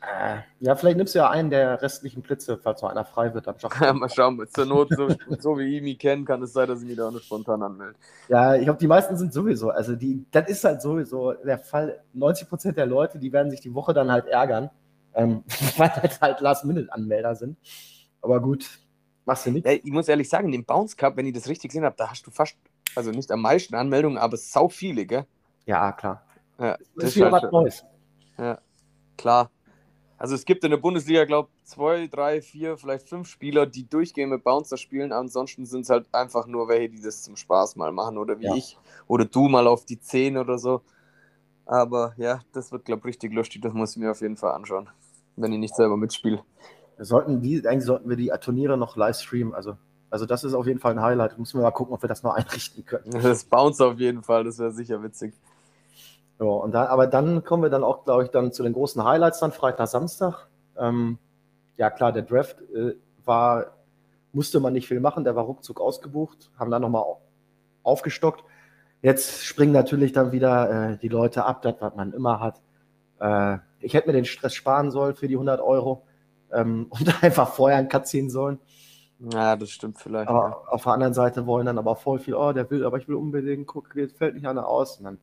[0.00, 3.48] Äh, ja, vielleicht nimmst du ja einen der restlichen Plätze, falls noch einer frei wird.
[3.48, 4.40] Dann ja, mal schauen.
[4.48, 5.08] Zur Not, so,
[5.38, 7.94] so wie ich mich kenne, kann es sein, dass ich mich da auch spontan anmelde.
[8.28, 9.70] Ja, ich glaube, die meisten sind sowieso.
[9.70, 12.00] Also, die, das ist halt sowieso der Fall.
[12.12, 14.70] 90 Prozent der Leute, die werden sich die Woche dann halt ärgern,
[15.14, 15.42] ähm,
[15.76, 17.58] weil das halt Last-Minute-Anmelder sind.
[18.22, 18.68] Aber gut,
[19.28, 19.66] machst du nicht.
[19.66, 22.10] Ja, ich muss ehrlich sagen, den Bounce Cup, wenn ich das richtig gesehen habe, da
[22.10, 22.56] hast du fast,
[22.96, 25.26] also nicht am meisten Anmeldungen, aber sau viele, gell?
[25.66, 26.24] Ja, klar.
[26.58, 27.84] Ja, das, das ist wieder halt was Neues.
[28.38, 28.58] Ja,
[29.16, 29.50] klar.
[30.16, 33.88] Also es gibt in der Bundesliga, glaube ich, zwei, drei, vier, vielleicht fünf Spieler, die
[33.88, 35.12] durchgehend mit Bouncer spielen.
[35.12, 38.46] Ansonsten sind es halt einfach nur welche, die das zum Spaß mal machen oder wie
[38.46, 38.54] ja.
[38.56, 38.76] ich
[39.06, 40.82] oder du mal auf die zehn oder so.
[41.66, 43.62] Aber ja, das wird, glaube ich, richtig lustig.
[43.62, 44.88] Das muss ich mir auf jeden Fall anschauen,
[45.36, 46.42] wenn ich nicht selber mitspiele.
[46.98, 49.54] Sollten die, eigentlich sollten wir die Turniere noch live streamen.
[49.54, 49.76] Also,
[50.10, 51.38] also das ist auf jeden Fall ein Highlight.
[51.38, 53.10] Müssen wir mal gucken, ob wir das noch einrichten können.
[53.22, 55.34] Das Bouncer auf jeden Fall, das wäre sicher witzig.
[56.40, 59.02] Ja, und dann, aber dann kommen wir dann auch, glaube ich, dann zu den großen
[59.02, 60.46] Highlights dann Freitag, Samstag.
[60.76, 61.18] Ähm,
[61.76, 62.94] ja, klar, der Draft äh,
[63.24, 63.66] war,
[64.32, 67.04] musste man nicht viel machen, der war ruckzuck ausgebucht, haben dann nochmal
[67.82, 68.44] aufgestockt.
[69.02, 72.60] Jetzt springen natürlich dann wieder äh, die Leute ab, das, was man immer hat.
[73.20, 76.04] Äh, ich hätte mir den Stress sparen sollen für die 100 Euro
[76.52, 78.58] ähm, und einfach vorher einen Cut ziehen sollen.
[79.18, 80.28] Ja, das stimmt vielleicht.
[80.28, 80.72] Aber ja.
[80.72, 83.16] auf der anderen Seite wollen dann aber voll viel, oh, der will, aber ich will
[83.16, 84.98] unbedingt, guck, fällt nicht einer aus.
[84.98, 85.18] Und dann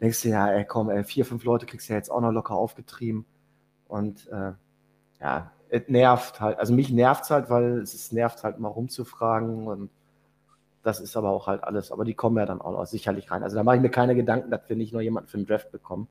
[0.00, 2.32] denkst du ja, ey, komm, ey, vier, fünf Leute kriegst du ja jetzt auch noch
[2.32, 3.24] locker aufgetrieben.
[3.86, 4.52] Und äh,
[5.20, 6.58] ja, es nervt halt.
[6.58, 9.90] Also mich nervt es halt, weil es nervt halt mal rumzufragen und
[10.82, 11.92] das ist aber auch halt alles.
[11.92, 13.42] Aber die kommen ja dann auch noch sicherlich rein.
[13.44, 15.70] Also da mache ich mir keine Gedanken, dass wir nicht nur jemanden für den Draft
[15.70, 16.08] bekommen,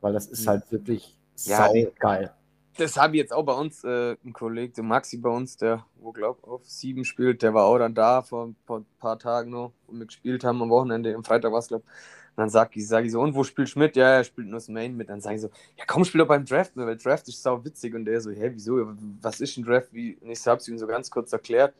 [0.00, 0.48] weil das ist hm.
[0.48, 2.32] halt wirklich ja, sau geil.
[2.76, 5.84] Das habe ich jetzt auch bei uns, äh, ein Kollege, der Maxi bei uns, der,
[5.96, 9.72] wo glaub auf sieben spielt, der war auch dann da vor ein paar Tagen noch,
[9.86, 12.86] wo wir gespielt haben am Wochenende, am Freitag war es, glaube ich dann sag ich,
[12.88, 13.96] sag ich so, und wo spielst du mit?
[13.96, 15.08] Ja, er spielt nur das Main mit.
[15.08, 17.94] Dann sage ich so, ja komm, spiel doch beim Draft weil Draft ist sau witzig.
[17.94, 18.94] Und der so, hä, wieso?
[19.20, 19.88] Was ist ein Draft?
[19.92, 20.16] Wie?
[20.20, 21.74] Und ich hab's ihm so ganz kurz erklärt.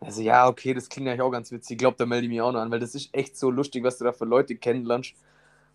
[0.00, 1.72] Also ja, okay, das klingt eigentlich auch ganz witzig.
[1.72, 3.84] Ich glaube, da melde ich mich auch noch an, weil das ist echt so lustig,
[3.84, 5.14] was du da für Leute kennenlernst.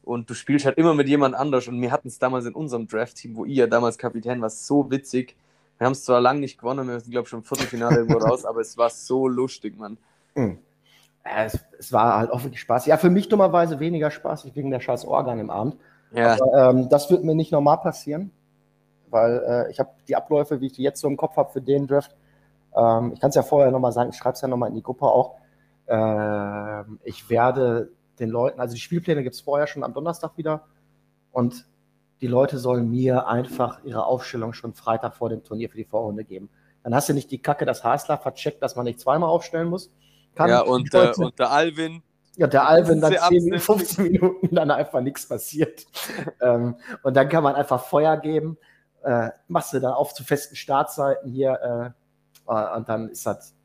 [0.05, 1.67] Und du spielst halt immer mit jemand anders.
[1.67, 4.89] Und wir hatten es damals in unserem Draft-Team, wo ihr ja damals Kapitän war, so
[4.91, 5.35] witzig.
[5.77, 8.19] Wir haben es zwar lange nicht gewonnen, wir sind, glaube ich, schon im Viertelfinale irgendwo
[8.19, 9.97] raus, aber es war so lustig, Mann.
[10.35, 10.59] Mhm
[11.25, 12.85] es, es, war halt auch wirklich Spaß.
[12.85, 15.75] Ja, für mich dummerweise weniger Spaß wegen der scheiß Organ im Abend.
[16.11, 16.33] Ja.
[16.33, 18.31] Aber, ähm, das wird mir nicht normal passieren,
[19.09, 21.61] weil äh, ich habe die Abläufe, wie ich die jetzt so im Kopf habe für
[21.61, 22.15] den Draft.
[22.75, 24.83] Ähm, ich kann es ja vorher nochmal sagen, ich schreibe es ja nochmal in die
[24.83, 25.35] Gruppe auch.
[25.87, 30.67] Äh, ich werde den Leuten, also die Spielpläne gibt es vorher schon am Donnerstag wieder
[31.31, 31.65] und
[32.21, 36.23] die Leute sollen mir einfach ihre Aufstellung schon Freitag vor dem Turnier für die Vorrunde
[36.23, 36.49] geben.
[36.83, 39.91] Dann hast du nicht die Kacke, dass Hasler vercheckt, dass man nicht zweimal aufstellen muss
[40.35, 40.49] kann.
[40.49, 42.03] Ja, und, äh, und der Alvin.
[42.37, 45.85] Ja, der Alvin dann 10, 15 Minuten dann einfach nichts passiert.
[46.41, 48.57] ähm, und dann kann man einfach Feuer geben,
[49.03, 51.93] äh, machst du dann auf zu festen Startseiten hier
[52.47, 53.55] äh, äh, und dann ist das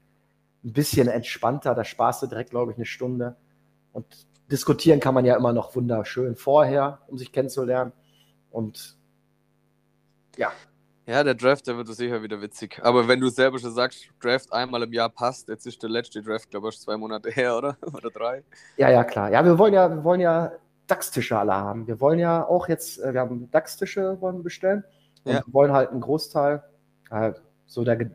[0.64, 1.74] ein bisschen entspannter.
[1.74, 3.36] Da sparst du direkt, glaube ich, eine Stunde.
[3.92, 4.06] Und
[4.50, 7.92] diskutieren kann man ja immer noch wunderschön vorher, um sich kennenzulernen.
[8.50, 8.96] Und
[10.36, 10.52] ja,
[11.10, 12.78] ja, der Draft, der wird sicher wieder witzig.
[12.84, 16.22] Aber wenn du selber schon sagst, Draft einmal im Jahr passt, jetzt ist der letzte
[16.22, 17.76] Draft, glaube ich, zwei Monate her, oder?
[17.82, 18.44] Oder drei?
[18.76, 19.28] Ja, ja, klar.
[19.32, 20.52] Ja, wir wollen ja, wir wollen ja
[20.86, 21.88] DAX-Tische alle haben.
[21.88, 24.84] Wir wollen ja auch jetzt, äh, wir haben DAX-Tische wollen wir bestellen.
[25.24, 25.42] Und ja.
[25.44, 26.62] wir wollen halt einen Großteil,
[27.10, 27.32] äh,
[27.66, 28.10] so der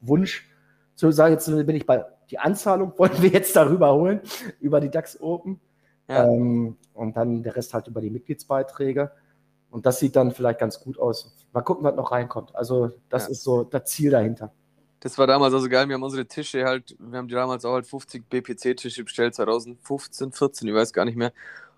[0.00, 0.50] Wunsch,
[0.96, 2.04] so sage jetzt bin ich bei
[2.34, 4.20] die Anzahlung, wollen wir jetzt darüber holen,
[4.60, 5.60] über die DAX Open.
[6.08, 6.26] Ja.
[6.26, 9.12] Ähm, und dann der Rest halt über die Mitgliedsbeiträge.
[9.70, 11.34] Und das sieht dann vielleicht ganz gut aus.
[11.52, 12.54] Mal gucken, was noch reinkommt.
[12.54, 13.30] Also, das ja.
[13.30, 14.52] ist so das Ziel dahinter.
[15.00, 15.88] Das war damals also geil.
[15.88, 20.32] Wir haben unsere Tische halt, wir haben die damals auch halt 50 BPC-Tische bestellt, 2015,
[20.32, 21.32] 14, ich weiß gar nicht mehr.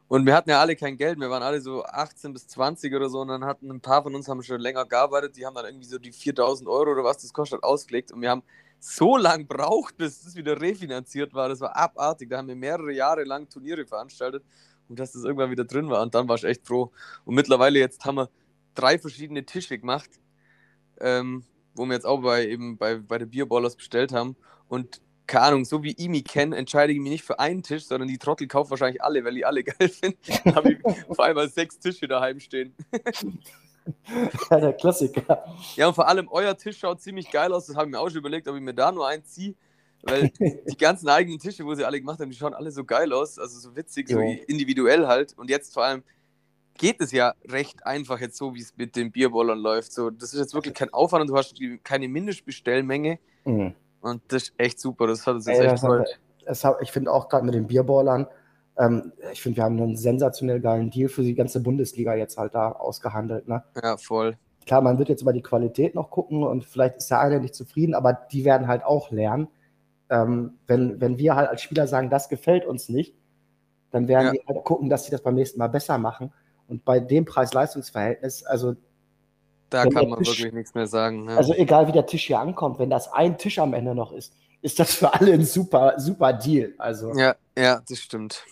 [0.08, 3.08] Und wir hatten ja alle kein Geld, wir waren alle so 18 bis 20 oder
[3.08, 5.64] so und dann hatten ein paar von uns haben schon länger gearbeitet, die haben dann
[5.64, 8.44] irgendwie so die 4000 Euro oder was das kostet ausgelegt und wir haben
[8.78, 11.48] so lang braucht, bis das wieder refinanziert war.
[11.48, 12.30] Das war abartig.
[12.30, 14.44] Da haben wir mehrere Jahre lang Turniere veranstaltet
[14.88, 16.02] und dass das irgendwann wieder drin war.
[16.02, 16.92] Und dann war ich echt froh.
[17.24, 18.30] Und mittlerweile jetzt haben wir
[18.74, 20.10] drei verschiedene Tische gemacht,
[21.00, 21.44] ähm,
[21.74, 24.36] wo wir jetzt auch bei, eben bei, bei der Bierballers bestellt haben.
[24.68, 27.86] Und keine Ahnung, so wie ich mich kenne, entscheide ich mich nicht für einen Tisch,
[27.86, 30.18] sondern die Trottel kaufen wahrscheinlich alle, weil ich alle geil finde.
[30.44, 32.74] Dann habe ich vor allem sechs Tische daheim stehen.
[34.50, 35.44] ja, der Klassiker.
[35.76, 37.66] Ja, und vor allem euer Tisch schaut ziemlich geil aus.
[37.66, 39.54] Das habe ich mir auch schon überlegt, ob ich mir da nur einen ziehe.
[40.02, 43.12] Weil die ganzen eigenen Tische, wo sie alle gemacht haben, die schauen alle so geil
[43.12, 45.36] aus, also so witzig, so individuell halt.
[45.36, 46.02] Und jetzt vor allem,
[46.76, 49.92] geht es ja recht einfach jetzt so, wie es mit den Bierbollern läuft.
[49.92, 53.18] So, das ist jetzt wirklich kein Aufwand und du hast keine Mindestbestellmenge.
[53.44, 53.74] Mhm.
[54.00, 55.06] Und das ist echt super.
[55.06, 56.18] Das hat uns jetzt Ey, echt gefreut.
[56.80, 58.26] Ich finde auch gerade mit den Bierballern,
[58.78, 62.54] ähm, ich finde, wir haben einen sensationell geilen Deal für die ganze Bundesliga jetzt halt
[62.54, 63.48] da ausgehandelt.
[63.48, 63.62] Ne?
[63.82, 64.36] Ja, voll.
[64.66, 67.54] Klar, man wird jetzt über die Qualität noch gucken und vielleicht ist der eine nicht
[67.54, 69.48] zufrieden, aber die werden halt auch lernen.
[70.10, 73.14] Ähm, wenn, wenn wir halt als Spieler sagen, das gefällt uns nicht,
[73.90, 74.32] dann werden ja.
[74.32, 76.32] die halt gucken, dass sie das beim nächsten Mal besser machen.
[76.68, 78.74] Und bei dem Preis-Leistungs-Verhältnis, also.
[79.70, 81.28] Da kann man Tisch, wirklich nichts mehr sagen.
[81.28, 81.36] Ja.
[81.36, 84.32] Also, egal wie der Tisch hier ankommt, wenn das ein Tisch am Ende noch ist,
[84.62, 86.74] ist das für alle ein super, super Deal.
[86.78, 87.12] Also.
[87.14, 88.44] Ja, ja, das stimmt.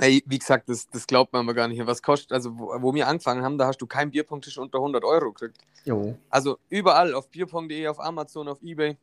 [0.00, 1.84] Ey, wie gesagt, das, das glaubt man aber gar nicht.
[1.86, 5.04] Was kostet, also wo, wo wir angefangen haben, da hast du keinen Bierpunkttisch unter 100
[5.04, 5.58] Euro gekriegt.
[5.84, 6.16] Jo.
[6.30, 8.96] Also überall, auf bierpunkt.de, auf Amazon, auf Ebay.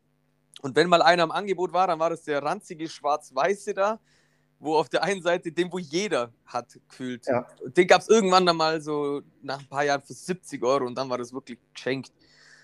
[0.64, 4.00] Und wenn mal einer im Angebot war, dann war das der ranzige Schwarz-Weiße da,
[4.58, 7.28] wo auf der einen Seite den, wo jeder hat, gefühlt.
[7.28, 7.46] Ja.
[7.64, 10.96] Den gab es irgendwann dann mal so nach ein paar Jahren für 70 Euro und
[10.96, 12.12] dann war das wirklich geschenkt.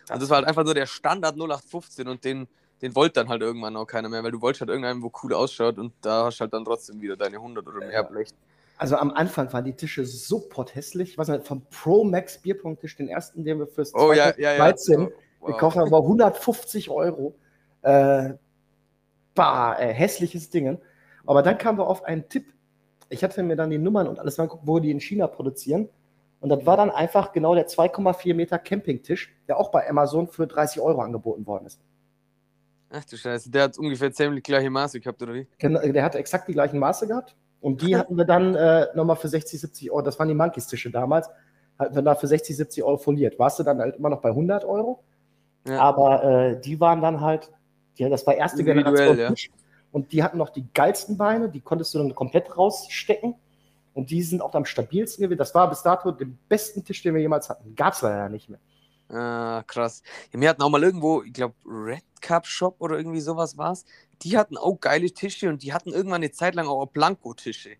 [0.10, 2.48] Und das war halt einfach nur der Standard 0815 und den
[2.84, 5.34] den wollte dann halt irgendwann auch keiner mehr, weil du wolltest halt irgendeinen, wo cool
[5.34, 8.28] ausschaut und da hast du halt dann trotzdem wieder deine 100 oder mehr Blech.
[8.78, 11.18] Also am Anfang waren die Tische so potthässlich.
[11.18, 15.12] Was vom Pro Max Bierpunkttisch, den ersten, den wir fürs oh, 2013 ja, ja, ja.
[15.40, 15.48] wow.
[15.48, 17.36] gekauft haben, war 150 Euro.
[17.84, 18.34] Äh,
[19.34, 20.78] bah, äh, hässliches Ding.
[21.26, 22.52] Aber dann kamen wir auf einen Tipp.
[23.08, 25.88] Ich hatte mir dann die Nummern und alles angeguckt, wo die in China produzieren.
[26.42, 30.48] Und das war dann einfach genau der 2,4 Meter Campingtisch, der auch bei Amazon für
[30.48, 31.80] 30 Euro angeboten worden ist.
[32.96, 35.48] Ach du Scheiße, der hat ungefähr ziemlich gleiche Maße gehabt, oder wie?
[35.58, 37.36] Genau, der hat exakt die gleichen Maße gehabt.
[37.60, 40.92] Und die hatten wir dann äh, nochmal für 60, 70 Euro, das waren die Monkeys-Tische
[40.92, 41.28] damals,
[41.80, 43.40] hatten wir da für 60, 70 Euro foliert.
[43.40, 45.04] Warst du dann halt immer noch bei 100 Euro?
[45.68, 45.80] Ja.
[45.80, 47.52] Aber äh, die waren dann halt,
[47.96, 49.34] ja, das war erste Generation ja.
[49.92, 53.36] Und die hatten noch die geilsten Beine, die konntest du dann komplett rausstecken.
[53.94, 55.38] Und die sind auch am stabilsten gewesen.
[55.38, 57.76] Das war bis dato der besten Tisch, den wir jemals hatten.
[57.76, 58.60] Gab es leider nicht mehr.
[59.14, 60.02] Ah, krass.
[60.32, 63.74] Ja, wir hatten auch mal irgendwo, ich glaube, Red Cup Shop oder irgendwie sowas war
[63.74, 63.86] es.
[64.24, 67.78] Die hatten auch geile Tische und die hatten irgendwann eine Zeit lang auch Blanko-Tische.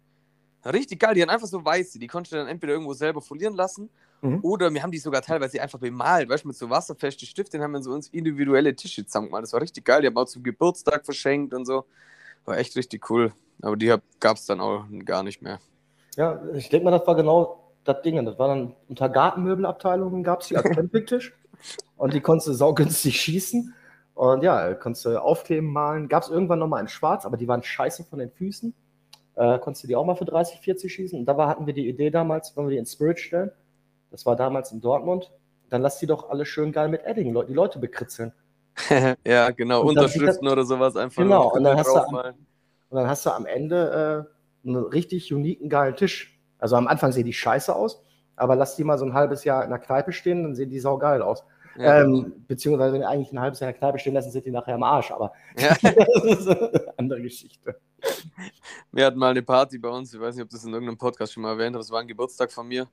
[0.66, 1.98] Richtig geil, die hatten einfach so weiße.
[1.98, 3.90] Die konntest du dann entweder irgendwo selber folieren lassen
[4.22, 4.40] mhm.
[4.44, 7.72] oder wir haben die sogar teilweise einfach bemalt, weißt du, mit so wasserfesten Stiften haben
[7.72, 9.44] wir so uns individuelle Tische zusammengemalt.
[9.44, 10.02] Das war richtig geil.
[10.02, 11.86] Die haben auch zum Geburtstag verschenkt und so.
[12.46, 13.34] War echt richtig cool.
[13.62, 15.60] Aber die gab es dann auch gar nicht mehr.
[16.16, 18.24] Ja, ich denke mal, das war genau das Ding.
[18.26, 21.34] Das war dann unter Gartenmöbelabteilungen gab es die als Campingtisch.
[21.98, 23.74] und die konntest du saugünstig schießen.
[24.16, 26.08] Und ja, konntest du aufkleben, malen.
[26.08, 28.74] Gab es irgendwann nochmal in Schwarz, aber die waren scheiße von den Füßen.
[29.36, 31.20] Äh, konntest du die auch mal für 30, 40 schießen.
[31.20, 33.52] Und da war, hatten wir die Idee damals, wenn wir die in Spirit stellen.
[34.12, 35.32] Das war damals in Dortmund.
[35.70, 38.32] Dann lass die doch alle schön geil mit Edding, die Leute bekritzeln.
[39.26, 41.22] ja, genau, und Unterschriften das, oder sowas einfach.
[41.22, 44.28] Genau, und dann, hast du am, und dann hast du am Ende
[44.66, 46.33] äh, einen richtig uniken, geilen Tisch.
[46.64, 48.02] Also am Anfang sehen die scheiße aus,
[48.38, 50.80] aber lass die mal so ein halbes Jahr in der Kneipe stehen, dann sehen die
[50.80, 51.44] saugeil aus.
[51.76, 52.00] Ja.
[52.02, 54.52] Ähm, beziehungsweise wenn die eigentlich ein halbes Jahr in der Kneipe stehen lassen, sind die
[54.52, 55.76] nachher am Arsch, aber ja.
[55.82, 57.76] das ist eine andere Geschichte.
[58.94, 61.34] Wir hatten mal eine Party bei uns, ich weiß nicht, ob das in irgendeinem Podcast
[61.34, 62.88] schon mal erwähnt habe, es war ein Geburtstag von mir.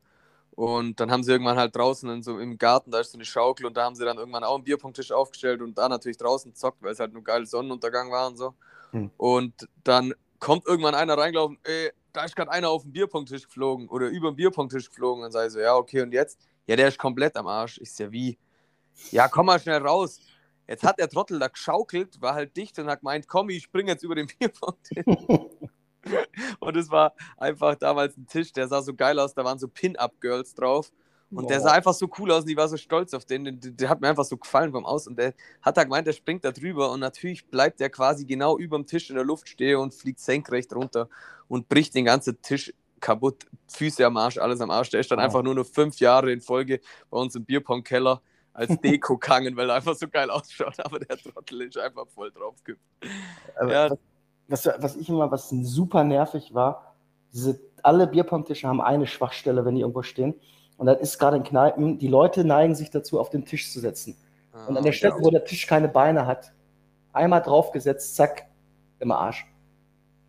[0.57, 3.25] Und dann haben sie irgendwann halt draußen in so im Garten, da ist so eine
[3.25, 6.57] Schaukel und da haben sie dann irgendwann auch einen Bierpunkttisch aufgestellt und da natürlich draußen
[6.57, 8.55] zockt, weil es halt nur geil Sonnenuntergang war und so.
[8.91, 9.13] Hm.
[9.17, 13.89] Und dann kommt irgendwann einer reingelaufen, ey, da ist gerade einer auf den Bierpunkttisch geflogen
[13.89, 15.25] oder über den Bierpunkttisch geflogen.
[15.25, 16.39] Und ich so, ja, okay, und jetzt?
[16.67, 17.79] Ja, der ist komplett am Arsch.
[17.83, 18.39] Ich ja, wie?
[19.11, 20.21] Ja, komm mal schnell raus.
[20.69, 23.89] Jetzt hat der Trottel da geschaukelt, war halt dicht und hat gemeint, komm, ich spring
[23.89, 25.05] jetzt über den Bierpunkttisch.
[26.61, 29.69] und es war einfach damals ein Tisch, der sah so geil aus, da waren so
[29.69, 30.93] Pin-Up-Girls drauf.
[31.31, 31.49] Und Boah.
[31.49, 33.45] der sah einfach so cool aus und ich war so stolz auf den.
[33.45, 35.07] Der, der hat mir einfach so gefallen vom Aus.
[35.07, 38.59] Und der hat da gemeint, der springt da drüber und natürlich bleibt der quasi genau
[38.59, 41.09] über dem Tisch in der Luft stehen und fliegt senkrecht runter
[41.47, 43.47] und bricht den ganzen Tisch kaputt.
[43.69, 44.91] Füße am Arsch, alles am Arsch.
[44.91, 45.23] Der ist dann oh.
[45.23, 46.81] einfach nur noch fünf Jahre in Folge
[47.11, 48.21] bei uns im Bierpong-Keller
[48.53, 50.81] als Deko gehangen, weil er einfach so geil ausschaut.
[50.85, 52.81] Aber der Trottel ist einfach voll draufgekippt.
[53.69, 53.91] Ja.
[54.49, 56.97] Was, was ich immer, was super nervig war,
[57.33, 60.35] diese, alle Bierpong-Tische haben eine Schwachstelle, wenn die irgendwo stehen.
[60.81, 63.81] Und das ist gerade in Kneipen, die Leute neigen sich dazu, auf den Tisch zu
[63.81, 64.17] setzen.
[64.51, 66.55] Ah, und an der Stelle, wo der Tisch keine Beine hat,
[67.13, 68.47] einmal draufgesetzt, zack,
[68.99, 69.47] im Arsch.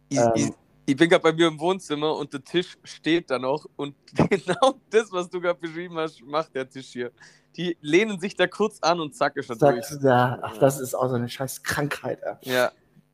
[0.09, 0.49] Ich, ähm, ich,
[0.87, 3.95] ich bin gerade bei mir im Wohnzimmer und der Tisch steht da noch und
[4.29, 7.11] genau das, was du gerade beschrieben hast, macht der Tisch hier.
[7.55, 9.85] Die lehnen sich da kurz an und zack ist durch.
[10.01, 12.19] Ja, ach, das ist auch so eine scheiß Krankheit.
[12.41, 12.73] Ja,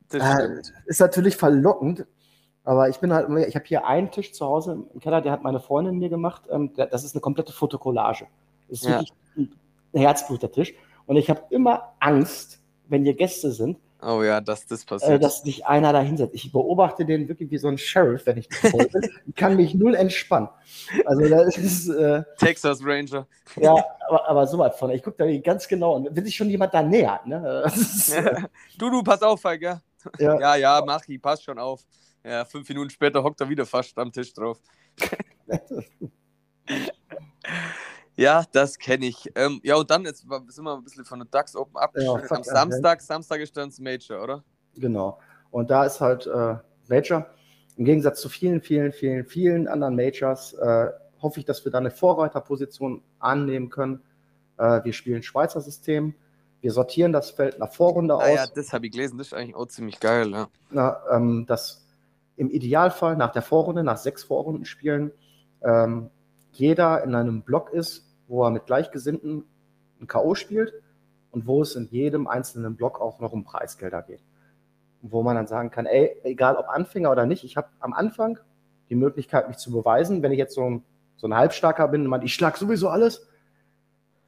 [0.09, 2.03] das äh, Ist natürlich verlockend,
[2.67, 5.41] aber ich bin halt, ich habe hier einen Tisch zu Hause im Keller, der hat
[5.41, 6.43] meine Freundin mir gemacht.
[6.51, 8.27] Ähm, das ist eine komplette Fotokollage.
[8.67, 8.99] Das ist ja.
[8.99, 9.49] wirklich ein
[9.93, 10.73] Herzblut, der Tisch.
[11.05, 15.23] Und ich habe immer Angst, wenn hier Gäste sind, Oh ja, dass das äh, passiert.
[15.23, 16.35] dass sich einer da hinsetzt.
[16.35, 18.99] Ich beobachte den wirklich wie so ein Sheriff, wenn ich das folge.
[19.25, 20.49] und kann mich null entspannen.
[21.05, 23.25] Also das ist, äh, Texas Ranger.
[23.55, 23.73] ja,
[24.07, 24.91] aber, aber so was von.
[24.91, 27.63] Ich gucke da ganz genau und wenn sich schon jemand da nähert, ne?
[27.65, 28.35] Ist, äh,
[28.77, 29.81] du, du, pass auf, Feiger.
[30.19, 30.39] ja.
[30.39, 31.81] Ja, ja, mach ich, pass schon auf.
[32.27, 34.59] Ja, fünf Minuten später hockt er wieder fast am Tisch drauf.
[38.19, 39.31] Ja, das kenne ich.
[39.35, 40.29] Ähm, ja, und dann jetzt sind
[40.65, 42.27] wir ein bisschen von der DAX Open Ja, abgeschnitten.
[42.27, 44.43] fuck Am ja, Samstag, Samstag ist dann das Major, oder?
[44.75, 45.19] Genau.
[45.51, 46.55] Und da ist halt äh,
[46.87, 47.27] Major.
[47.75, 50.87] Im Gegensatz zu vielen, vielen, vielen, vielen anderen Majors äh,
[51.21, 54.01] hoffe ich, dass wir da eine Vorreiterposition annehmen können.
[54.57, 56.15] Äh, wir spielen Schweizer System.
[56.61, 58.53] Wir sortieren das Feld nach Vorrunde Ah ja, aus.
[58.53, 59.19] das habe ich gelesen.
[59.19, 60.49] Das ist eigentlich auch ziemlich geil, ja.
[60.71, 61.86] Na, ähm, dass
[62.37, 65.11] im Idealfall nach der Vorrunde, nach sechs Vorrundenspielen,
[65.63, 66.09] ähm,
[66.51, 69.43] jeder in einem Block ist, wo er mit Gleichgesinnten
[69.99, 70.35] ein K.O.
[70.35, 70.73] spielt
[71.31, 74.21] und wo es in jedem einzelnen Block auch noch um Preisgelder geht.
[75.01, 78.39] Wo man dann sagen kann, ey, egal ob Anfänger oder nicht, ich habe am Anfang
[78.89, 80.83] die Möglichkeit, mich zu beweisen, wenn ich jetzt so ein,
[81.17, 83.27] so ein Halbstarker bin und man, ich schlag sowieso alles.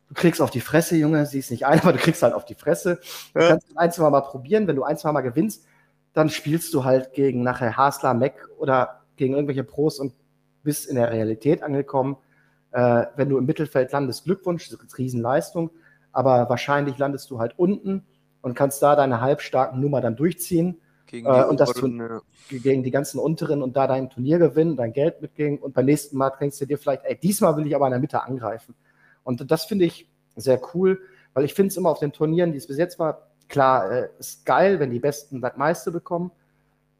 [0.10, 2.56] Du kriegst auf die Fresse, Junge, siehst nicht ein, aber du kriegst halt auf die
[2.56, 2.99] Fresse.
[3.34, 3.49] Du Ja.
[3.49, 4.68] kannst ein, zwei Mal probieren.
[4.68, 5.65] Wenn du ein, zwei Mal gewinnst,
[6.14, 10.14] dann spielst du halt gegen nachher Hasler, Mac oder gegen irgendwelche Pros und
[10.64, 12.18] bist in der Realität angekommen.
[12.72, 15.72] Äh, wenn du im Mittelfeld landest, Glückwunsch, das ist Riesenleistung,
[16.11, 18.06] aber wahrscheinlich landest du halt unten
[18.41, 20.80] und kannst da deine halbstarken Nummer dann durchziehen
[21.10, 22.22] Gegen Äh, und das ja.
[22.49, 26.15] gegen die ganzen unteren und da dein Turnier gewinnen, dein Geld mitgehen und beim nächsten
[26.18, 28.76] Mal denkst du dir vielleicht, ey, diesmal will ich aber in der Mitte angreifen.
[29.23, 31.02] Und das finde ich sehr cool,
[31.34, 34.09] weil ich finde es immer auf den Turnieren, die es bis jetzt war, klar, äh,
[34.19, 36.31] ist geil, wenn die Besten das meiste bekommen.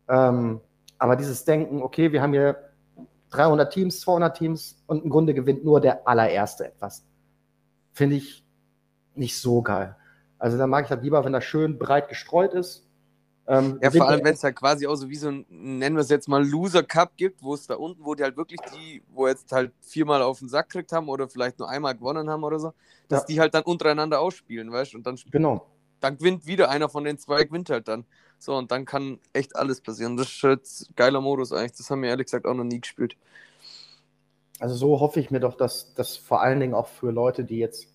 [0.08, 0.60] Ähm,
[0.98, 2.58] aber dieses Denken, okay, wir haben hier
[3.30, 7.06] 300 Teams, 200 Teams und im Grunde gewinnt nur der allererste etwas,
[7.94, 8.44] finde ich
[9.16, 9.96] nicht so geil.
[10.40, 12.86] Also da mag ich halt lieber, wenn das schön breit gestreut ist.
[13.46, 16.02] Ähm, Ja, vor allem, wenn es halt quasi auch so wie so ein, nennen wir
[16.02, 19.04] es jetzt mal Loser Cup gibt, wo es da unten, wo die halt wirklich die,
[19.10, 22.44] wo jetzt halt viermal auf den Sack gekriegt haben oder vielleicht nur einmal gewonnen haben
[22.44, 22.74] oder so,
[23.08, 23.26] dass Ja.
[23.28, 24.98] die halt dann untereinander ausspielen, weißt du?
[24.98, 25.66] Und dann, Genau.
[26.00, 28.06] Dann gewinnt wieder einer von den zwei, gewinnt halt dann.
[28.38, 30.16] So, und dann kann echt alles passieren.
[30.16, 31.78] Das ist jetzt ein geiler Modus eigentlich.
[31.78, 33.18] Das haben wir ehrlich gesagt auch noch nie gespielt.
[34.60, 37.58] Also so hoffe ich mir doch, dass das vor allen Dingen auch für Leute, die
[37.58, 37.88] jetzt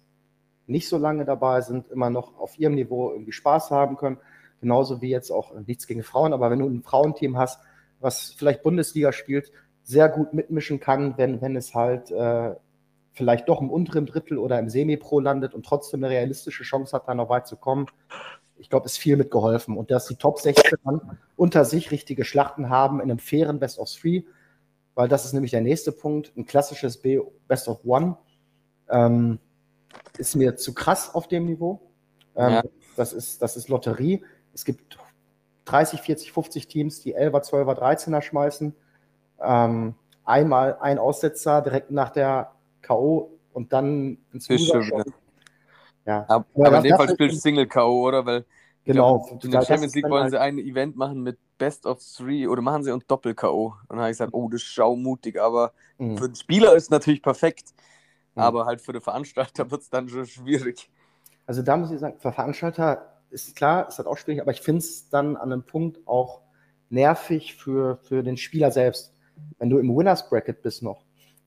[0.66, 4.18] nicht so lange dabei sind, immer noch auf ihrem Niveau irgendwie Spaß haben können.
[4.60, 7.60] Genauso wie jetzt auch nichts gegen Frauen, aber wenn du ein Frauenteam hast,
[8.01, 9.52] was vielleicht Bundesliga spielt,
[9.82, 12.55] sehr gut mitmischen kann, wenn, wenn es halt äh,
[13.15, 17.09] vielleicht doch im unteren Drittel oder im Semi-Pro landet und trotzdem eine realistische Chance hat,
[17.09, 17.86] da noch weit zu kommen.
[18.57, 19.77] Ich glaube, ist viel mitgeholfen.
[19.77, 23.78] Und dass die Top 16 dann unter sich richtige Schlachten haben in einem fairen Best
[23.78, 24.23] of Three,
[24.95, 26.32] weil das ist nämlich der nächste Punkt.
[26.36, 28.16] Ein klassisches B Best of One
[28.91, 29.39] ähm,
[30.19, 31.81] ist mir zu krass auf dem Niveau.
[32.36, 32.62] Ähm, Ja.
[32.97, 34.24] das, ist, das ist Lotterie.
[34.53, 34.99] Es gibt
[35.66, 38.74] 30, 40, 50 Teams, die 11er, 12er, 13er schmeißen.
[39.41, 42.53] Ähm, einmal ein Aussetzer direkt nach der
[42.86, 43.39] K.O.
[43.52, 45.05] und dann ins Loser schon.
[46.06, 48.27] Ja, Aber, Aber aber in dem Fall spielst du Single K.O., oder?
[48.27, 48.44] Weil
[48.85, 49.27] genau.
[49.43, 52.61] in der Champions League wollen halt- sie ein Event machen mit Best of Three oder
[52.62, 53.66] machen sie und Doppel-K.O.
[53.66, 56.19] Und dann habe ich gesagt, oh, das ist schaumutig, aber Mhm.
[56.19, 57.73] für den Spieler ist es natürlich perfekt.
[58.35, 58.43] Mhm.
[58.43, 60.90] Aber halt für den Veranstalter wird es dann schon schwierig.
[61.47, 64.61] Also da muss ich sagen, für Veranstalter ist klar, ist das auch schwierig, aber ich
[64.61, 66.40] finde es dann an einem Punkt auch
[66.90, 69.15] nervig für, für den Spieler selbst.
[69.59, 71.05] Wenn du im Winners Bracket bist noch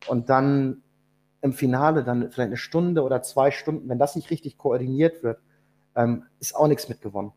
[0.08, 0.84] und dann
[1.48, 5.40] im Finale dann vielleicht eine Stunde oder zwei Stunden, wenn das nicht richtig koordiniert wird,
[5.96, 7.32] ähm, ist auch nichts mitgewonnen.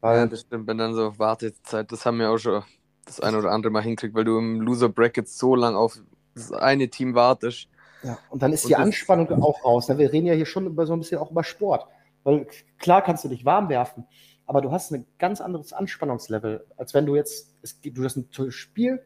[0.00, 2.62] Weil, Ja, das stimmt, wenn dann so Wartezeit, das haben wir auch schon
[3.04, 5.98] das eine oder andere Mal hinkriegt, weil du im Loser Bracket so lang auf
[6.34, 7.68] das eine Team wartest.
[8.02, 9.88] Ja, und dann ist die Anspannung auch raus.
[9.88, 9.98] ne?
[9.98, 11.86] Wir reden ja hier schon über so ein bisschen auch über Sport.
[12.22, 12.46] Weil
[12.78, 14.04] klar kannst du dich warm werfen,
[14.46, 18.28] aber du hast ein ganz anderes Anspannungslevel, als wenn du jetzt, es, du hast ein
[18.50, 19.02] Spiel,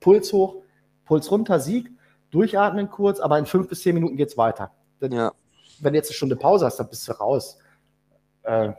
[0.00, 0.62] Puls hoch,
[1.04, 1.90] Puls runter, Sieg,
[2.36, 4.70] durchatmen kurz, aber in fünf bis zehn Minuten geht's weiter.
[5.00, 5.32] Dann, Ja,
[5.80, 7.58] Wenn du jetzt eine Stunde Pause hast, dann bist du raus.
[8.42, 8.72] Äh,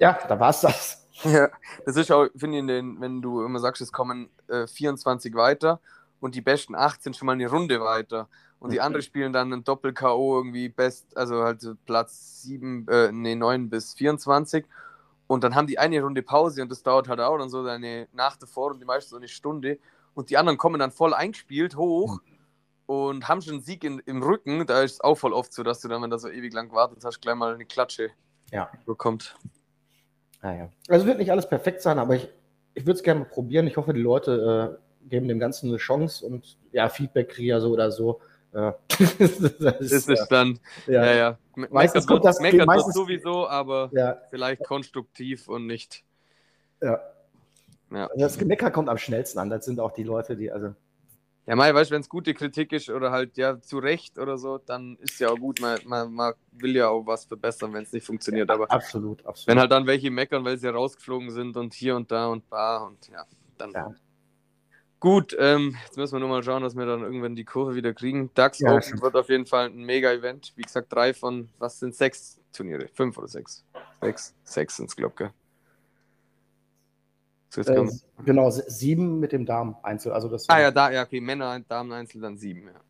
[0.00, 1.06] ja, da war's das.
[1.24, 1.48] ja.
[1.84, 5.80] Das ist auch, finde ich, den, wenn du immer sagst, es kommen äh, 24 weiter
[6.20, 8.28] und die besten 8 sind schon mal eine Runde weiter.
[8.58, 8.82] Und die Mhm.
[8.84, 10.38] anderen spielen dann ein Doppel-K.O.
[10.38, 14.64] irgendwie best, also halt Platz 7, äh, nee, 9 bis 24.
[15.26, 18.08] Und dann haben die eine Runde Pause und das dauert halt auch dann so eine
[18.12, 19.78] nach der Vorrunde meistens so eine Stunde.
[20.14, 22.20] Und die anderen kommen dann voll eingespielt hoch
[22.86, 24.66] und haben schon einen Sieg in, im Rücken.
[24.66, 26.68] Da ist es auch voll oft so, dass du dann, wenn du so ewig lang
[26.68, 28.10] gewartet hast, gleich mal eine Klatsche
[28.52, 28.70] Ja.
[28.86, 29.36] bekommt.
[30.42, 30.68] Naja.
[30.88, 32.28] Also wird nicht alles perfekt sein, aber ich,
[32.74, 33.66] ich würde es gerne mal probieren.
[33.66, 37.60] Ich hoffe, die Leute äh, geben dem Ganzen eine Chance und ja, Feedback kriege ja
[37.60, 38.20] so oder so.
[38.52, 38.72] Äh,
[39.18, 41.38] das Das ist dann, ja, ja, ja.
[41.70, 44.18] meistens kommt das meckert meistens, sowieso, aber ja.
[44.30, 46.04] vielleicht konstruktiv und nicht.
[46.80, 47.00] Ja.
[47.90, 48.06] ja.
[48.06, 49.50] Also das Gemecker kommt am schnellsten an.
[49.50, 50.74] Das sind auch die Leute, die, also.
[51.46, 54.38] Ja, mal, weißt du, wenn es gute Kritik ist oder halt ja zu Recht oder
[54.38, 55.60] so, dann ist ja auch gut.
[55.60, 58.50] Man, man, man will ja auch was verbessern, wenn es nicht funktioniert.
[58.50, 59.48] Aber absolut, absolut.
[59.48, 62.78] Wenn halt dann welche meckern, weil sie rausgeflogen sind und hier und da und da
[62.78, 63.26] und ja,
[63.58, 63.72] dann.
[63.72, 63.94] Ja.
[65.00, 67.92] Gut, ähm, jetzt müssen wir nur mal schauen, dass wir dann irgendwann die Kurve wieder
[67.92, 68.30] kriegen.
[68.32, 70.54] DAX ja, Open wird auf jeden Fall ein Mega-Event.
[70.56, 72.88] Wie gesagt, drei von, was sind sechs Turniere?
[72.88, 73.66] Fünf oder sechs?
[74.00, 75.43] Sechs, sechs sind es, glaube ich.
[77.56, 77.88] Äh,
[78.24, 80.12] genau, sieben mit dem Damen-Einzel.
[80.12, 82.80] Also das ah ja, da, ja, okay, Männer, Damen-Einzel, dann sieben, ja.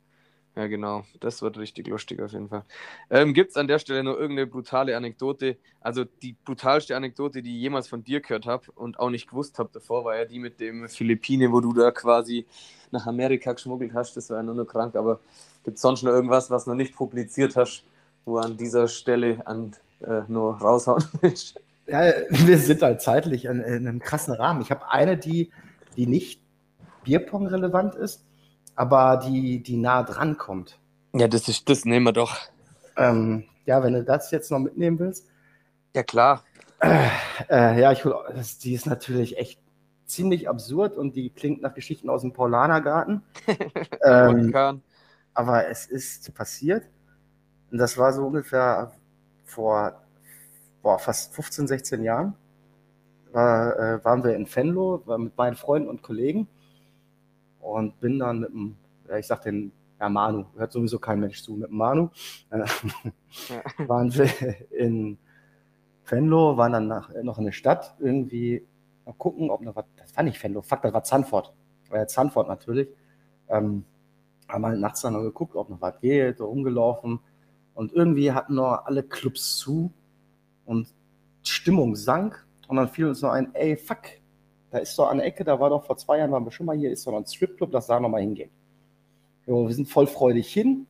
[0.57, 1.05] Ja, genau.
[1.19, 2.63] Das wird richtig lustig auf jeden Fall.
[3.11, 5.57] Ähm, Gibt es an der Stelle nur irgendeine brutale Anekdote?
[5.81, 9.59] Also die brutalste Anekdote, die ich jemals von dir gehört habe und auch nicht gewusst
[9.59, 12.47] habe davor, war ja die mit dem Philippine, wo du da quasi
[12.93, 14.17] nach Amerika geschmuggelt hast.
[14.17, 14.95] Das war ja nur noch krank.
[14.95, 15.19] Aber
[15.65, 17.83] gibt es sonst noch irgendwas, was noch nicht publiziert hast,
[18.25, 19.73] wo an dieser Stelle an,
[20.03, 21.61] äh, nur raushauen willst?
[21.87, 24.61] Ja, wir sind halt zeitlich in, in einem krassen Rahmen.
[24.63, 25.51] Ich habe eine, die,
[25.97, 26.43] die nicht
[27.05, 28.25] Bierpong relevant ist
[28.77, 30.79] aber die, die nah dran kommt.
[31.15, 32.37] Ja, das, ist, das nehmen wir doch.
[32.97, 35.29] Ähm, ja, wenn du das jetzt noch mitnehmen willst.
[35.95, 36.43] Ja, klar.
[36.81, 37.09] Äh,
[37.49, 38.03] äh, ja, ich
[38.35, 39.61] das, die ist natürlich echt
[40.07, 43.23] ziemlich absurd und die klingt nach Geschichten aus dem Paulanergarten.
[44.05, 44.83] ähm,
[45.33, 46.85] aber es ist passiert.
[47.71, 48.93] Und das war so ungefähr
[49.45, 50.04] vor
[50.85, 52.35] boah, fast 15, 16 Jahren.
[53.33, 56.47] War, äh, waren wir in Venlo mit meinen Freunden und Kollegen
[57.61, 58.77] und bin dann mit dem,
[59.09, 62.11] ja, ich sag den, ja, Manu, hört sowieso kein Mensch zu, mit dem Manu,
[62.51, 63.89] äh, ja.
[63.89, 64.31] waren wir
[64.71, 65.19] in
[66.05, 68.65] Venlo, waren dann nach, noch in der Stadt irgendwie
[69.05, 71.53] mal gucken, ob noch was, das war nicht Venlo, fuck, das war Zandvoort,
[71.89, 72.89] war ja Zandvoort natürlich,
[73.49, 73.85] ähm,
[74.49, 77.19] haben halt nachts dann noch geguckt, ob noch was geht, rumgelaufen
[77.75, 79.91] und irgendwie hatten noch alle Clubs zu
[80.67, 80.89] und
[81.43, 84.03] Stimmung sank und dann fiel uns noch ein, ey, fuck,
[84.71, 86.77] da ist doch der Ecke, da war doch vor zwei Jahren, waren wir schon mal
[86.77, 88.51] hier, ist doch noch ein Stripclub, lass da nochmal hingehen.
[89.47, 90.87] Jo, wir sind voll freudig hin.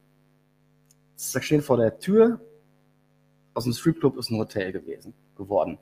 [1.33, 2.41] Wir stehen vor der Tür.
[3.53, 5.79] Aus dem Stripclub ist ein Hotel gewesen, geworden.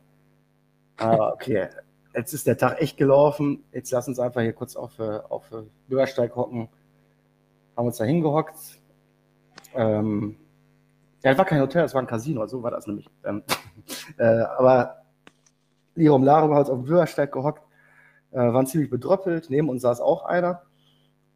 [0.97, 1.69] Ah, okay.
[2.15, 3.65] Jetzt ist der Tag echt gelaufen.
[3.73, 5.45] Jetzt lass uns einfach hier kurz auf, auf
[5.89, 6.69] Bürgersteig hocken.
[7.77, 8.81] Haben uns da hingehockt.
[9.75, 10.37] Ähm,
[11.23, 13.09] ja, es war kein Hotel, es war ein Casino, so war das nämlich.
[13.25, 13.43] Ähm,
[14.19, 15.03] äh, aber
[15.95, 17.63] Lirum Larum hat auf dem Bürgersteig gehockt
[18.33, 19.51] äh, waren ziemlich bedröppelt.
[19.51, 20.63] Neben uns saß auch einer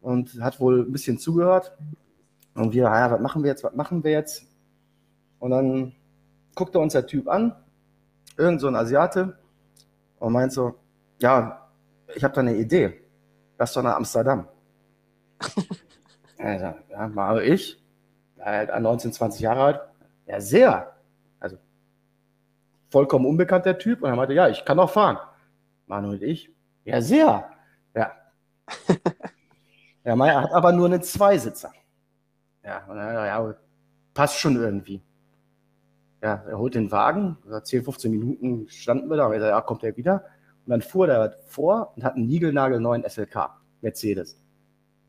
[0.01, 1.77] und hat wohl ein bisschen zugehört.
[2.55, 4.45] Und wir, ja, was machen wir jetzt, was machen wir jetzt?
[5.39, 5.95] Und dann
[6.55, 7.55] guckte uns der Typ an,
[8.35, 9.37] irgend so ein Asiate,
[10.19, 10.73] und meint so,
[11.21, 11.69] ja,
[12.15, 13.01] ich habe da eine Idee.
[13.59, 14.47] Lass doch nach Amsterdam.
[16.39, 17.79] also, ja, mache ich.
[18.39, 19.81] Halt 19, 20 Jahre alt.
[20.25, 20.93] Ja, sehr.
[21.39, 21.57] Also,
[22.89, 24.03] vollkommen unbekannt der Typ.
[24.03, 25.17] Und er meinte, ja, ich kann auch fahren.
[25.87, 26.51] Manu und ich,
[26.83, 27.49] ja, sehr.
[27.95, 28.11] Ja.
[30.03, 31.71] ja, Meier hat aber nur einen Zweisitzer.
[32.63, 32.83] Ja,
[33.25, 33.55] ja,
[34.13, 35.01] passt schon irgendwie.
[36.21, 39.95] Ja, er holt den Wagen, 10, 15 Minuten standen wir da, und ja, kommt er
[39.95, 40.25] wieder.
[40.65, 43.49] Und dann fuhr der vor und hat einen niegelnagelneuen SLK,
[43.81, 44.37] Mercedes.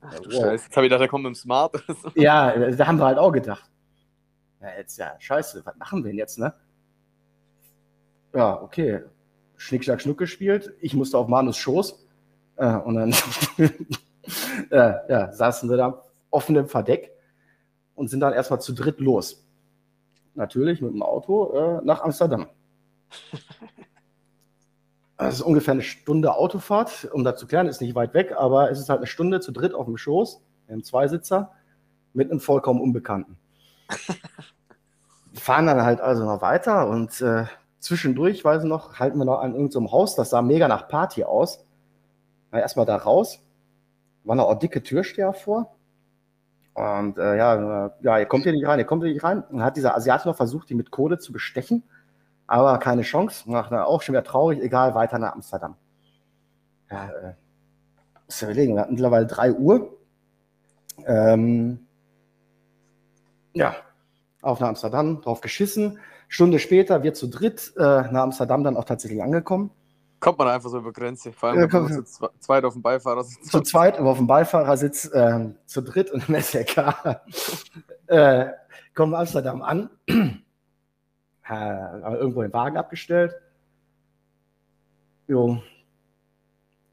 [0.00, 0.42] Ach du wow.
[0.42, 1.82] Scheiße, jetzt habe ich gedacht, der kommt mit dem Smart.
[2.14, 3.70] ja, da haben wir halt auch gedacht.
[4.60, 6.52] Ja, jetzt ja, scheiße, was machen wir denn jetzt, ne?
[8.34, 9.02] Ja, okay,
[9.56, 10.72] Schnick, Schnack, Schnuck gespielt.
[10.80, 12.06] Ich musste auf Manus Schoß.
[12.56, 13.10] Äh, und dann
[14.70, 17.12] äh, ja, saßen wir da offen im Verdeck
[17.94, 19.44] und sind dann erstmal zu dritt los.
[20.34, 22.48] Natürlich mit dem Auto äh, nach Amsterdam.
[25.18, 28.70] Das ist ungefähr eine Stunde Autofahrt, um das zu klären, ist nicht weit weg, aber
[28.70, 31.52] es ist halt eine Stunde zu dritt auf dem Schoß, im Zweisitzer,
[32.12, 33.36] mit einem vollkommen Unbekannten.
[35.32, 37.46] Wir fahren dann halt also noch weiter und äh,
[37.80, 41.24] zwischendurch, weiß ich noch, halten wir noch an irgendeinem Haus, das sah mega nach Party
[41.24, 41.64] aus.
[42.52, 43.44] Na, erstmal da raus,
[44.22, 45.74] waren auch dicke Türsteher vor.
[46.74, 49.42] Und äh, ja, ja, ihr kommt hier nicht rein, ihr kommt hier nicht rein.
[49.42, 51.82] Und dann hat dieser Asiate noch versucht, die mit Kohle zu bestechen,
[52.48, 53.44] aber keine Chance.
[53.52, 55.76] Ach, na, auch schon wieder traurig, egal, weiter nach Amsterdam.
[56.90, 57.34] Ja, äh,
[58.26, 59.96] muss ja überlegen, wir hatten mittlerweile 3 Uhr.
[61.06, 61.86] Ähm,
[63.52, 63.76] ja,
[64.42, 65.98] auf nach Amsterdam, drauf geschissen.
[66.28, 69.70] Stunde später, wir zu dritt äh, nach Amsterdam dann auch tatsächlich angekommen.
[70.20, 73.50] Kommt man einfach so über Grenze, vor allem ja, zu zweit auf dem Beifahrersitz.
[73.50, 76.76] Zu zweit auf dem Beifahrersitz, äh, zu dritt und im SLK.
[78.08, 78.46] äh,
[78.94, 79.90] kommen wir Amsterdam an,
[81.48, 83.34] irgendwo den Wagen abgestellt.
[85.26, 85.62] Jo.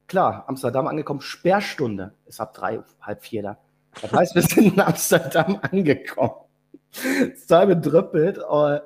[0.06, 3.58] Klar, Amsterdam angekommen, Sperrstunde ist ab drei, halb vier da.
[4.00, 6.46] Das heißt, wir sind in Amsterdam angekommen.
[7.40, 8.38] total bedröppelt.
[8.48, 8.78] Oh,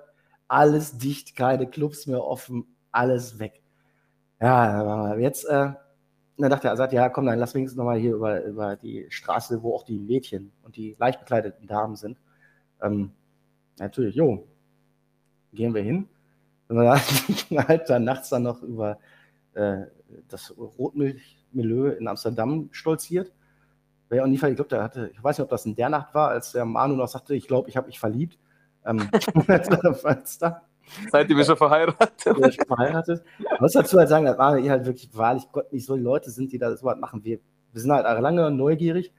[0.49, 3.61] alles dicht, keine Clubs mehr offen, alles weg.
[4.41, 5.73] Ja, jetzt, äh,
[6.39, 9.63] dann dachte er, sagt, ja, komm, dann lass wenigstens nochmal hier über, über die Straße,
[9.63, 12.19] wo auch die Mädchen und die leicht bekleideten Damen sind.
[12.83, 13.13] Ähm,
[13.79, 14.49] natürlich, jo,
[15.53, 16.09] gehen wir hin.
[16.69, 16.99] Und dann
[17.69, 18.99] halt dann nachts dann noch über
[19.55, 19.83] äh,
[20.29, 23.33] das Rotmilieu in Amsterdam stolziert.
[24.09, 26.15] Wer auch nie ich glaube, der hatte, ich weiß nicht, ob das in der Nacht
[26.15, 28.39] war, als der Manu noch sagte, ich glaube, ich habe mich verliebt.
[28.85, 29.09] Ähm,
[31.13, 32.13] Seitdem wir schon verheiratet.
[32.25, 33.23] Ja, schon verheiratet.
[33.39, 36.31] Ich muss dazu halt sagen, das war halt wirklich wahrlich Gott nicht so die Leute
[36.31, 37.23] sind, die da so was machen.
[37.23, 37.39] Wir,
[37.73, 39.13] wir sind halt lange neugierig.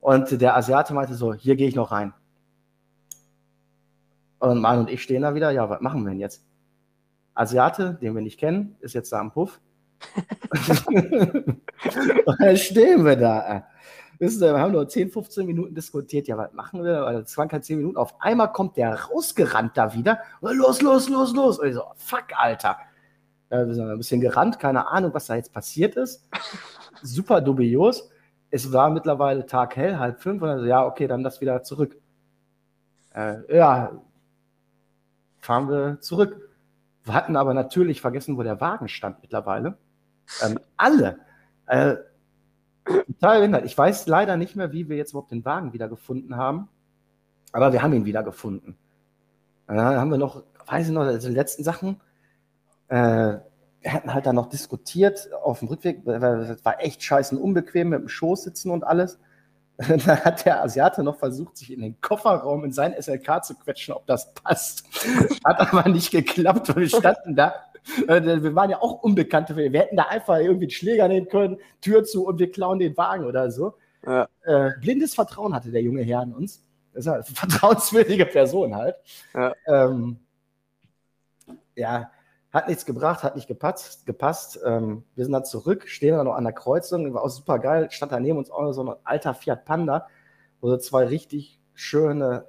[0.00, 2.14] Und der Asiate meinte so, hier gehe ich noch rein.
[4.50, 6.44] Und Manu und ich stehen da wieder, ja, was machen wir denn jetzt?
[7.34, 9.60] Asiate, den wir nicht kennen, ist jetzt da am Puff.
[10.86, 13.66] und dann stehen wir da.
[14.18, 16.28] Wissen Sie, wir haben nur 10, 15 Minuten diskutiert.
[16.28, 17.20] Ja, was machen wir?
[17.20, 17.96] Das waren keine 10 Minuten.
[17.96, 20.20] Auf einmal kommt der rausgerannt da wieder.
[20.40, 21.58] Los, los, los, los.
[21.58, 22.76] Und ich so, fuck, Alter.
[23.50, 26.28] Ja, wir sind ein bisschen gerannt, keine Ahnung, was da jetzt passiert ist.
[27.02, 28.08] Super dubios.
[28.50, 30.42] Es war mittlerweile Tag hell, halb fünf.
[30.42, 31.96] Und dann so, ja, okay, dann das wieder zurück.
[33.14, 34.00] Äh, ja,
[35.44, 36.50] fahren wir zurück.
[37.04, 39.76] Wir hatten aber natürlich vergessen, wo der Wagen stand mittlerweile.
[40.42, 41.18] Ähm, alle.
[41.66, 41.96] Äh,
[42.84, 43.64] total behindert.
[43.66, 46.68] Ich weiß leider nicht mehr, wie wir jetzt überhaupt den Wagen wieder gefunden haben.
[47.52, 48.76] Aber wir haben ihn wieder gefunden.
[49.66, 52.00] Dann haben wir noch, weiß ich noch, also die letzten Sachen.
[52.88, 53.38] Äh,
[53.80, 58.00] wir hatten halt dann noch diskutiert auf dem Rückweg, es war echt scheiße unbequem mit
[58.00, 59.18] dem Schoß sitzen und alles.
[60.06, 63.94] da hat der Asiate noch versucht, sich in den Kofferraum in sein SLK zu quetschen,
[63.94, 64.84] ob das passt.
[65.44, 67.54] Hat aber nicht geklappt, weil wir standen da.
[68.06, 69.56] Äh, wir waren ja auch Unbekannte.
[69.56, 72.96] Wir hätten da einfach irgendwie einen Schläger nehmen können, Tür zu und wir klauen den
[72.96, 73.74] Wagen oder so.
[74.06, 74.28] Ja.
[74.42, 76.64] Äh, blindes Vertrauen hatte der junge Herr in uns.
[76.92, 78.94] Das ist eine vertrauenswürdige Person halt.
[79.34, 79.54] Ja.
[79.66, 80.18] Ähm,
[81.74, 82.10] ja,
[82.54, 84.06] hat nichts gebracht, hat nicht gepasst.
[84.06, 84.60] gepasst.
[84.64, 87.90] Ähm, wir sind dann zurück, stehen dann noch an der Kreuzung, war auch super geil.
[87.90, 90.06] Stand da neben uns auch so ein alter Fiat Panda,
[90.60, 92.46] wo so zwei richtig schöne,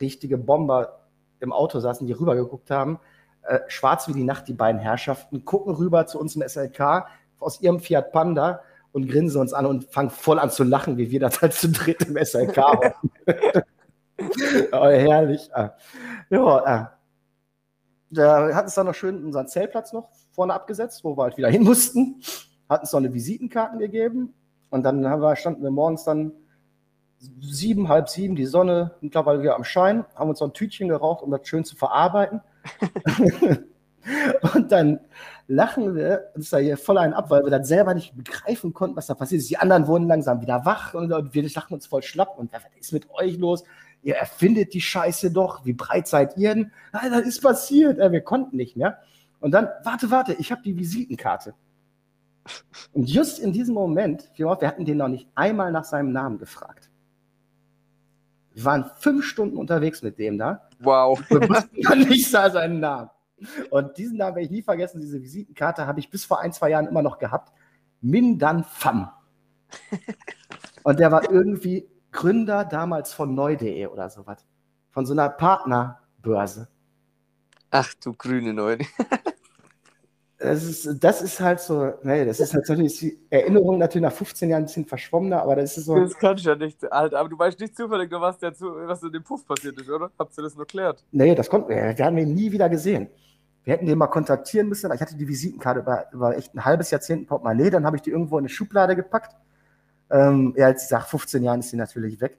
[0.00, 1.06] richtige Bomber
[1.38, 2.98] im Auto saßen, die rübergeguckt haben.
[3.42, 7.06] Äh, schwarz wie die Nacht, die beiden Herrschaften, gucken rüber zu uns im SLK
[7.38, 11.12] aus ihrem Fiat Panda und grinsen uns an und fangen voll an zu lachen, wie
[11.12, 13.10] wir das halt zu dritt im SLK haben.
[14.72, 15.50] oh, herrlich.
[16.30, 16.86] Ja, äh,
[18.12, 21.48] da hat es dann noch schön unseren Zeltplatz noch vorne abgesetzt, wo wir halt wieder
[21.48, 22.22] hin mussten.
[22.68, 24.34] Hat uns noch eine Visitenkarten gegeben.
[24.70, 26.32] Und dann haben wir, standen wir morgens dann
[27.40, 31.22] sieben, halb sieben, die Sonne mittlerweile wieder am Schein, haben uns so ein Tütchen geraucht,
[31.22, 32.40] um das schön zu verarbeiten.
[34.54, 35.00] und dann
[35.46, 38.96] lachen wir uns da hier voll einen ab, weil wir dann selber nicht begreifen konnten,
[38.96, 39.50] was da passiert ist.
[39.50, 42.38] Die anderen wurden langsam wieder wach und wir lachen uns voll schlapp.
[42.38, 43.64] Und was ist mit euch los?
[44.02, 46.72] Ihr erfindet die Scheiße doch, wie breit seid ihr denn?
[46.92, 48.98] Nein, das ist passiert, wir konnten nicht mehr.
[49.40, 51.54] Und dann, warte, warte, ich habe die Visitenkarte.
[52.92, 56.90] Und just in diesem Moment, wir hatten den noch nicht einmal nach seinem Namen gefragt.
[58.54, 60.68] Wir waren fünf Stunden unterwegs mit dem da.
[60.80, 61.22] Wow.
[61.30, 63.10] Wir wussten noch nicht seinen Namen.
[63.70, 65.00] Und diesen Namen werde ich nie vergessen.
[65.00, 67.52] Diese Visitenkarte habe ich bis vor ein, zwei Jahren immer noch gehabt.
[68.00, 69.10] Mindan Pham.
[70.82, 74.44] Und der war irgendwie Gründer damals von neu.de oder sowas.
[74.90, 76.68] Von so einer Partnerbörse.
[77.70, 78.84] Ach du grüne Neune.
[80.38, 84.12] das, ist, das ist halt so, nee, das ist halt so die Erinnerung natürlich nach
[84.12, 85.98] 15 Jahren ein bisschen verschwommener, aber das ist so.
[85.98, 89.02] Das kann ich ja nicht, Alter, aber du weißt nicht zufällig, was, der zu, was
[89.02, 90.10] in dem Puff passiert ist, oder?
[90.18, 91.02] Habt ihr das noch klärt?
[91.12, 93.08] Nee, das konnten wir, wir haben ihn nie wieder gesehen.
[93.64, 94.92] Wir hätten den mal kontaktieren müssen.
[94.92, 98.10] Ich hatte die Visitenkarte über, über echt ein halbes Jahrzehnt Portemonnaie, dann habe ich die
[98.10, 99.34] irgendwo in eine Schublade gepackt
[100.12, 102.38] ähm, ja, als ich sage, 15 Jahren ist sie natürlich weg.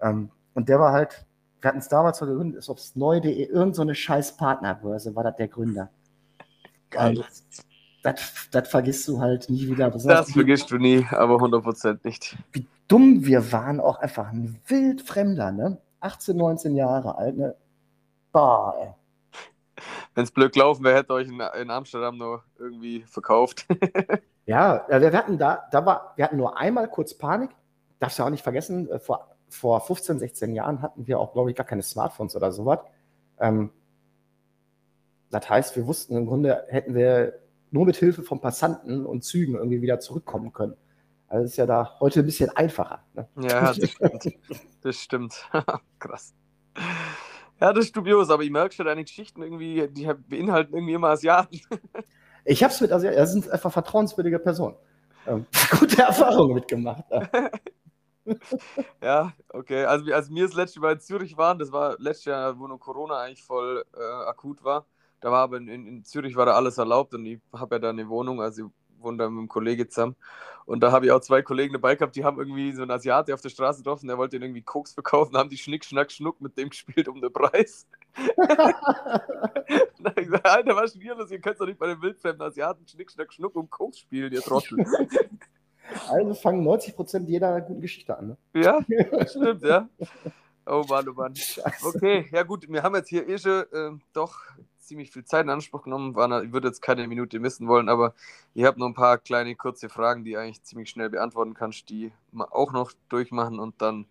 [0.00, 1.26] Ähm, und der war halt,
[1.60, 5.24] wir hatten es damals so gegründet, ist aufs Neu.de, irgend so eine scheiß Partnerbörse, war
[5.24, 5.90] das der Gründer.
[6.90, 7.24] Geil.
[8.02, 9.90] Das, das vergisst du halt nie wieder.
[9.90, 12.36] Das, das vergisst du nie, aber 100% nicht.
[12.52, 15.78] Wie dumm wir waren, auch einfach ein Wildfremder, ne?
[16.00, 17.56] 18, 19 Jahre alt, ne?
[18.30, 18.94] Boah, ey.
[20.14, 23.66] Wenn es blöd gelaufen wäre, hätte euch in, in Amsterdam nur irgendwie verkauft.
[24.46, 27.50] Ja, wir hatten da, da war, wir hatten nur einmal kurz Panik.
[27.98, 31.50] Darfst du auch nicht vergessen, äh, vor, vor 15, 16 Jahren hatten wir auch, glaube
[31.50, 32.78] ich, gar keine Smartphones oder sowas.
[33.38, 33.70] Ähm,
[35.30, 37.40] das heißt, wir wussten im Grunde, hätten wir
[37.70, 40.76] nur mit Hilfe von Passanten und Zügen irgendwie wieder zurückkommen können.
[41.28, 43.02] Also ist ja da heute ein bisschen einfacher.
[43.14, 43.28] Ne?
[43.40, 44.38] Ja, das stimmt.
[44.82, 45.50] Das stimmt.
[45.98, 46.34] Krass.
[47.60, 51.08] Ja, das ist dubios, aber ich merke schon, deine Geschichten irgendwie, die beinhalten irgendwie immer
[51.08, 51.60] Asiaten.
[52.46, 54.76] Ich habe es mit, also, das sind einfach vertrauenswürdige Personen.
[55.26, 55.46] Ähm,
[55.78, 57.04] gute Erfahrungen mitgemacht.
[59.02, 59.84] ja, okay.
[59.84, 62.78] Also, als wir das letzte Mal in Zürich waren, das war letztes Jahr, wo nur
[62.78, 64.86] Corona eigentlich voll äh, akut war.
[65.20, 67.90] Da war aber in, in Zürich war da alles erlaubt und ich habe ja da
[67.90, 70.14] eine Wohnung, also ich wohne da mit einem Kollegen zusammen.
[70.66, 73.32] Und da habe ich auch zwei Kollegen dabei gehabt, die haben irgendwie so einen Asiate
[73.32, 76.58] auf der Straße getroffen, der wollte irgendwie Koks verkaufen, haben die Schnick, Schnack, Schnuck mit
[76.58, 77.86] dem gespielt um den Preis.
[78.16, 81.30] habe ich gesagt, Alter, was ist denn das?
[81.30, 84.42] Ihr könnt doch nicht bei den wildfremden Asiaten Schnick, Schnack, Schnuck um Koks spielen, ihr
[84.42, 84.84] Trottel.
[86.08, 88.36] Also fangen 90% jeder guten Geschichte an.
[88.52, 88.60] Ne?
[88.60, 88.80] Ja,
[89.28, 89.88] stimmt, ja.
[90.66, 91.32] Oh Mann, oh Mann.
[91.84, 94.36] Okay, ja gut, wir haben jetzt hier eh schon äh, doch
[94.86, 96.10] ziemlich viel Zeit in Anspruch genommen.
[96.44, 98.14] Ich würde jetzt keine Minute missen wollen, aber
[98.54, 102.12] ihr habt noch ein paar kleine, kurze Fragen, die eigentlich ziemlich schnell beantworten kannst, die
[102.32, 104.06] wir auch noch durchmachen und dann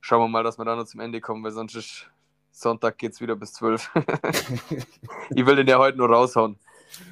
[0.00, 2.10] schauen wir mal, dass wir da noch zum Ende kommen, weil sonst ist
[2.50, 3.90] Sonntag geht es wieder bis 12.
[5.30, 6.58] ich will den ja heute nur raushauen,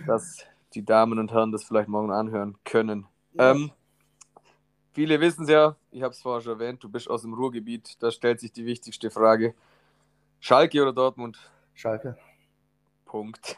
[0.06, 3.06] dass die Damen und Herren das vielleicht morgen anhören können.
[3.34, 3.52] Ja.
[3.52, 3.70] Ähm,
[4.92, 8.02] viele wissen es ja, ich habe es vorher schon erwähnt, du bist aus dem Ruhrgebiet.
[8.02, 9.54] Da stellt sich die wichtigste Frage:
[10.40, 11.38] Schalke oder Dortmund?
[11.74, 12.16] Schalke.
[13.06, 13.56] Punkt.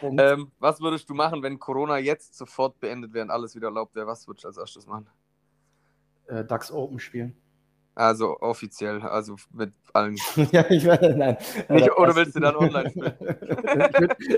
[0.00, 0.20] Punkt.
[0.20, 3.94] ähm, was würdest du machen, wenn Corona jetzt sofort beendet wäre und alles wieder erlaubt
[3.94, 4.06] wäre?
[4.06, 5.06] Was würdest du als erstes machen?
[6.26, 7.36] Äh, DAX Open spielen.
[7.94, 10.16] Also offiziell, also mit allen.
[10.52, 11.36] ja, ich werde, nein.
[11.68, 13.14] Nicht, oder willst du dann online spielen?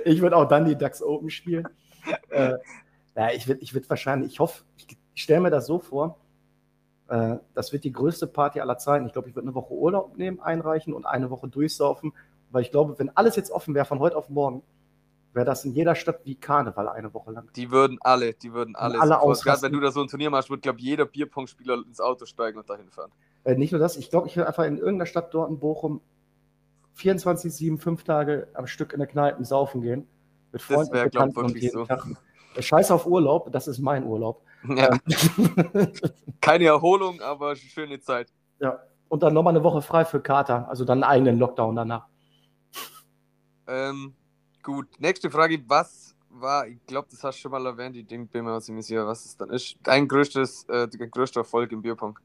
[0.04, 1.68] ich würde würd auch dann die DAX Open spielen.
[2.30, 2.54] äh,
[3.16, 6.18] ja, ich würde ich würd wahrscheinlich, ich hoffe, ich, ich stelle mir das so vor,
[7.08, 9.06] äh, das wird die größte Party aller Zeiten.
[9.06, 12.14] Ich glaube, ich würde eine Woche Urlaub nehmen, einreichen und eine Woche durchsaufen
[12.50, 14.62] weil ich glaube, wenn alles jetzt offen wäre von heute auf morgen,
[15.32, 17.50] wäre das in jeder Stadt wie Karneval eine Woche lang.
[17.54, 19.00] Die würden alle, die würden alle.
[19.00, 22.00] alle Gerade wenn du da so ein Turnier machst, würde, glaube ich, jeder Bierpong-Spieler ins
[22.00, 23.12] Auto steigen und dahin fahren.
[23.44, 26.00] Äh, nicht nur das, ich glaube, ich würde einfach in irgendeiner Stadt dort in Bochum
[26.94, 30.06] 24, 7, 5 Tage am Stück in der Kneipe saufen gehen.
[30.52, 31.84] Mit Freunden das wäre, glaube ich, wirklich so.
[31.84, 32.06] Tag.
[32.56, 34.42] Äh, scheiß auf Urlaub, das ist mein Urlaub.
[34.68, 34.90] Ja.
[34.92, 35.92] Ähm.
[36.40, 38.32] Keine Erholung, aber schöne Zeit.
[38.58, 42.06] Ja, und dann nochmal eine Woche frei für Kater, also dann einen eigenen Lockdown danach.
[43.70, 44.14] Ähm,
[44.64, 45.62] gut, nächste Frage.
[45.68, 49.06] Was war, ich glaube, das hast du schon mal erwähnt, ich bin mir ziemlich sicher,
[49.06, 49.76] was es dann ist.
[49.84, 52.18] Dein größtes, äh, größter Erfolg im Bierpong?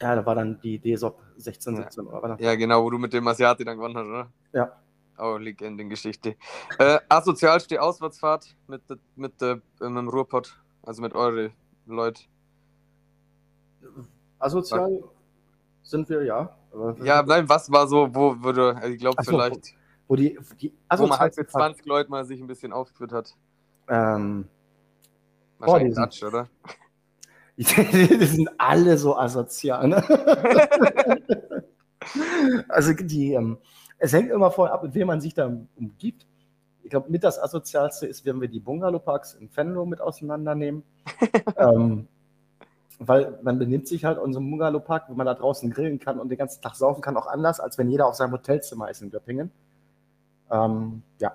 [0.00, 2.06] Ja, da war dann die DSOP 16, 17.
[2.06, 2.36] Ja.
[2.38, 4.32] ja, genau, wo du mit dem Asiati dann gewonnen hast, oder?
[4.52, 4.72] Ja.
[5.18, 6.36] Oh, Legendengeschichte.
[6.78, 8.82] Äh, asozialste Auswärtsfahrt mit,
[9.16, 11.52] mit, äh, mit dem Ruhrpott, also mit euren
[11.86, 12.24] Leuten.
[14.38, 15.02] Asozial
[15.82, 16.56] sind wir, ja.
[17.02, 19.76] ja, nein, was war so, wo würde, ich glaube, vielleicht
[20.08, 23.12] wo die, die also wo man halt mit 20 Leuten mal sich ein bisschen aufgeführt
[23.12, 23.34] hat.
[23.88, 24.48] Ähm,
[25.58, 26.48] Wahrscheinlich Dutch, oder?
[27.56, 29.88] die sind alle so asozial.
[29.88, 30.02] Ne?
[32.68, 33.58] also die, ähm,
[33.98, 36.26] es hängt immer voll ab, mit wem man sich da umgibt.
[36.82, 40.82] Ich glaube, mit das Asozialste ist, wenn wir die Bungalow-Parks in Venlo mit auseinandernehmen.
[41.56, 42.08] ähm,
[42.98, 46.18] weil man benimmt sich halt in so einem Bungalow-Park, wo man da draußen grillen kann
[46.18, 49.02] und den ganzen Tag saufen kann, auch anders, als wenn jeder auf seinem Hotelzimmer ist
[49.02, 49.50] in Göppingen.
[50.50, 51.32] Ähm, ja.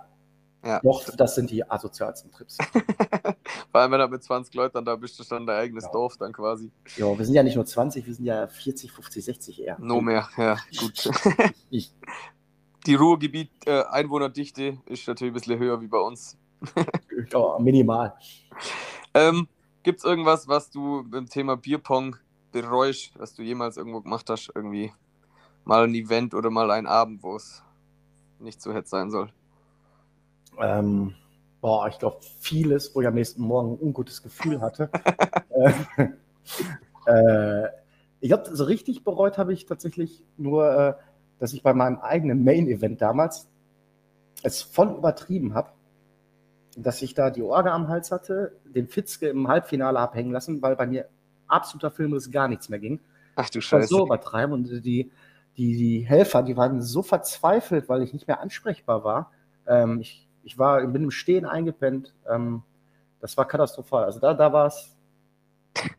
[0.64, 0.80] ja.
[0.82, 2.58] Doch, das sind die asozialsten Trips.
[3.72, 5.92] Vor allem, wenn du mit 20 Leuten da bist, ist dann dein eigenes ja.
[5.92, 6.72] Dorf dann quasi.
[6.98, 9.78] Ja, wir sind ja nicht nur 20, wir sind ja 40, 50, 60 eher.
[9.80, 11.10] No mehr, ja, gut.
[11.70, 11.94] ich.
[12.86, 16.38] Die Ruhrgebiet äh, Einwohnerdichte ist natürlich ein bisschen höher wie bei uns.
[17.32, 18.14] ja, minimal.
[19.14, 19.48] Ähm,
[19.84, 22.16] Gibt es irgendwas, was du beim Thema Bierpong
[22.52, 24.52] bereust, was du jemals irgendwo gemacht hast?
[24.54, 24.92] Irgendwie
[25.66, 27.64] mal ein Event oder mal ein Abend, wo es
[28.40, 29.30] nicht so hätte sein soll?
[30.60, 31.16] Ähm,
[31.62, 34.90] boah, ich glaube vieles, wo ich am nächsten Morgen ein ungutes Gefühl hatte.
[35.50, 36.04] äh,
[37.06, 37.70] äh,
[38.22, 40.94] ich glaube, so richtig bereut habe ich tatsächlich nur, äh,
[41.40, 43.48] dass ich bei meinem eigenen Main-Event damals
[44.44, 45.72] es voll übertrieben habe,
[46.78, 50.62] dass ich da die Orga am Hals hatte, den Fitzke im Halbfinale habe hängen lassen,
[50.62, 51.10] weil bei mir
[51.48, 53.00] absoluter Filmriss gar nichts mehr ging.
[53.36, 53.88] Ach du Scheiße.
[53.88, 55.12] so übertreiben und die,
[55.60, 59.32] die, die Helfer, die waren so verzweifelt, weil ich nicht mehr ansprechbar war.
[59.68, 62.16] Ähm, ich, ich war, bin im Stehen eingepennt.
[62.30, 62.64] Ähm,
[63.20, 64.06] das war katastrophal.
[64.06, 64.96] Also da, da war es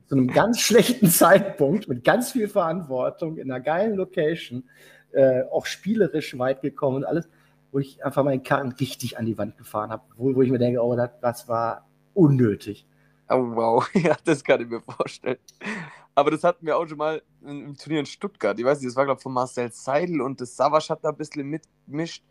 [0.07, 4.65] zu einem ganz schlechten Zeitpunkt mit ganz viel Verantwortung in einer geilen Location,
[5.12, 7.28] äh, auch spielerisch weit gekommen und alles,
[7.70, 10.59] wo ich einfach meinen Karren richtig an die Wand gefahren habe, wo, wo ich mir
[10.59, 12.87] denke, oh, das, das war unnötig.
[13.28, 15.39] Oh, wow, ja, das kann ich mir vorstellen.
[16.15, 18.58] Aber das hatten wir auch schon mal im Turnier in Stuttgart.
[18.58, 21.10] Ich weiß nicht, das war, glaube ich, von Marcel Seidel und das Savas hat da
[21.10, 22.22] ein bisschen mitgemischt.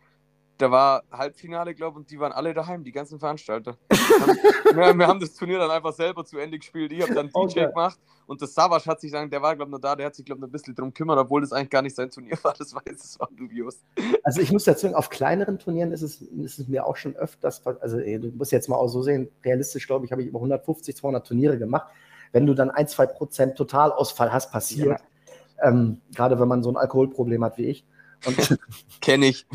[0.58, 3.78] Da war Halbfinale, glaube ich, und die waren alle daheim, die ganzen Veranstalter.
[3.90, 6.92] wir, wir, haben das Turnier dann einfach selber zu Ende gespielt.
[6.92, 7.68] Ich habe dann DJ okay.
[7.68, 10.16] gemacht und das Savas hat sich dann, der war, glaube ich, noch da, der hat
[10.16, 12.54] sich, glaube ich, ein bisschen drum kümmern, obwohl das eigentlich gar nicht sein Turnier war.
[12.58, 13.82] Das war das war dubios.
[14.24, 17.16] Also ich muss dazu sagen, auf kleineren Turnieren ist es, ist es mir auch schon
[17.16, 20.28] öfters, also ey, du musst jetzt mal auch so sehen, realistisch, glaube ich, habe ich
[20.28, 21.88] über 150, 200 Turniere gemacht
[22.32, 25.00] wenn du dann ein, zwei Prozent Totalausfall hast, passiert.
[25.00, 25.68] Ja.
[25.70, 27.86] Ähm, gerade wenn man so ein Alkoholproblem hat wie ich.
[29.02, 29.48] Kenne ich.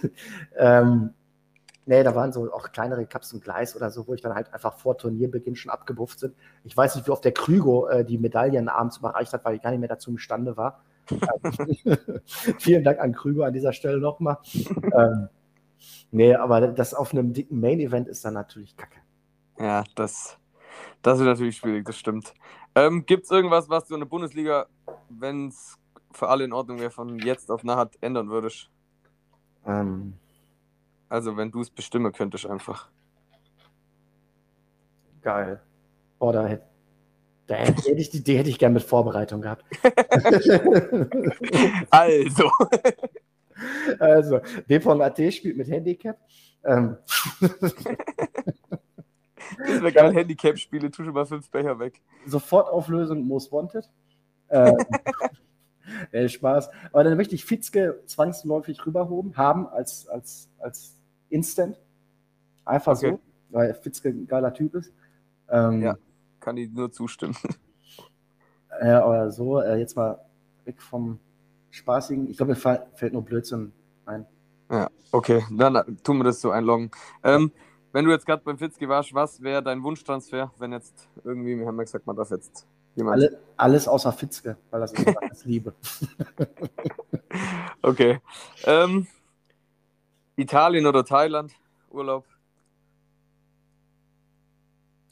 [0.56, 1.14] ähm,
[1.86, 4.52] nee, da waren so auch kleinere Cups und Gleis oder so, wo ich dann halt
[4.52, 6.34] einfach vor Turnierbeginn schon abgebufft sind.
[6.64, 9.62] Ich weiß nicht, wie oft der Krügo äh, die Medaillen abends überreicht hat, weil ich
[9.62, 10.84] gar nicht mehr dazu imstande war.
[12.58, 14.38] Vielen Dank an Krüger an dieser Stelle nochmal.
[14.96, 15.28] ähm,
[16.10, 19.00] nee, aber das auf einem dicken Main-Event ist dann natürlich kacke.
[19.58, 20.38] Ja, das,
[21.02, 22.34] das ist natürlich schwierig, das stimmt.
[22.74, 24.66] Ähm, Gibt es irgendwas, was du in der Bundesliga,
[25.08, 25.78] wenn es
[26.12, 28.70] für alle in Ordnung wäre, von jetzt auf nachher ändern würdest?
[29.66, 30.14] Ähm,
[31.08, 32.90] also, wenn du es bestimmen könntest, einfach.
[35.20, 35.60] Geil.
[36.18, 36.64] Boah, da hätte
[37.46, 39.64] da hätte ich, die, die hätte ich gerne mit Vorbereitung gehabt.
[41.90, 42.50] also.
[43.98, 46.18] Also, Bpong.at spielt mit Handicap.
[46.64, 46.96] Ähm.
[49.58, 52.00] Das wäre geil, Handicap-Spiele, tu schon mal fünf Becher weg.
[52.26, 53.88] Sofortauflösung Most Wanted.
[54.48, 54.74] Äh,
[56.12, 56.70] äh, Spaß.
[56.92, 60.96] Aber dann möchte ich Fitzke zwangsläufig rüberhoben, haben als, als, als
[61.28, 61.80] Instant.
[62.64, 63.10] Einfach okay.
[63.10, 63.20] so,
[63.50, 64.92] weil Fitzke ein geiler Typ ist.
[65.48, 65.96] Ähm, ja
[66.42, 67.36] kann ich nur zustimmen.
[68.82, 70.18] Ja, oder so, äh, jetzt mal
[70.64, 71.18] weg vom
[71.68, 72.30] Spaßigen.
[72.30, 73.70] Ich glaube, mir fällt nur Blödsinn
[74.06, 74.24] ein.
[74.70, 76.90] Ja, okay, dann tun wir das so einloggen.
[77.22, 77.52] Ähm,
[77.92, 81.66] wenn du jetzt gerade beim Fitzki warst, was wäre dein Wunschtransfer, wenn jetzt irgendwie, wir
[81.66, 83.16] haben ja gesagt, man darf jetzt jemand.
[83.16, 85.74] Alle, alles außer Fitzke, weil das ist das Liebe.
[87.82, 88.20] okay.
[88.64, 89.06] Ähm,
[90.36, 91.52] Italien oder Thailand,
[91.90, 92.24] Urlaub?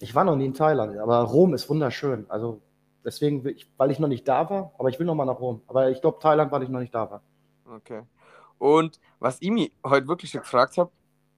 [0.01, 2.25] Ich war noch nie in Thailand, aber Rom ist wunderschön.
[2.31, 2.63] Also
[3.05, 3.45] deswegen,
[3.77, 5.61] weil ich noch nicht da war, aber ich will noch mal nach Rom.
[5.67, 7.23] Aber ich glaube Thailand, weil ich noch nicht da war.
[7.67, 8.03] Okay.
[8.57, 10.91] Und was ich mich heute wirklich gefragt habe,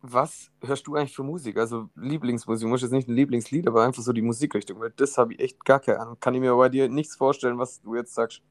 [0.03, 1.57] was hörst du eigentlich für Musik?
[1.57, 5.33] Also Lieblingsmusik, muss jetzt nicht ein Lieblingslied, aber einfach so die Musikrichtung, weil das habe
[5.35, 6.17] ich echt gar keine Ahnung.
[6.21, 8.43] Kann ich mir bei dir nichts vorstellen, was du jetzt sagst.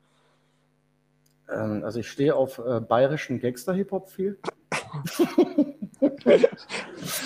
[1.49, 4.39] Ähm, also ich stehe auf äh, bayerischen Gangster-Hip-Hop viel.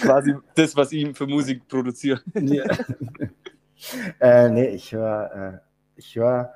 [0.01, 2.21] Quasi das, was ich für Musik produziere.
[2.33, 2.63] nee.
[4.19, 5.59] äh, nee, ich höre, äh,
[5.95, 6.51] ich höre,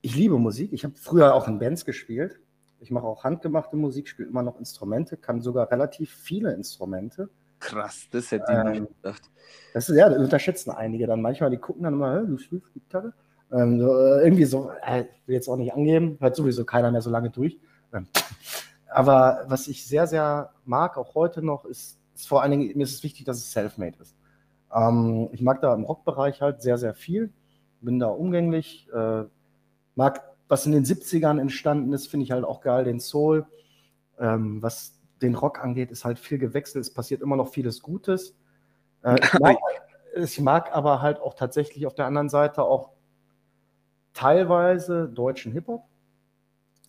[0.00, 0.72] ich liebe Musik.
[0.72, 2.40] Ich habe früher auch in Bands gespielt.
[2.80, 7.28] Ich mache auch handgemachte Musik, spiele immer noch Instrumente, kann sogar relativ viele Instrumente.
[7.60, 9.22] Krass, das hätte ich ähm, nicht gedacht.
[9.74, 11.50] Das ist, ja, das unterschätzen einige dann manchmal.
[11.50, 13.12] Die gucken dann immer, du spielst Gitarre.
[13.50, 17.00] Ähm, so, äh, irgendwie so, äh, will jetzt auch nicht angeben, hört sowieso keiner mehr
[17.00, 17.58] so lange durch.
[17.92, 18.06] Ähm,
[18.90, 22.84] aber was ich sehr, sehr mag, auch heute noch, ist, ist vor allen Dingen, mir
[22.84, 24.14] ist es wichtig, dass es self-made ist.
[24.72, 27.32] Ähm, ich mag da im Rockbereich halt sehr, sehr viel,
[27.80, 29.24] bin da umgänglich, äh,
[29.94, 33.46] mag, was in den 70ern entstanden ist, finde ich halt auch geil, den Soul.
[34.18, 38.36] Ähm, was den Rock angeht, ist halt viel gewechselt, es passiert immer noch vieles Gutes.
[39.02, 39.56] Äh, ich, mag,
[40.16, 42.92] ich mag aber halt auch tatsächlich auf der anderen Seite auch
[44.14, 45.84] teilweise deutschen Hip-Hop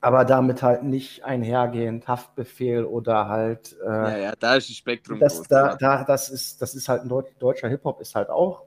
[0.02, 3.76] aber damit halt nicht einhergehend Haftbefehl oder halt.
[3.84, 5.20] Äh, ja, ja, da ist das Spektrum.
[5.20, 8.64] Das, groß, da, da, das, ist, das ist halt ein deutscher Hip-Hop, ist halt auch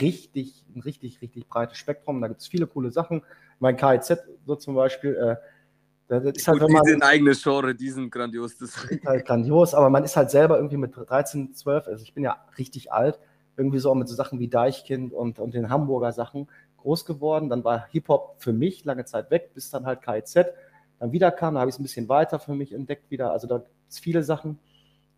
[0.00, 2.20] richtig, ein richtig, richtig breites Spektrum.
[2.20, 3.22] Da gibt es viele coole Sachen.
[3.58, 5.36] Mein KIZ, so zum Beispiel, äh,
[6.08, 8.58] das ist halt, Gut, wenn man, die sind eigenes Genre, die sind grandios.
[8.58, 12.12] Das ist halt grandios, aber man ist halt selber irgendwie mit 13, 12, also ich
[12.12, 13.18] bin ja richtig alt,
[13.56, 17.48] irgendwie so mit so Sachen wie Deichkind und, und den Hamburger Sachen groß geworden.
[17.48, 20.46] Dann war Hip-Hop für mich lange Zeit weg, bis dann halt KIZ
[20.98, 23.32] dann wieder kam, da habe ich es ein bisschen weiter für mich entdeckt wieder.
[23.32, 24.58] Also da gibt es viele Sachen.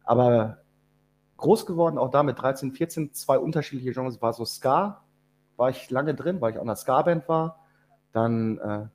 [0.05, 0.59] Aber
[1.36, 5.02] groß geworden, auch da mit 13, 14, zwei unterschiedliche Genres, war so Ska,
[5.56, 7.60] war ich lange drin, weil ich auch in einer Ska-Band war.
[8.12, 8.86] Dann, äh,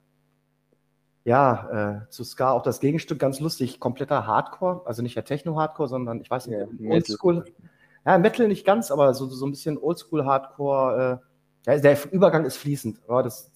[1.23, 5.89] ja, äh, zu Ska auch das Gegenstück, ganz lustig, kompletter Hardcore, also nicht der Techno-Hardcore,
[5.89, 7.45] sondern ich weiß nicht, ja, Oldschool.
[8.05, 11.21] Ja, Metal nicht ganz, aber so, so ein bisschen Oldschool-Hardcore.
[11.67, 12.99] Äh, ja, der Übergang ist fließend.
[13.07, 13.51] Ja, das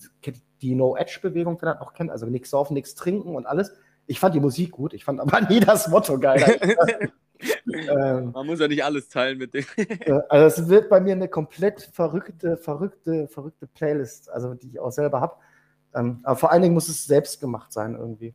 [0.61, 3.73] die No-Edge-Bewegung vielleicht noch kennt, also nichts saufen, nichts trinken und alles.
[4.07, 6.59] Ich fand die Musik gut, ich fand aber nie das Motto geil.
[7.73, 9.65] ähm, Man muss ja nicht alles teilen mit dem.
[9.77, 14.79] Äh, also es wird bei mir eine komplett verrückte, verrückte, verrückte Playlist, also die ich
[14.79, 15.35] auch selber habe.
[15.93, 18.33] Ähm, aber vor allen Dingen muss es selbst gemacht sein irgendwie.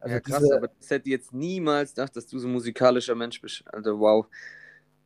[0.00, 3.14] Also ja, krass, aber das hätte ich jetzt niemals gedacht, dass du so ein musikalischer
[3.14, 3.62] Mensch bist.
[3.72, 4.26] Also wow.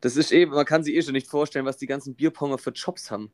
[0.01, 2.71] Das ist eben, man kann sich eh schon nicht vorstellen, was die ganzen Bierponger für
[2.71, 3.31] Jobs haben.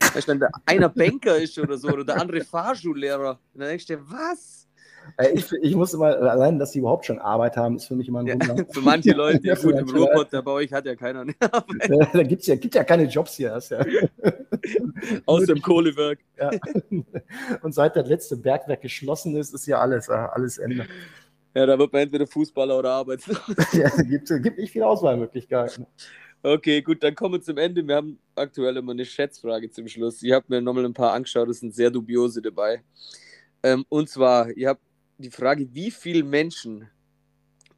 [0.00, 3.86] Weißt du, wenn der einer Banker ist oder so oder der andere Fahrschullehrer, dann denkst
[3.86, 4.65] du dir, was?
[5.32, 8.20] Ich, ich muss immer, allein, dass sie überhaupt schon Arbeit haben, ist für mich immer
[8.20, 8.46] ein Wunder.
[8.56, 11.88] Ja, für manche Leute, ja, gut, im Ruhrpott, bei euch hat ja keiner eine Arbeit.
[11.88, 13.50] Ja, da gibt es ja, gibt ja keine Jobs hier.
[13.50, 13.84] Das ja.
[15.26, 16.18] Aus dem Kohlewerk.
[16.38, 16.50] Ja.
[17.62, 20.86] Und seit das letzte Bergwerk geschlossen ist, ist ja alles, äh, alles Ende.
[21.54, 23.38] Ja, da wird man entweder Fußballer oder Arbeitslos.
[23.72, 25.86] ja, es gibt, gibt nicht viele Auswahlmöglichkeiten.
[26.42, 27.86] Okay, gut, dann kommen wir zum Ende.
[27.86, 30.22] Wir haben aktuell immer eine Schätzfrage zum Schluss.
[30.22, 32.82] Ich habe mir nochmal ein paar angeschaut, es sind sehr dubiose dabei.
[33.62, 34.82] Ähm, und zwar, ihr habt
[35.18, 36.88] die Frage, wie viele Menschen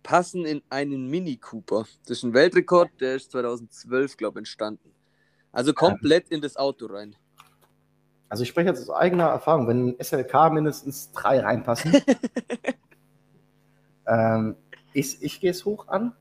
[0.03, 1.87] passen in einen Mini Cooper?
[2.07, 4.93] Das ist ein Weltrekord, der ist 2012, glaube ich, entstanden.
[5.53, 7.17] Also komplett in das Auto rein.
[8.29, 11.97] Also ich spreche jetzt aus eigener Erfahrung, wenn ein SLK mindestens drei reinpassen.
[14.07, 14.57] ähm,
[14.93, 16.13] ich ich gehe es hoch an,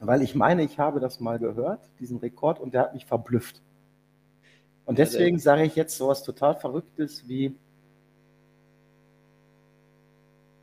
[0.00, 3.62] weil ich meine, ich habe das mal gehört, diesen Rekord, und der hat mich verblüfft.
[4.84, 7.56] Und deswegen sage ich jetzt sowas total Verrücktes wie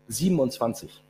[0.10, 1.04] 27.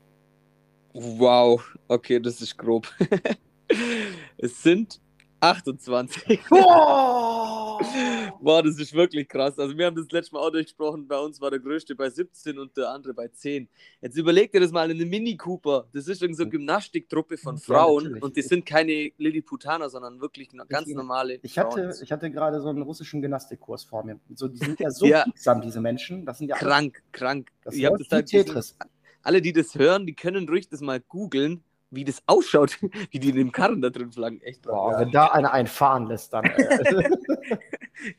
[0.93, 2.87] Wow, okay, das ist grob.
[4.37, 4.99] es sind
[5.39, 6.41] 28.
[6.49, 7.58] Boah!
[8.41, 9.57] Boah, das ist wirklich krass.
[9.57, 12.57] Also wir haben das letzte Mal auch durchgesprochen, bei uns war der größte bei 17
[12.59, 13.67] und der andere bei 10.
[14.01, 18.15] Jetzt überleg dir das mal, eine Mini Cooper, das ist irgendeine so Gymnastiktruppe von Frauen
[18.15, 22.29] ja, und die sind keine Lilliputaner, sondern wirklich ganz ich, normale ich hatte, Ich hatte
[22.31, 24.19] gerade so einen russischen Gymnastikkurs vor mir.
[24.35, 25.25] So, die sind ja so ja.
[25.63, 26.25] Diese Menschen.
[26.25, 27.49] Das sind ja krank, krank.
[27.63, 27.75] Das
[28.11, 28.75] halt Tetris.
[29.21, 32.77] Alle, die das hören, die können ruhig das mal googeln wie das ausschaut,
[33.11, 34.41] wie die in dem Karren da drin flaggen.
[34.41, 34.63] Echt.
[34.63, 34.99] Boah, ja.
[34.99, 36.45] wenn da einer einen fahren lässt, dann.
[36.45, 37.09] Äh.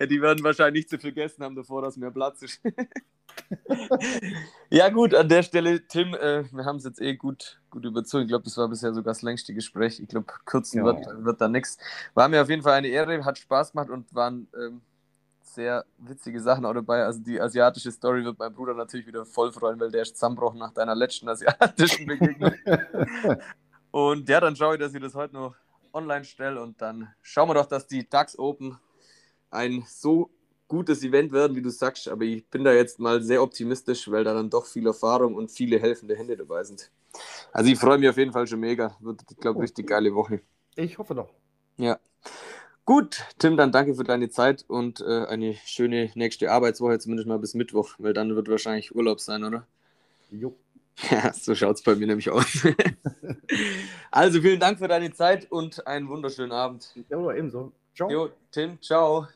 [0.01, 2.61] ja, die werden wahrscheinlich nicht zu viel gegessen haben, bevor das mehr Platz ist.
[4.71, 8.25] ja, gut, an der Stelle, Tim, äh, wir haben es jetzt eh gut, gut überzogen.
[8.25, 10.01] Ich glaube, das war bisher sogar das längste Gespräch.
[10.01, 10.85] Ich glaube, kürzen ja.
[10.85, 11.79] wird, wird da nichts.
[12.15, 14.49] War mir auf jeden Fall eine Ehre, hat Spaß gemacht und waren.
[14.57, 14.83] Ähm,
[15.55, 17.05] sehr witzige Sachen auch dabei.
[17.05, 20.59] Also die asiatische Story wird mein Bruder natürlich wieder voll freuen, weil der ist zusammenbrochen
[20.59, 22.55] nach deiner letzten asiatischen Begegnung.
[23.91, 25.55] und ja, dann schaue ich, dass ich das heute noch
[25.93, 28.79] online stelle und dann schauen wir doch, dass die DAX Open
[29.51, 30.31] ein so
[30.69, 32.09] gutes Event werden, wie du sagst.
[32.09, 35.51] Aber ich bin da jetzt mal sehr optimistisch, weil da dann doch viel Erfahrung und
[35.51, 36.91] viele helfende Hände dabei sind.
[37.53, 38.97] Also ich freue mich auf jeden Fall schon mega.
[39.01, 40.41] Wird, ich glaube, richtig geile Woche.
[40.77, 41.35] Ich hoffe doch.
[41.77, 41.99] Ja.
[42.91, 47.39] Gut, Tim, dann danke für deine Zeit und äh, eine schöne nächste Arbeitswoche, zumindest mal
[47.39, 49.65] bis Mittwoch, weil dann wird wahrscheinlich Urlaub sein, oder?
[50.33, 50.57] Jo.
[51.09, 52.67] Ja, so schaut es bei mir nämlich aus.
[54.11, 56.93] also vielen Dank für deine Zeit und einen wunderschönen Abend.
[57.09, 57.71] Ja, ebenso.
[57.95, 58.11] Ciao.
[58.11, 59.29] Jo, Tim, ciao.